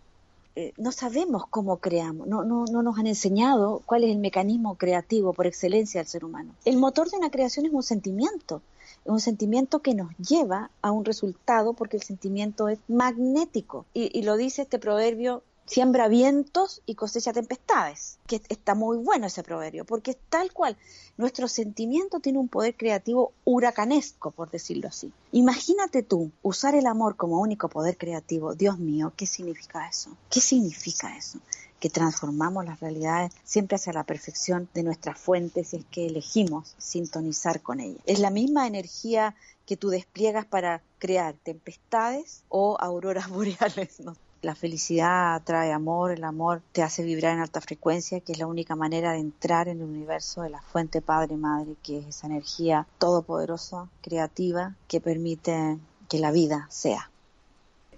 Eh, 0.56 0.74
no 0.78 0.92
sabemos 0.92 1.46
cómo 1.50 1.78
creamos, 1.78 2.28
no, 2.28 2.44
no, 2.44 2.66
no 2.66 2.84
nos 2.84 3.00
han 3.00 3.08
enseñado 3.08 3.82
cuál 3.86 4.04
es 4.04 4.12
el 4.12 4.20
mecanismo 4.20 4.76
creativo 4.76 5.34
por 5.34 5.48
excelencia 5.48 6.02
del 6.02 6.08
ser 6.08 6.26
humano. 6.26 6.54
El 6.64 6.78
motor 6.78 7.10
de 7.10 7.18
una 7.18 7.32
creación 7.32 7.66
es 7.66 7.74
un 7.74 7.82
sentimiento, 7.82 8.62
es 9.06 9.12
un 9.12 9.20
sentimiento 9.20 9.80
que 9.80 9.96
nos 9.96 10.16
lleva 10.18 10.70
a 10.82 10.92
un 10.92 11.06
resultado 11.06 11.74
porque 11.74 11.98
el 11.98 12.04
sentimiento 12.04 12.68
es 12.68 12.78
magnético. 12.88 13.86
Y, 13.94 14.18
y, 14.18 14.24
lo 14.24 14.38
dice 14.38 14.64
este 14.64 14.80
proverbio 14.80 15.44
siembra 15.70 16.08
vientos 16.08 16.82
y 16.88 16.96
cosecha 16.96 17.32
tempestades, 17.32 18.18
que 18.26 18.42
está 18.50 18.74
muy 18.74 18.98
bueno 18.98 19.28
ese 19.28 19.44
proverbio, 19.44 19.86
porque 19.86 20.12
es 20.12 20.18
tal 20.30 20.52
cual, 20.52 20.76
nuestro 21.16 21.48
sentimiento 21.48 22.20
tiene 22.20 22.40
un 22.40 22.48
poder 22.48 22.76
creativo 22.76 23.34
huracanesco, 23.46 24.32
por 24.32 24.50
decirlo 24.50 24.88
así. 24.88 25.14
Imagínate 25.32 26.02
tú 26.02 26.32
usar 26.42 26.74
el 26.74 26.88
amor 26.88 27.16
como 27.18 27.40
único 27.40 27.70
poder 27.70 27.98
creativo, 27.98 28.56
Dios 28.56 28.80
mío, 28.80 29.14
¿qué 29.16 29.28
significa 29.28 29.88
eso? 29.88 30.10
¿Qué 30.30 30.42
significa 30.42 31.16
eso? 31.16 31.40
que 31.80 31.90
transformamos 31.90 32.66
las 32.66 32.82
realidades 32.82 33.32
siempre 33.46 33.76
hacia 33.76 33.94
la 33.94 34.04
perfección 34.04 34.68
de 34.74 34.84
nuestras 34.84 35.18
fuentes 35.18 35.74
y 35.74 35.78
es 35.78 35.86
que 35.86 36.08
elegimos 36.08 36.76
sintonizar 36.78 37.62
con 37.62 37.80
ella. 37.80 38.02
Es 38.06 38.20
la 38.20 38.32
misma 38.32 38.68
energía 38.68 39.34
que 39.66 39.78
tú 39.78 39.88
despliegas 39.88 40.46
para 40.46 40.82
crear 40.98 41.36
tempestades 41.42 42.44
o 42.50 42.76
auroras 42.82 43.30
boreales. 43.30 44.02
¿no? 44.02 44.18
La 44.42 44.56
felicidad 44.56 45.42
trae 45.44 45.74
amor, 45.74 46.12
el 46.12 46.24
amor 46.24 46.62
te 46.72 46.82
hace 46.82 47.04
vibrar 47.04 47.34
en 47.34 47.42
alta 47.42 47.60
frecuencia, 47.60 48.22
que 48.22 48.32
es 48.32 48.40
la 48.40 48.48
única 48.48 48.76
manera 48.76 49.12
de 49.12 49.20
entrar 49.20 49.68
en 49.68 49.82
el 49.82 49.84
universo 49.90 50.44
de 50.44 50.50
la 50.50 50.62
fuente 50.62 51.02
Padre 51.02 51.34
y 51.34 51.38
Madre, 51.38 51.76
que 51.84 52.00
es 52.00 52.08
esa 52.08 52.28
energía 52.28 52.88
todopoderosa, 53.00 53.90
creativa, 54.02 54.76
que 54.88 55.02
permite 55.02 55.78
que 56.08 56.20
la 56.20 56.32
vida 56.32 56.68
sea. 56.70 57.12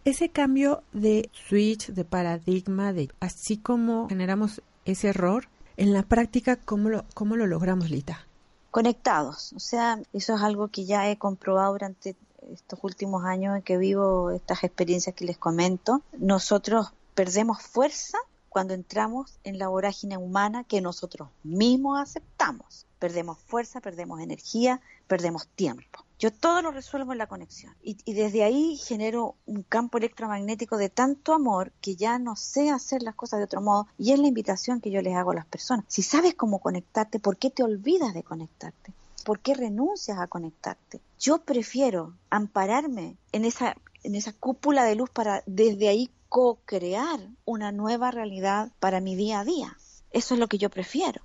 Ese 0.04 0.30
cambio 0.30 0.82
de 0.94 1.30
switch, 1.32 1.92
de 1.92 2.06
paradigma, 2.06 2.92
de 2.92 3.12
así 3.20 3.58
como 3.58 4.10
generamos 4.10 4.64
ese 4.86 5.10
error, 5.10 5.48
en 5.78 5.94
la 5.94 6.02
práctica, 6.02 6.56
¿cómo 6.56 6.90
lo, 6.90 7.06
cómo 7.14 7.36
lo 7.36 7.46
logramos, 7.46 7.92
Lita? 7.92 8.26
Conectados. 8.72 9.54
O 9.54 9.60
sea, 9.60 10.00
eso 10.12 10.36
es 10.36 10.42
algo 10.42 10.70
que 10.70 10.86
ya 10.86 11.10
he 11.12 11.18
comprobado 11.18 11.74
durante 11.74 12.16
estos 12.50 12.80
últimos 12.84 13.24
años 13.24 13.56
en 13.56 13.62
que 13.62 13.78
vivo 13.78 14.32
estas 14.32 14.64
experiencias 14.64 15.16
que 15.16 15.26
les 15.26 15.38
comento, 15.38 16.02
nosotros 16.18 16.94
perdemos 17.14 17.62
fuerza 17.62 18.18
cuando 18.50 18.74
entramos 18.74 19.40
en 19.46 19.58
la 19.60 19.70
vorágine 19.70 20.18
humana 20.18 20.66
que 20.66 20.82
nosotros 20.82 21.30
mismos 21.44 22.00
aceptamos. 22.00 22.86
Perdemos 23.00 23.40
fuerza, 23.40 23.80
perdemos 23.80 24.20
energía, 24.20 24.82
perdemos 25.08 25.48
tiempo. 25.48 26.06
Yo 26.20 26.32
todo 26.32 26.62
lo 26.62 26.72
resuelvo 26.72 27.14
en 27.14 27.18
la 27.18 27.28
conexión 27.28 27.74
y, 27.82 27.98
y, 28.06 28.14
desde 28.14 28.44
ahí 28.44 28.78
genero 28.78 29.36
un 29.46 29.64
campo 29.64 29.98
electromagnético 29.98 30.78
de 30.78 30.90
tanto 30.90 31.34
amor 31.34 31.72
que 31.82 31.96
ya 31.96 32.20
no 32.20 32.36
sé 32.36 32.70
hacer 32.70 33.02
las 33.02 33.16
cosas 33.16 33.40
de 33.40 33.46
otro 33.46 33.62
modo 33.62 33.88
y 33.98 34.12
es 34.12 34.20
la 34.20 34.28
invitación 34.28 34.82
que 34.82 34.92
yo 34.92 35.02
les 35.02 35.16
hago 35.16 35.32
a 35.32 35.36
las 35.36 35.46
personas. 35.46 35.86
Si 35.88 36.04
sabes 36.04 36.36
cómo 36.36 36.60
conectarte, 36.60 37.20
¿por 37.20 37.38
qué 37.38 37.50
te 37.50 37.64
olvidas 37.64 38.14
de 38.14 38.24
conectarte? 38.24 38.94
¿Por 39.22 39.40
qué 39.40 39.54
renuncias 39.54 40.20
a 40.20 40.28
conectarte? 40.28 41.02
Yo 41.20 41.40
prefiero 41.40 42.16
ampararme 42.30 43.18
en 43.32 43.46
esa, 43.46 43.76
en 44.04 44.16
esa 44.16 44.34
cúpula 44.34 44.84
de 44.84 44.96
luz 44.96 45.10
para 45.10 45.44
desde 45.46 45.90
ahí 45.90 46.10
co-crear 46.30 47.20
una 47.46 47.72
nueva 47.72 48.12
realidad 48.12 48.72
para 48.80 49.02
mi 49.02 49.16
día 49.16 49.42
a 49.42 49.46
día. 49.46 49.78
Eso 50.12 50.34
es 50.34 50.40
lo 50.40 50.48
que 50.48 50.58
yo 50.58 50.70
prefiero. 50.70 51.22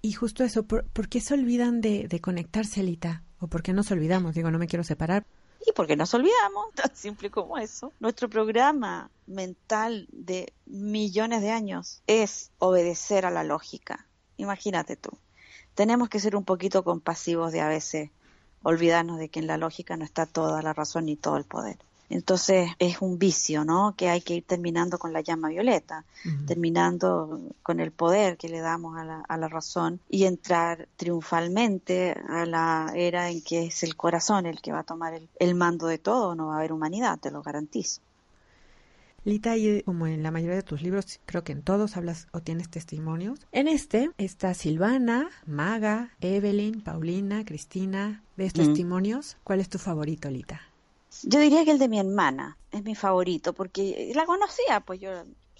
Y 0.00 0.12
justo 0.12 0.42
eso, 0.42 0.64
¿por, 0.64 1.08
qué 1.08 1.20
se 1.20 1.34
olvidan 1.34 1.80
de, 1.80 2.08
de 2.08 2.20
conectarse, 2.20 2.80
Alita? 2.80 3.22
¿O 3.38 3.46
por 3.46 3.62
qué 3.62 3.72
nos 3.72 3.90
olvidamos? 3.90 4.34
Digo, 4.34 4.50
no 4.50 4.58
me 4.58 4.66
quiero 4.66 4.84
separar. 4.84 5.24
Y 5.64 5.72
porque 5.72 5.96
nos 5.96 6.12
olvidamos, 6.14 6.72
tan 6.74 6.94
simple 6.94 7.30
como 7.30 7.58
eso. 7.58 7.92
Nuestro 8.00 8.28
programa 8.28 9.10
mental 9.26 10.08
de 10.10 10.52
millones 10.66 11.42
de 11.42 11.50
años 11.50 12.02
es 12.06 12.50
obedecer 12.58 13.26
a 13.26 13.30
la 13.30 13.44
lógica. 13.44 14.06
Imagínate 14.36 14.96
tú 14.96 15.10
tenemos 15.74 16.08
que 16.08 16.20
ser 16.20 16.36
un 16.36 16.44
poquito 16.44 16.84
compasivos 16.84 17.52
de 17.52 17.60
a 17.60 17.68
veces 17.68 18.10
olvidarnos 18.62 19.18
de 19.18 19.28
que 19.28 19.40
en 19.40 19.46
la 19.46 19.58
lógica 19.58 19.96
no 19.96 20.04
está 20.04 20.26
toda 20.26 20.62
la 20.62 20.72
razón 20.72 21.06
ni 21.06 21.16
todo 21.16 21.36
el 21.36 21.44
poder. 21.44 21.78
Entonces 22.12 22.70
es 22.78 23.00
un 23.00 23.18
vicio, 23.18 23.64
¿no? 23.64 23.94
Que 23.96 24.10
hay 24.10 24.20
que 24.20 24.34
ir 24.34 24.44
terminando 24.44 24.98
con 24.98 25.14
la 25.14 25.22
llama 25.22 25.48
violeta, 25.48 26.04
terminando 26.46 27.40
con 27.62 27.80
el 27.80 27.90
poder 27.90 28.36
que 28.36 28.50
le 28.50 28.60
damos 28.60 28.98
a 28.98 29.04
la, 29.04 29.22
a 29.26 29.36
la 29.38 29.48
razón 29.48 29.98
y 30.10 30.24
entrar 30.24 30.88
triunfalmente 30.96 32.14
a 32.28 32.44
la 32.44 32.92
era 32.94 33.30
en 33.30 33.40
que 33.40 33.64
es 33.66 33.82
el 33.82 33.96
corazón 33.96 34.44
el 34.44 34.60
que 34.60 34.72
va 34.72 34.80
a 34.80 34.84
tomar 34.84 35.14
el, 35.14 35.26
el 35.38 35.54
mando 35.54 35.86
de 35.86 35.96
todo, 35.96 36.34
no 36.34 36.48
va 36.48 36.54
a 36.54 36.58
haber 36.58 36.74
humanidad, 36.74 37.18
te 37.18 37.30
lo 37.30 37.42
garantizo. 37.42 38.02
Lita, 39.24 39.56
y 39.56 39.82
como 39.82 40.06
en 40.06 40.22
la 40.22 40.30
mayoría 40.30 40.56
de 40.56 40.62
tus 40.62 40.82
libros, 40.82 41.20
creo 41.26 41.44
que 41.44 41.52
en 41.52 41.62
todos 41.62 41.96
hablas 41.96 42.26
o 42.32 42.40
tienes 42.40 42.68
testimonios. 42.68 43.38
En 43.52 43.68
este 43.68 44.10
está 44.18 44.52
Silvana, 44.54 45.30
Maga, 45.46 46.10
Evelyn, 46.20 46.82
Paulina, 46.82 47.44
Cristina. 47.44 48.22
De 48.36 48.46
estos 48.46 48.66
testimonios, 48.66 49.36
¿cuál 49.44 49.60
es 49.60 49.68
tu 49.68 49.78
favorito, 49.78 50.30
Lita? 50.30 50.60
Yo 51.22 51.38
diría 51.38 51.64
que 51.64 51.70
el 51.70 51.78
de 51.78 51.88
mi 51.88 52.00
hermana 52.00 52.56
es 52.70 52.82
mi 52.82 52.94
favorito, 52.94 53.52
porque 53.52 54.10
la 54.14 54.24
conocía, 54.24 54.80
pues 54.80 55.00
yo 55.00 55.10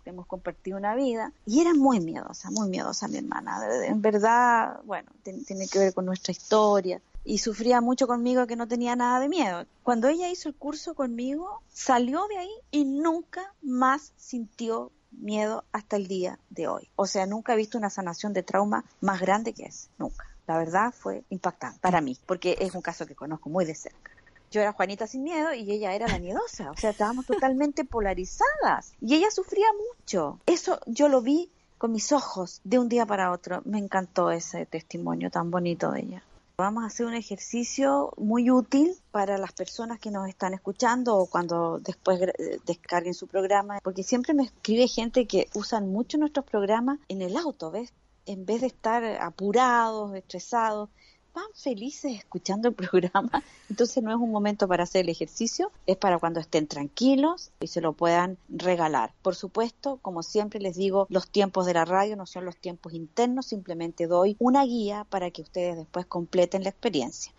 hemos 0.04 0.26
compartido 0.26 0.78
una 0.78 0.96
vida 0.96 1.32
y 1.46 1.60
era 1.60 1.74
muy 1.74 2.00
miedosa, 2.00 2.50
muy 2.50 2.68
miedosa 2.68 3.06
mi 3.08 3.18
hermana. 3.18 3.60
En 3.84 4.02
verdad, 4.02 4.80
bueno, 4.84 5.10
tiene 5.22 5.68
que 5.68 5.78
ver 5.78 5.94
con 5.94 6.06
nuestra 6.06 6.32
historia 6.32 7.00
y 7.24 7.38
sufría 7.38 7.80
mucho 7.80 8.06
conmigo 8.06 8.46
que 8.46 8.56
no 8.56 8.68
tenía 8.68 8.96
nada 8.96 9.20
de 9.20 9.28
miedo. 9.28 9.66
Cuando 9.82 10.08
ella 10.08 10.28
hizo 10.28 10.48
el 10.48 10.54
curso 10.54 10.94
conmigo, 10.94 11.62
salió 11.68 12.26
de 12.28 12.38
ahí 12.38 12.54
y 12.70 12.84
nunca 12.84 13.54
más 13.62 14.12
sintió 14.16 14.90
miedo 15.10 15.64
hasta 15.72 15.96
el 15.96 16.08
día 16.08 16.38
de 16.50 16.68
hoy. 16.68 16.88
O 16.96 17.06
sea, 17.06 17.26
nunca 17.26 17.54
he 17.54 17.56
visto 17.56 17.78
una 17.78 17.90
sanación 17.90 18.32
de 18.32 18.42
trauma 18.42 18.84
más 19.00 19.20
grande 19.20 19.52
que 19.52 19.64
es, 19.64 19.90
nunca. 19.98 20.26
La 20.46 20.58
verdad 20.58 20.92
fue 20.92 21.24
impactante 21.30 21.78
para 21.80 22.00
mí, 22.00 22.18
porque 22.26 22.56
es 22.60 22.74
un 22.74 22.82
caso 22.82 23.06
que 23.06 23.14
conozco 23.14 23.48
muy 23.48 23.64
de 23.64 23.74
cerca. 23.74 24.10
Yo 24.50 24.60
era 24.60 24.72
Juanita 24.72 25.06
sin 25.06 25.22
miedo 25.22 25.54
y 25.54 25.70
ella 25.70 25.94
era 25.94 26.06
la 26.06 26.18
miedosa, 26.18 26.70
o 26.70 26.76
sea, 26.76 26.90
estábamos 26.90 27.24
totalmente 27.24 27.84
polarizadas 27.86 28.92
y 29.00 29.14
ella 29.14 29.30
sufría 29.30 29.66
mucho. 29.72 30.40
Eso 30.44 30.78
yo 30.86 31.08
lo 31.08 31.22
vi 31.22 31.50
con 31.78 31.92
mis 31.92 32.12
ojos 32.12 32.60
de 32.62 32.78
un 32.78 32.90
día 32.90 33.06
para 33.06 33.32
otro. 33.32 33.62
Me 33.64 33.78
encantó 33.78 34.30
ese 34.30 34.66
testimonio 34.66 35.30
tan 35.30 35.50
bonito 35.50 35.90
de 35.90 36.00
ella. 36.00 36.22
Vamos 36.62 36.84
a 36.84 36.86
hacer 36.86 37.06
un 37.06 37.14
ejercicio 37.14 38.12
muy 38.16 38.48
útil 38.48 38.94
para 39.10 39.36
las 39.36 39.52
personas 39.52 39.98
que 39.98 40.12
nos 40.12 40.28
están 40.28 40.54
escuchando 40.54 41.16
o 41.16 41.26
cuando 41.26 41.80
después 41.80 42.20
descarguen 42.64 43.14
su 43.14 43.26
programa, 43.26 43.80
porque 43.82 44.04
siempre 44.04 44.32
me 44.32 44.44
escribe 44.44 44.86
gente 44.86 45.26
que 45.26 45.48
usan 45.54 45.90
mucho 45.90 46.18
nuestros 46.18 46.46
programas 46.46 47.00
en 47.08 47.20
el 47.20 47.36
auto, 47.36 47.72
¿ves? 47.72 47.92
En 48.26 48.46
vez 48.46 48.60
de 48.60 48.68
estar 48.68 49.02
apurados, 49.20 50.14
estresados, 50.14 50.88
van 51.34 51.44
felices 51.54 52.12
escuchando 52.16 52.68
el 52.68 52.74
programa, 52.90 53.42
entonces 53.68 54.02
no 54.02 54.10
es 54.10 54.16
un 54.16 54.30
momento 54.30 54.68
para 54.68 54.84
hacer 54.84 55.02
el 55.02 55.10
ejercicio, 55.10 55.70
es 55.86 55.96
para 55.96 56.18
cuando 56.18 56.40
estén 56.40 56.66
tranquilos 56.66 57.50
y 57.60 57.68
se 57.68 57.80
lo 57.80 57.92
puedan 57.92 58.38
regalar. 58.48 59.12
Por 59.22 59.34
supuesto, 59.34 59.98
como 60.02 60.22
siempre 60.22 60.60
les 60.60 60.76
digo, 60.76 61.06
los 61.10 61.28
tiempos 61.28 61.66
de 61.66 61.74
la 61.74 61.84
radio 61.84 62.16
no 62.16 62.26
son 62.26 62.44
los 62.44 62.56
tiempos 62.56 62.92
internos, 62.92 63.46
simplemente 63.46 64.06
doy 64.06 64.36
una 64.38 64.64
guía 64.64 65.04
para 65.08 65.30
que 65.30 65.42
ustedes 65.42 65.76
después 65.76 66.06
completen 66.06 66.64
la 66.64 66.70
experiencia. 66.70 67.32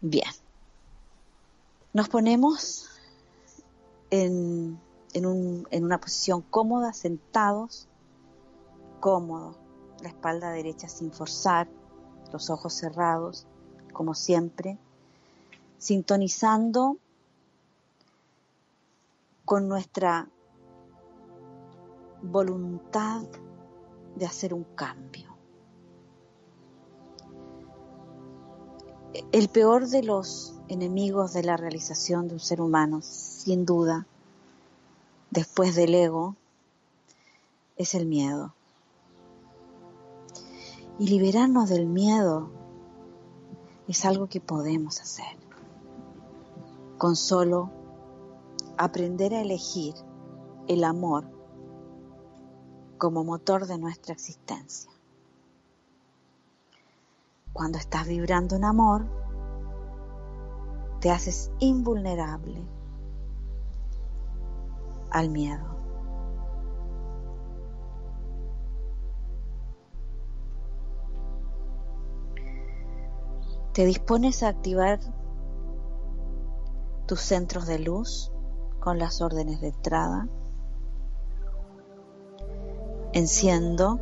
Bien, 0.00 0.30
nos 1.92 2.08
ponemos 2.08 2.88
en, 4.10 4.78
en, 5.12 5.26
un, 5.26 5.66
en 5.70 5.84
una 5.84 6.00
posición 6.00 6.42
cómoda, 6.42 6.92
sentados, 6.92 7.88
cómodo, 9.00 9.56
la 10.02 10.08
espalda 10.08 10.50
derecha 10.50 10.88
sin 10.88 11.12
forzar, 11.12 11.68
los 12.32 12.50
ojos 12.50 12.74
cerrados, 12.74 13.46
como 13.92 14.14
siempre, 14.14 14.78
sintonizando 15.78 16.96
con 19.44 19.68
nuestra 19.68 20.28
voluntad 22.22 23.22
de 24.16 24.26
hacer 24.26 24.52
un 24.52 24.64
cambio. 24.64 25.28
El 29.32 29.48
peor 29.48 29.88
de 29.88 30.02
los 30.02 30.54
enemigos 30.68 31.32
de 31.32 31.42
la 31.42 31.56
realización 31.56 32.28
de 32.28 32.34
un 32.34 32.40
ser 32.40 32.60
humano, 32.60 33.00
sin 33.02 33.64
duda, 33.64 34.06
después 35.30 35.74
del 35.74 35.94
ego, 35.94 36.36
es 37.76 37.94
el 37.94 38.06
miedo. 38.06 38.52
Y 40.98 41.08
liberarnos 41.08 41.68
del 41.68 41.86
miedo 41.86 42.50
es 43.86 44.04
algo 44.04 44.28
que 44.28 44.40
podemos 44.40 45.00
hacer. 45.00 45.36
Con 46.98 47.14
solo 47.14 47.70
aprender 48.76 49.32
a 49.34 49.40
elegir 49.40 49.94
el 50.66 50.84
amor 50.84 51.24
como 52.98 53.22
motor 53.22 53.66
de 53.66 53.78
nuestra 53.78 54.12
existencia. 54.12 54.90
Cuando 57.52 57.78
estás 57.78 58.06
vibrando 58.06 58.56
en 58.56 58.64
amor, 58.64 59.06
te 61.00 61.10
haces 61.10 61.50
invulnerable 61.60 62.60
al 65.10 65.30
miedo. 65.30 65.77
Te 73.78 73.86
dispones 73.86 74.42
a 74.42 74.48
activar 74.48 74.98
tus 77.06 77.20
centros 77.20 77.68
de 77.68 77.78
luz 77.78 78.32
con 78.80 78.98
las 78.98 79.20
órdenes 79.20 79.60
de 79.60 79.68
entrada. 79.68 80.26
Enciendo 83.12 84.00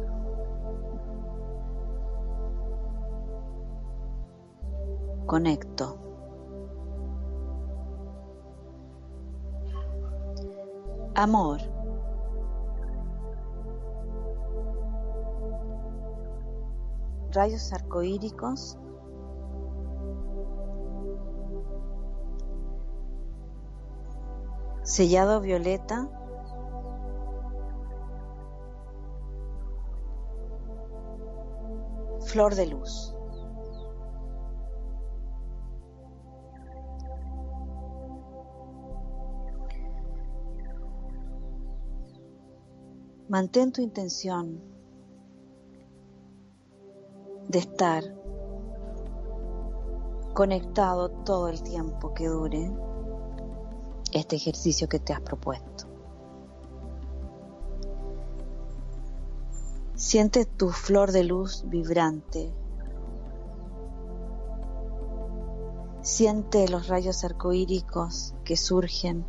conecto. 5.26 5.98
Amor. 11.14 11.60
Rayos 17.30 17.74
arcoíricos. 17.74 18.78
Sellado 24.86 25.40
violeta. 25.40 26.08
Flor 32.20 32.54
de 32.54 32.66
luz. 32.66 33.12
Mantén 43.28 43.72
tu 43.72 43.82
intención 43.82 44.62
de 47.48 47.58
estar 47.58 48.04
conectado 50.32 51.10
todo 51.24 51.48
el 51.48 51.60
tiempo 51.60 52.14
que 52.14 52.28
dure 52.28 52.85
este 54.16 54.36
ejercicio 54.36 54.88
que 54.88 54.98
te 54.98 55.12
has 55.12 55.20
propuesto. 55.20 55.86
Siente 59.94 60.44
tu 60.44 60.70
flor 60.70 61.12
de 61.12 61.24
luz 61.24 61.64
vibrante. 61.66 62.52
Siente 66.02 66.68
los 66.68 66.88
rayos 66.88 67.24
arcoíricos 67.24 68.34
que 68.44 68.56
surgen 68.56 69.26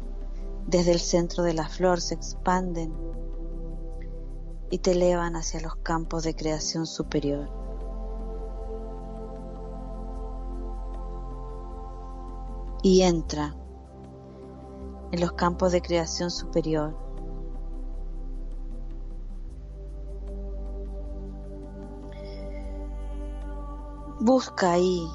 desde 0.67 0.91
el 0.91 0.99
centro 0.99 1.43
de 1.43 1.53
la 1.53 1.67
flor, 1.69 2.01
se 2.01 2.15
expanden 2.15 2.93
y 4.69 4.79
te 4.79 4.91
elevan 4.91 5.35
hacia 5.35 5.61
los 5.61 5.77
campos 5.77 6.23
de 6.23 6.35
creación 6.35 6.85
superior. 6.85 7.49
Y 12.83 13.01
entra 13.01 13.55
en 15.11 15.21
los 15.21 15.33
campos 15.33 15.71
de 15.71 15.81
creación 15.81 16.31
superior. 16.31 16.95
Busca 24.19 24.71
ahí 24.71 25.07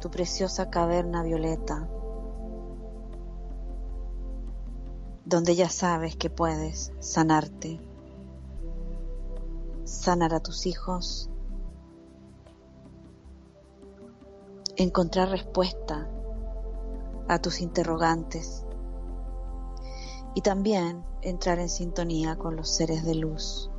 tu 0.00 0.10
preciosa 0.10 0.70
caverna 0.70 1.22
violeta, 1.22 1.88
donde 5.24 5.56
ya 5.56 5.68
sabes 5.68 6.16
que 6.16 6.30
puedes 6.30 6.92
sanarte 7.00 7.80
sanar 9.84 10.34
a 10.34 10.40
tus 10.40 10.66
hijos, 10.66 11.28
encontrar 14.76 15.30
respuesta 15.30 16.08
a 17.28 17.38
tus 17.38 17.60
interrogantes 17.60 18.64
y 20.34 20.42
también 20.42 21.04
entrar 21.22 21.58
en 21.58 21.68
sintonía 21.68 22.36
con 22.36 22.56
los 22.56 22.68
seres 22.68 23.04
de 23.04 23.14
luz 23.14 23.70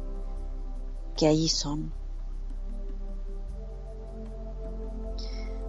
que 1.16 1.28
allí 1.28 1.50
son. 1.50 1.93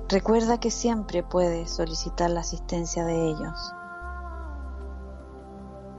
Recuerda 0.08 0.58
que 0.58 0.70
siempre 0.70 1.22
puedes 1.22 1.70
solicitar 1.70 2.30
la 2.30 2.40
asistencia 2.40 3.04
de 3.04 3.28
ellos 3.28 3.74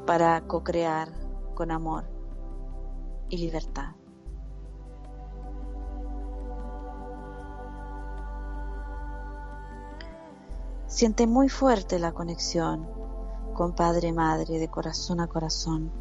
para 0.07 0.41
co-crear 0.41 1.09
con 1.53 1.69
amor 1.69 2.05
y 3.29 3.37
libertad. 3.37 3.98
Siente 10.89 11.27
muy 11.27 11.49
fuerte 11.49 11.99
la 11.99 12.13
conexión 12.13 12.89
con 13.53 13.75
Padre 13.75 14.11
Madre 14.11 14.57
de 14.57 14.69
corazón 14.69 15.19
a 15.19 15.27
corazón. 15.27 15.91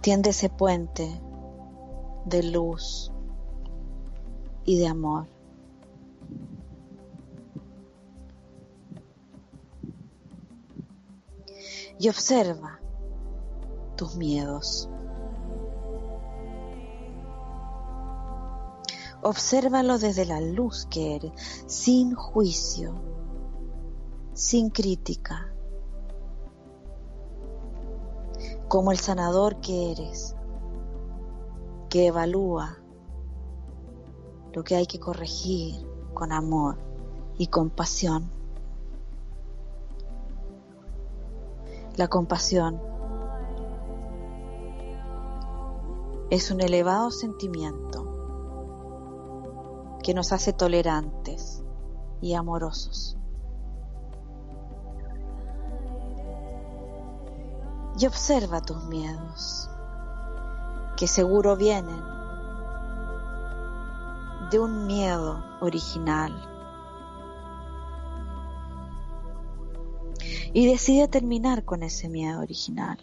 Tiende 0.00 0.30
ese 0.30 0.48
puente 0.48 1.20
de 2.24 2.42
luz 2.42 3.12
y 4.64 4.78
de 4.78 4.88
amor. 4.88 5.26
Y 11.98 12.08
observa 12.08 12.80
tus 13.94 14.16
miedos. 14.16 14.88
Obsérvalo 19.28 19.98
desde 19.98 20.24
la 20.24 20.40
luz 20.40 20.86
que 20.86 21.16
eres, 21.16 21.32
sin 21.66 22.14
juicio, 22.14 22.94
sin 24.34 24.70
crítica, 24.70 25.52
como 28.68 28.92
el 28.92 29.00
sanador 29.00 29.60
que 29.60 29.90
eres, 29.90 30.36
que 31.88 32.06
evalúa 32.06 32.78
lo 34.52 34.62
que 34.62 34.76
hay 34.76 34.86
que 34.86 35.00
corregir 35.00 35.74
con 36.14 36.30
amor 36.30 36.78
y 37.36 37.48
compasión. 37.48 38.30
La 41.96 42.06
compasión 42.06 42.80
es 46.30 46.52
un 46.52 46.60
elevado 46.60 47.10
sentimiento 47.10 48.15
que 50.06 50.14
nos 50.14 50.32
hace 50.32 50.52
tolerantes 50.52 51.64
y 52.20 52.34
amorosos. 52.34 53.18
Y 57.98 58.06
observa 58.06 58.60
tus 58.60 58.84
miedos, 58.84 59.68
que 60.96 61.08
seguro 61.08 61.56
vienen 61.56 62.00
de 64.52 64.60
un 64.60 64.86
miedo 64.86 65.44
original. 65.60 66.32
Y 70.52 70.70
decide 70.70 71.08
terminar 71.08 71.64
con 71.64 71.82
ese 71.82 72.08
miedo 72.08 72.42
original. 72.42 72.98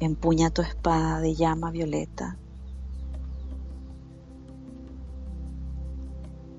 Empuña 0.00 0.48
tu 0.48 0.62
espada 0.62 1.20
de 1.20 1.34
llama 1.34 1.70
violeta 1.70 2.38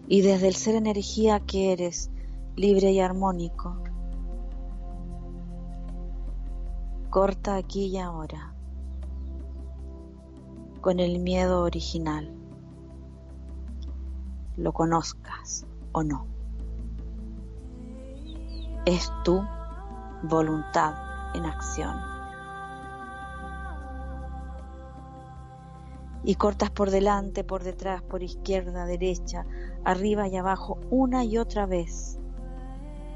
y 0.07 0.21
desde 0.21 0.47
el 0.47 0.55
ser 0.55 0.75
energía 0.75 1.39
que 1.41 1.73
eres, 1.73 2.09
libre 2.55 2.91
y 2.91 2.99
armónico, 2.99 3.77
corta 7.09 7.55
aquí 7.55 7.85
y 7.85 7.97
ahora 7.97 8.53
con 10.81 10.99
el 10.99 11.19
miedo 11.19 11.63
original, 11.63 12.33
lo 14.55 14.71
conozcas 14.71 15.65
o 15.91 16.03
no. 16.03 16.25
Es 18.85 19.11
tu 19.25 19.43
voluntad 20.23 20.95
en 21.35 21.45
acción. 21.45 22.16
Y 26.27 26.35
cortas 26.35 26.69
por 26.69 26.91
delante, 26.91 27.45
por 27.45 27.63
detrás, 27.63 28.01
por 28.01 28.21
izquierda, 28.21 28.85
derecha, 28.85 29.45
arriba 29.85 30.27
y 30.27 30.35
abajo, 30.35 30.77
una 30.89 31.23
y 31.23 31.37
otra 31.37 31.65
vez, 31.65 32.19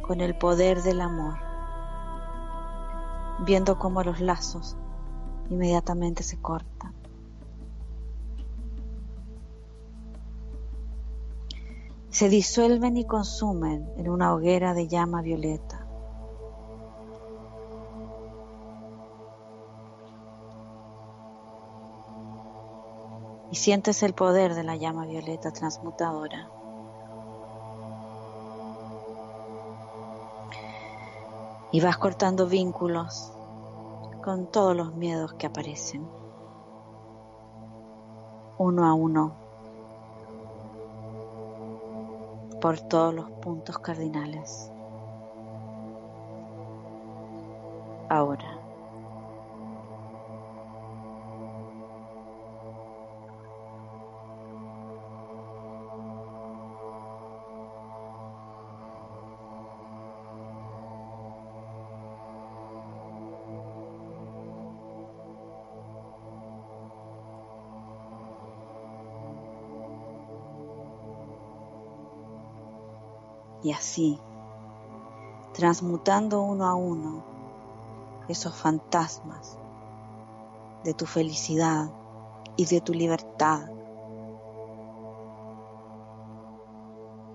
con 0.01 0.21
el 0.21 0.37
poder 0.37 0.81
del 0.81 1.01
amor, 1.01 1.37
viendo 3.45 3.77
cómo 3.77 4.01
los 4.01 4.21
lazos 4.21 4.77
inmediatamente 5.49 6.23
se 6.23 6.39
cortan. 6.39 6.93
Se 12.11 12.29
disuelven 12.29 12.95
y 12.95 13.03
consumen 13.03 13.91
en 13.97 14.07
una 14.07 14.33
hoguera 14.33 14.73
de 14.73 14.87
llama 14.87 15.21
violeta. 15.21 15.80
Y 23.51 23.55
sientes 23.55 24.01
el 24.01 24.13
poder 24.13 24.55
de 24.55 24.63
la 24.63 24.77
llama 24.77 25.05
violeta 25.05 25.51
transmutadora. 25.51 26.49
Y 31.73 31.81
vas 31.81 31.97
cortando 31.97 32.47
vínculos 32.47 33.31
con 34.23 34.47
todos 34.47 34.75
los 34.75 34.93
miedos 34.93 35.33
que 35.33 35.47
aparecen, 35.47 36.07
uno 38.57 38.85
a 38.85 38.93
uno, 38.93 39.33
por 42.61 42.79
todos 42.79 43.13
los 43.13 43.29
puntos 43.31 43.79
cardinales. 43.79 44.71
Ahora. 48.09 48.60
Y 73.63 73.71
así, 73.71 74.19
transmutando 75.53 76.41
uno 76.41 76.65
a 76.65 76.75
uno 76.75 77.23
esos 78.27 78.55
fantasmas 78.55 79.57
de 80.83 80.93
tu 80.93 81.05
felicidad 81.05 81.91
y 82.55 82.65
de 82.65 82.81
tu 82.81 82.93
libertad. 82.93 83.69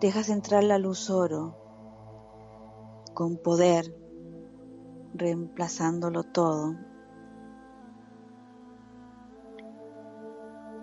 Dejas 0.01 0.29
entrar 0.29 0.65
la 0.65 0.79
luz 0.79 1.11
oro 1.11 1.55
con 3.15 3.37
poder, 3.37 3.95
reemplazándolo 5.15 6.23
todo, 6.23 6.75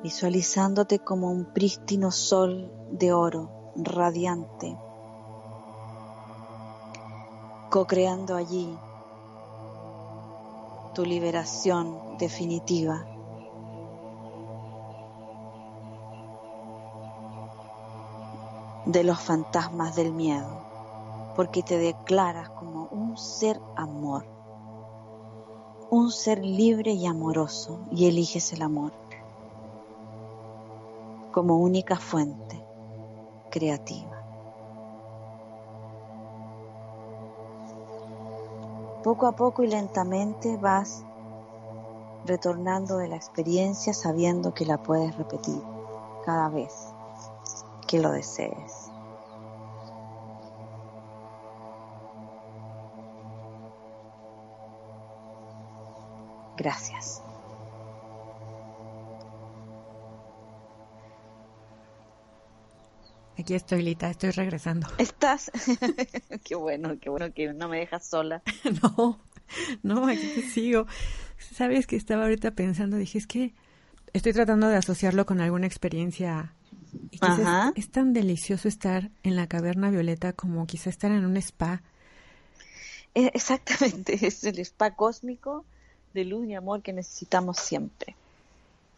visualizándote 0.01 0.99
como 0.99 1.31
un 1.31 1.53
prístino 1.53 2.11
sol 2.11 2.71
de 2.91 3.13
oro 3.13 3.71
radiante 3.75 4.77
co-creando 7.73 8.35
allí 8.35 8.77
tu 10.93 11.03
liberación 11.03 12.19
definitiva. 12.19 13.07
de 18.85 19.05
los 19.05 19.19
fantasmas 19.21 19.95
del 19.95 20.11
miedo, 20.11 20.59
porque 21.37 21.63
te 21.63 21.77
declaras 21.77 22.49
como 22.49 22.89
un 22.91 23.17
ser 23.17 23.57
amor, 23.77 24.25
un 25.89 26.11
ser 26.11 26.43
libre 26.43 26.91
y 26.91 27.05
amoroso, 27.05 27.79
y 27.91 28.07
eliges 28.07 28.51
el 28.51 28.61
amor 28.61 28.91
como 31.31 31.57
única 31.57 31.95
fuente 31.95 32.61
creativa. 33.49 34.12
Poco 39.03 39.27
a 39.27 39.33
poco 39.33 39.63
y 39.63 39.67
lentamente 39.67 40.55
vas 40.57 41.03
retornando 42.25 42.97
de 42.97 43.09
la 43.09 43.17
experiencia 43.17 43.93
sabiendo 43.93 44.53
que 44.53 44.65
la 44.65 44.77
puedes 44.77 45.17
repetir 45.17 45.61
cada 46.25 46.47
vez 46.47 46.73
que 47.85 47.99
lo 47.99 48.11
desees. 48.11 48.89
Gracias. 56.55 57.21
Aquí 63.37 63.55
estoy, 63.55 63.81
Lita, 63.81 64.09
estoy 64.09 64.31
regresando. 64.31 64.87
¿Estás? 64.97 65.51
qué 66.43 66.55
bueno, 66.55 66.99
qué 66.99 67.09
bueno 67.09 67.33
que 67.33 67.51
no 67.53 67.67
me 67.67 67.79
dejas 67.79 68.05
sola. 68.05 68.43
no, 68.81 69.19
no, 69.81 70.07
aquí 70.07 70.27
te 70.35 70.41
sigo. 70.43 70.85
Sabes 71.37 71.87
que 71.87 71.95
estaba 71.95 72.23
ahorita 72.23 72.51
pensando, 72.51 72.97
dije, 72.97 73.17
es 73.17 73.27
que 73.27 73.53
estoy 74.13 74.33
tratando 74.33 74.67
de 74.67 74.77
asociarlo 74.77 75.25
con 75.25 75.41
alguna 75.41 75.67
experiencia. 75.67 76.53
Y 77.09 77.17
quizás 77.17 77.73
es 77.75 77.89
tan 77.89 78.13
delicioso 78.13 78.67
estar 78.67 79.09
en 79.23 79.35
la 79.35 79.47
caverna 79.47 79.89
violeta 79.89 80.33
como 80.33 80.67
quizá 80.67 80.91
estar 80.91 81.11
en 81.11 81.25
un 81.25 81.37
spa. 81.37 81.81
E, 83.15 83.31
exactamente, 83.33 84.25
es 84.25 84.43
el 84.43 84.59
spa 84.59 84.91
cósmico 84.95 85.65
de 86.13 86.25
luz 86.25 86.47
y 86.47 86.53
amor 86.53 86.83
que 86.83 86.93
necesitamos 86.93 87.57
siempre 87.57 88.15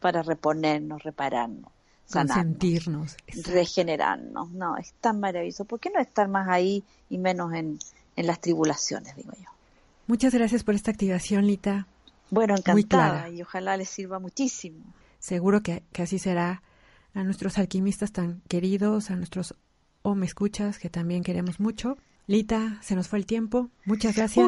para 0.02 0.22
reponernos, 0.24 1.04
repararnos 1.04 1.72
sentirnos, 2.06 3.18
regenerarnos. 3.46 4.52
No, 4.52 4.78
es 4.78 4.94
tan 4.94 5.20
maravilloso. 5.20 5.66
¿Por 5.66 5.80
qué 5.80 5.90
no 5.90 6.00
estar 6.00 6.28
más 6.28 6.48
ahí 6.48 6.84
y 7.10 7.18
menos 7.18 7.54
en, 7.54 7.80
las 8.16 8.40
tribulaciones, 8.40 9.16
digo 9.16 9.32
yo? 9.34 9.50
Muchas 10.08 10.34
gracias 10.34 10.64
por 10.64 10.76
esta 10.76 10.92
activación, 10.92 11.48
Lita. 11.48 11.88
Bueno, 12.30 12.56
encantada 12.56 13.30
y 13.30 13.42
ojalá 13.42 13.78
les 13.78 13.90
sirva 13.90 14.20
muchísimo. 14.20 14.80
Seguro 15.20 15.62
que, 15.62 15.84
así 15.98 16.20
será 16.20 16.62
a 17.14 17.24
nuestros 17.24 17.58
alquimistas 17.58 18.12
tan 18.12 18.42
queridos, 18.48 19.10
a 19.10 19.16
nuestros 19.16 19.56
o 20.02 20.14
me 20.14 20.28
escuchas 20.28 20.78
que 20.78 20.90
también 20.90 21.24
queremos 21.24 21.60
mucho. 21.60 21.98
Lita, 22.28 22.80
se 22.82 22.96
nos 22.96 23.08
fue 23.08 23.20
el 23.20 23.26
tiempo. 23.26 23.70
Muchas 23.86 24.16
gracias. 24.16 24.48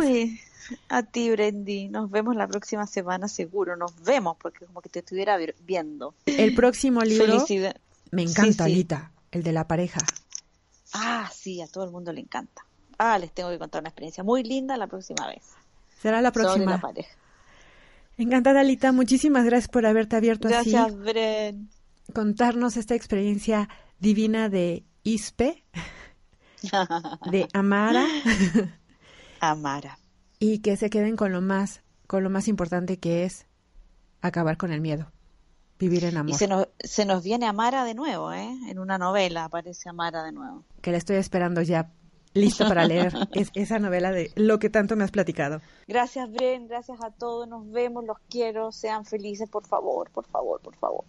A 0.90 1.04
ti, 1.04 1.30
Brendy. 1.30 1.88
Nos 1.90 2.10
vemos 2.10 2.36
la 2.36 2.48
próxima 2.48 2.88
semana, 2.88 3.28
seguro. 3.28 3.76
Nos 3.76 4.02
vemos, 4.04 4.36
porque 4.42 4.66
como 4.66 4.82
que 4.82 4.90
te 4.90 5.00
estuviera 5.00 5.38
viendo. 5.66 6.14
El 6.26 6.56
próximo 6.56 7.02
libro. 7.02 7.46
Me 8.12 8.24
encanta, 8.24 8.66
Alita, 8.66 9.12
el 9.32 9.44
de 9.44 9.52
la 9.52 9.68
pareja. 9.68 10.00
Ah, 10.94 11.30
sí, 11.34 11.62
a 11.62 11.68
todo 11.68 11.84
el 11.84 11.92
mundo 11.92 12.12
le 12.12 12.22
encanta. 12.22 12.66
Ah, 12.98 13.20
les 13.20 13.32
tengo 13.32 13.50
que 13.50 13.60
contar 13.60 13.82
una 13.82 13.90
experiencia 13.90 14.24
muy 14.24 14.44
linda 14.44 14.76
la 14.78 14.88
próxima 14.88 15.28
vez. 15.28 15.44
Será 16.02 16.22
la 16.22 16.32
próxima. 16.32 16.64
Sobre 16.64 16.72
la 16.72 16.82
pareja. 16.82 17.16
Encantada, 18.18 18.62
Alita. 18.62 18.92
Muchísimas 18.92 19.46
gracias 19.46 19.70
por 19.70 19.86
haberte 19.86 20.16
abierto 20.16 20.48
así. 20.48 20.72
Gracias, 20.72 20.98
Bren. 20.98 21.70
Contarnos 22.14 22.78
esta 22.78 22.96
experiencia 22.96 23.70
divina 24.00 24.50
de 24.50 24.84
Ispe, 25.04 25.64
de 27.32 27.48
Amara. 27.54 28.06
Amara 29.40 30.00
y 30.40 30.60
que 30.60 30.78
se 30.78 30.90
queden 30.90 31.16
con 31.16 31.32
lo 31.32 31.42
más, 31.42 31.82
con 32.08 32.24
lo 32.24 32.30
más 32.30 32.48
importante 32.48 32.98
que 32.98 33.24
es 33.24 33.46
acabar 34.22 34.58
con 34.58 34.72
el 34.72 34.82
miedo, 34.82 35.12
vivir 35.80 36.06
en 36.06 36.18
amor. 36.18 36.32
Y 36.32 36.34
se 36.34 36.48
nos, 36.48 36.68
se 36.80 37.06
nos 37.06 37.24
viene 37.24 37.46
Amara 37.48 37.84
de 37.84 37.94
nuevo, 37.94 38.32
¿eh? 38.34 38.50
En 38.68 38.80
una 38.80 38.98
novela 38.98 39.46
aparece 39.46 39.90
Amara 39.90 40.24
de 40.24 40.32
nuevo. 40.32 40.64
Que 40.82 40.92
la 40.92 40.98
estoy 40.98 41.18
esperando 41.18 41.62
ya, 41.62 41.92
lista 42.34 42.68
para 42.68 42.86
leer 42.86 43.14
es, 43.34 43.50
esa 43.54 43.80
novela 43.80 44.12
de 44.12 44.32
lo 44.36 44.60
que 44.60 44.70
tanto 44.70 44.96
me 44.96 45.04
has 45.04 45.12
platicado. 45.12 45.62
Gracias, 45.88 46.32
Bren, 46.32 46.68
gracias 46.68 47.00
a 47.02 47.12
todos, 47.12 47.48
nos 47.48 47.70
vemos, 47.72 48.06
los 48.06 48.18
quiero, 48.30 48.72
sean 48.72 49.06
felices, 49.06 49.50
por 49.50 49.66
favor, 49.66 50.10
por 50.12 50.26
favor, 50.26 50.62
por 50.62 50.76
favor. 50.76 51.06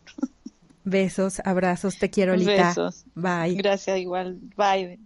Besos, 0.84 1.42
abrazos, 1.44 1.98
te 1.98 2.08
quiero, 2.08 2.34
Lita. 2.34 2.68
Besos. 2.68 3.04
Bye. 3.14 3.56
Gracias, 3.56 3.98
igual. 3.98 4.38
Bye. 4.56 4.98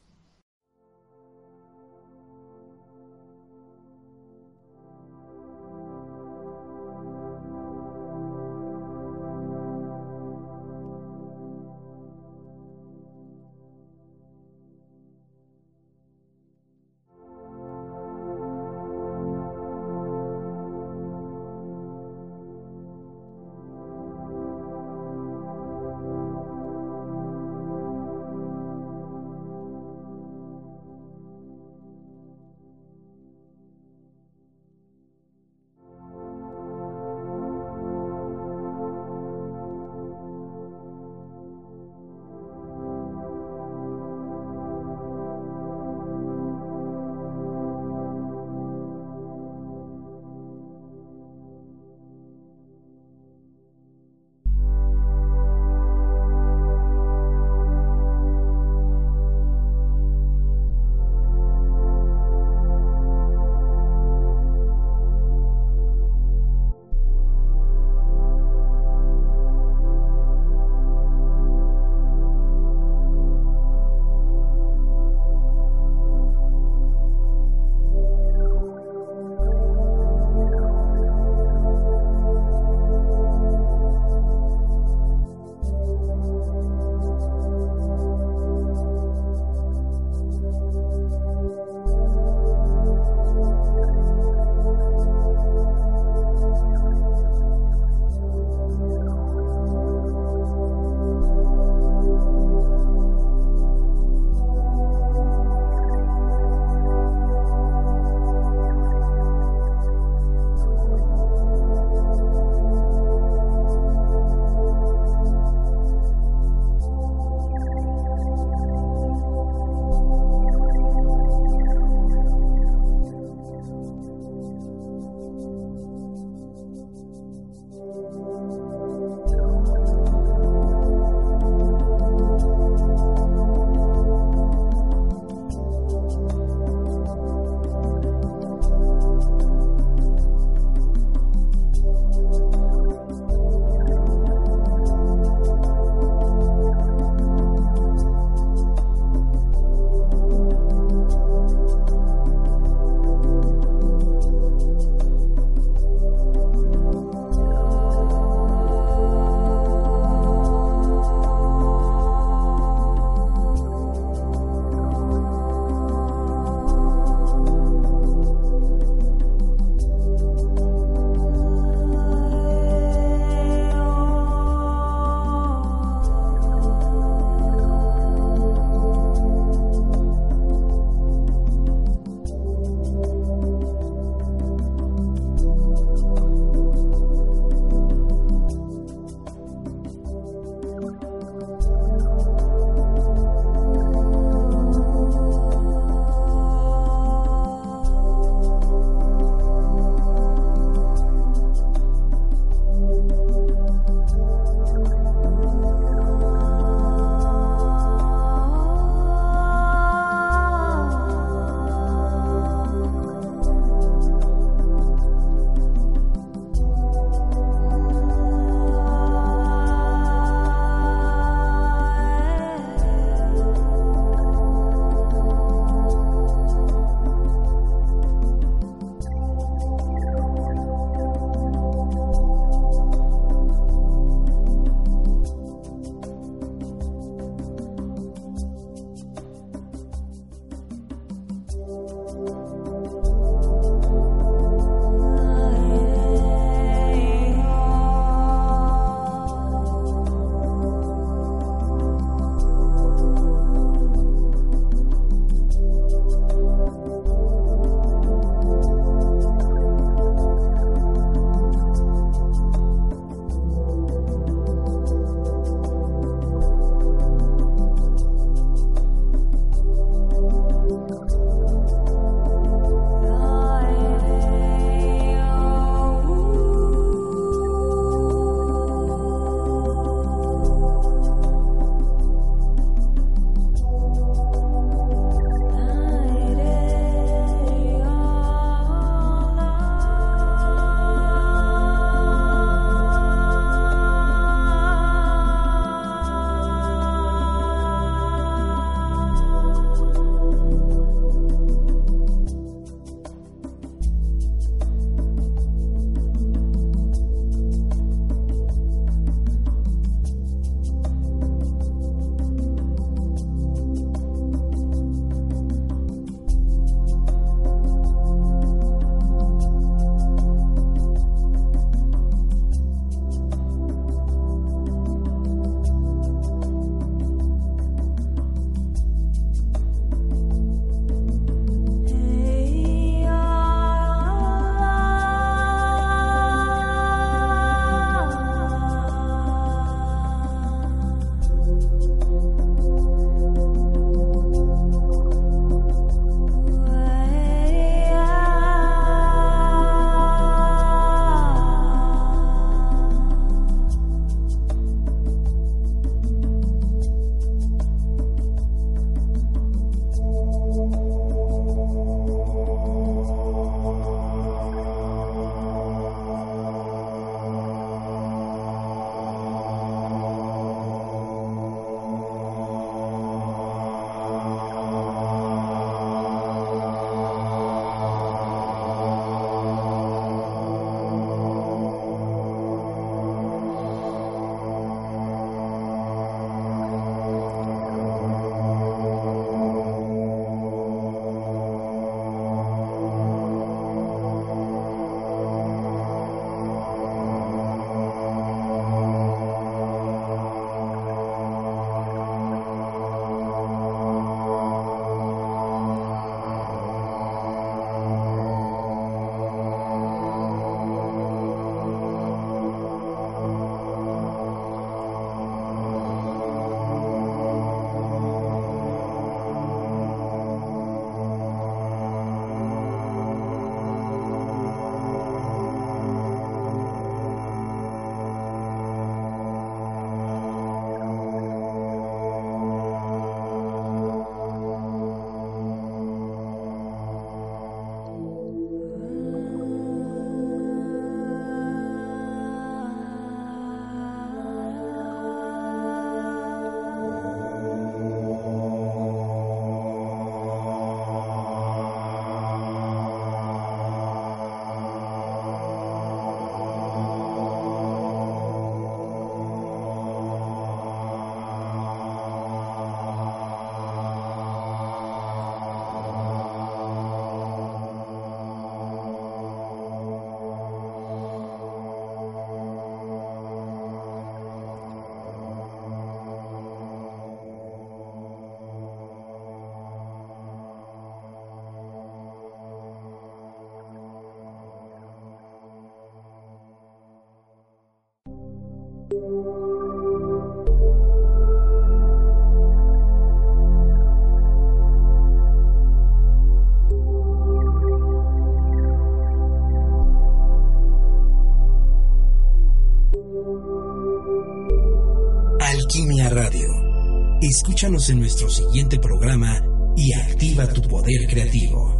Escúchanos 507.42 507.90
en 507.90 507.98
nuestro 507.98 508.30
siguiente 508.30 508.78
programa 508.78 509.44
y 509.76 509.92
activa 509.94 510.46
tu 510.46 510.62
poder 510.62 511.08
creativo. 511.08 511.74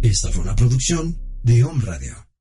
Esta 0.00 0.30
fue 0.30 0.42
una 0.44 0.54
producción 0.54 1.18
de 1.42 1.64
Home 1.64 1.84
Radio. 1.84 2.31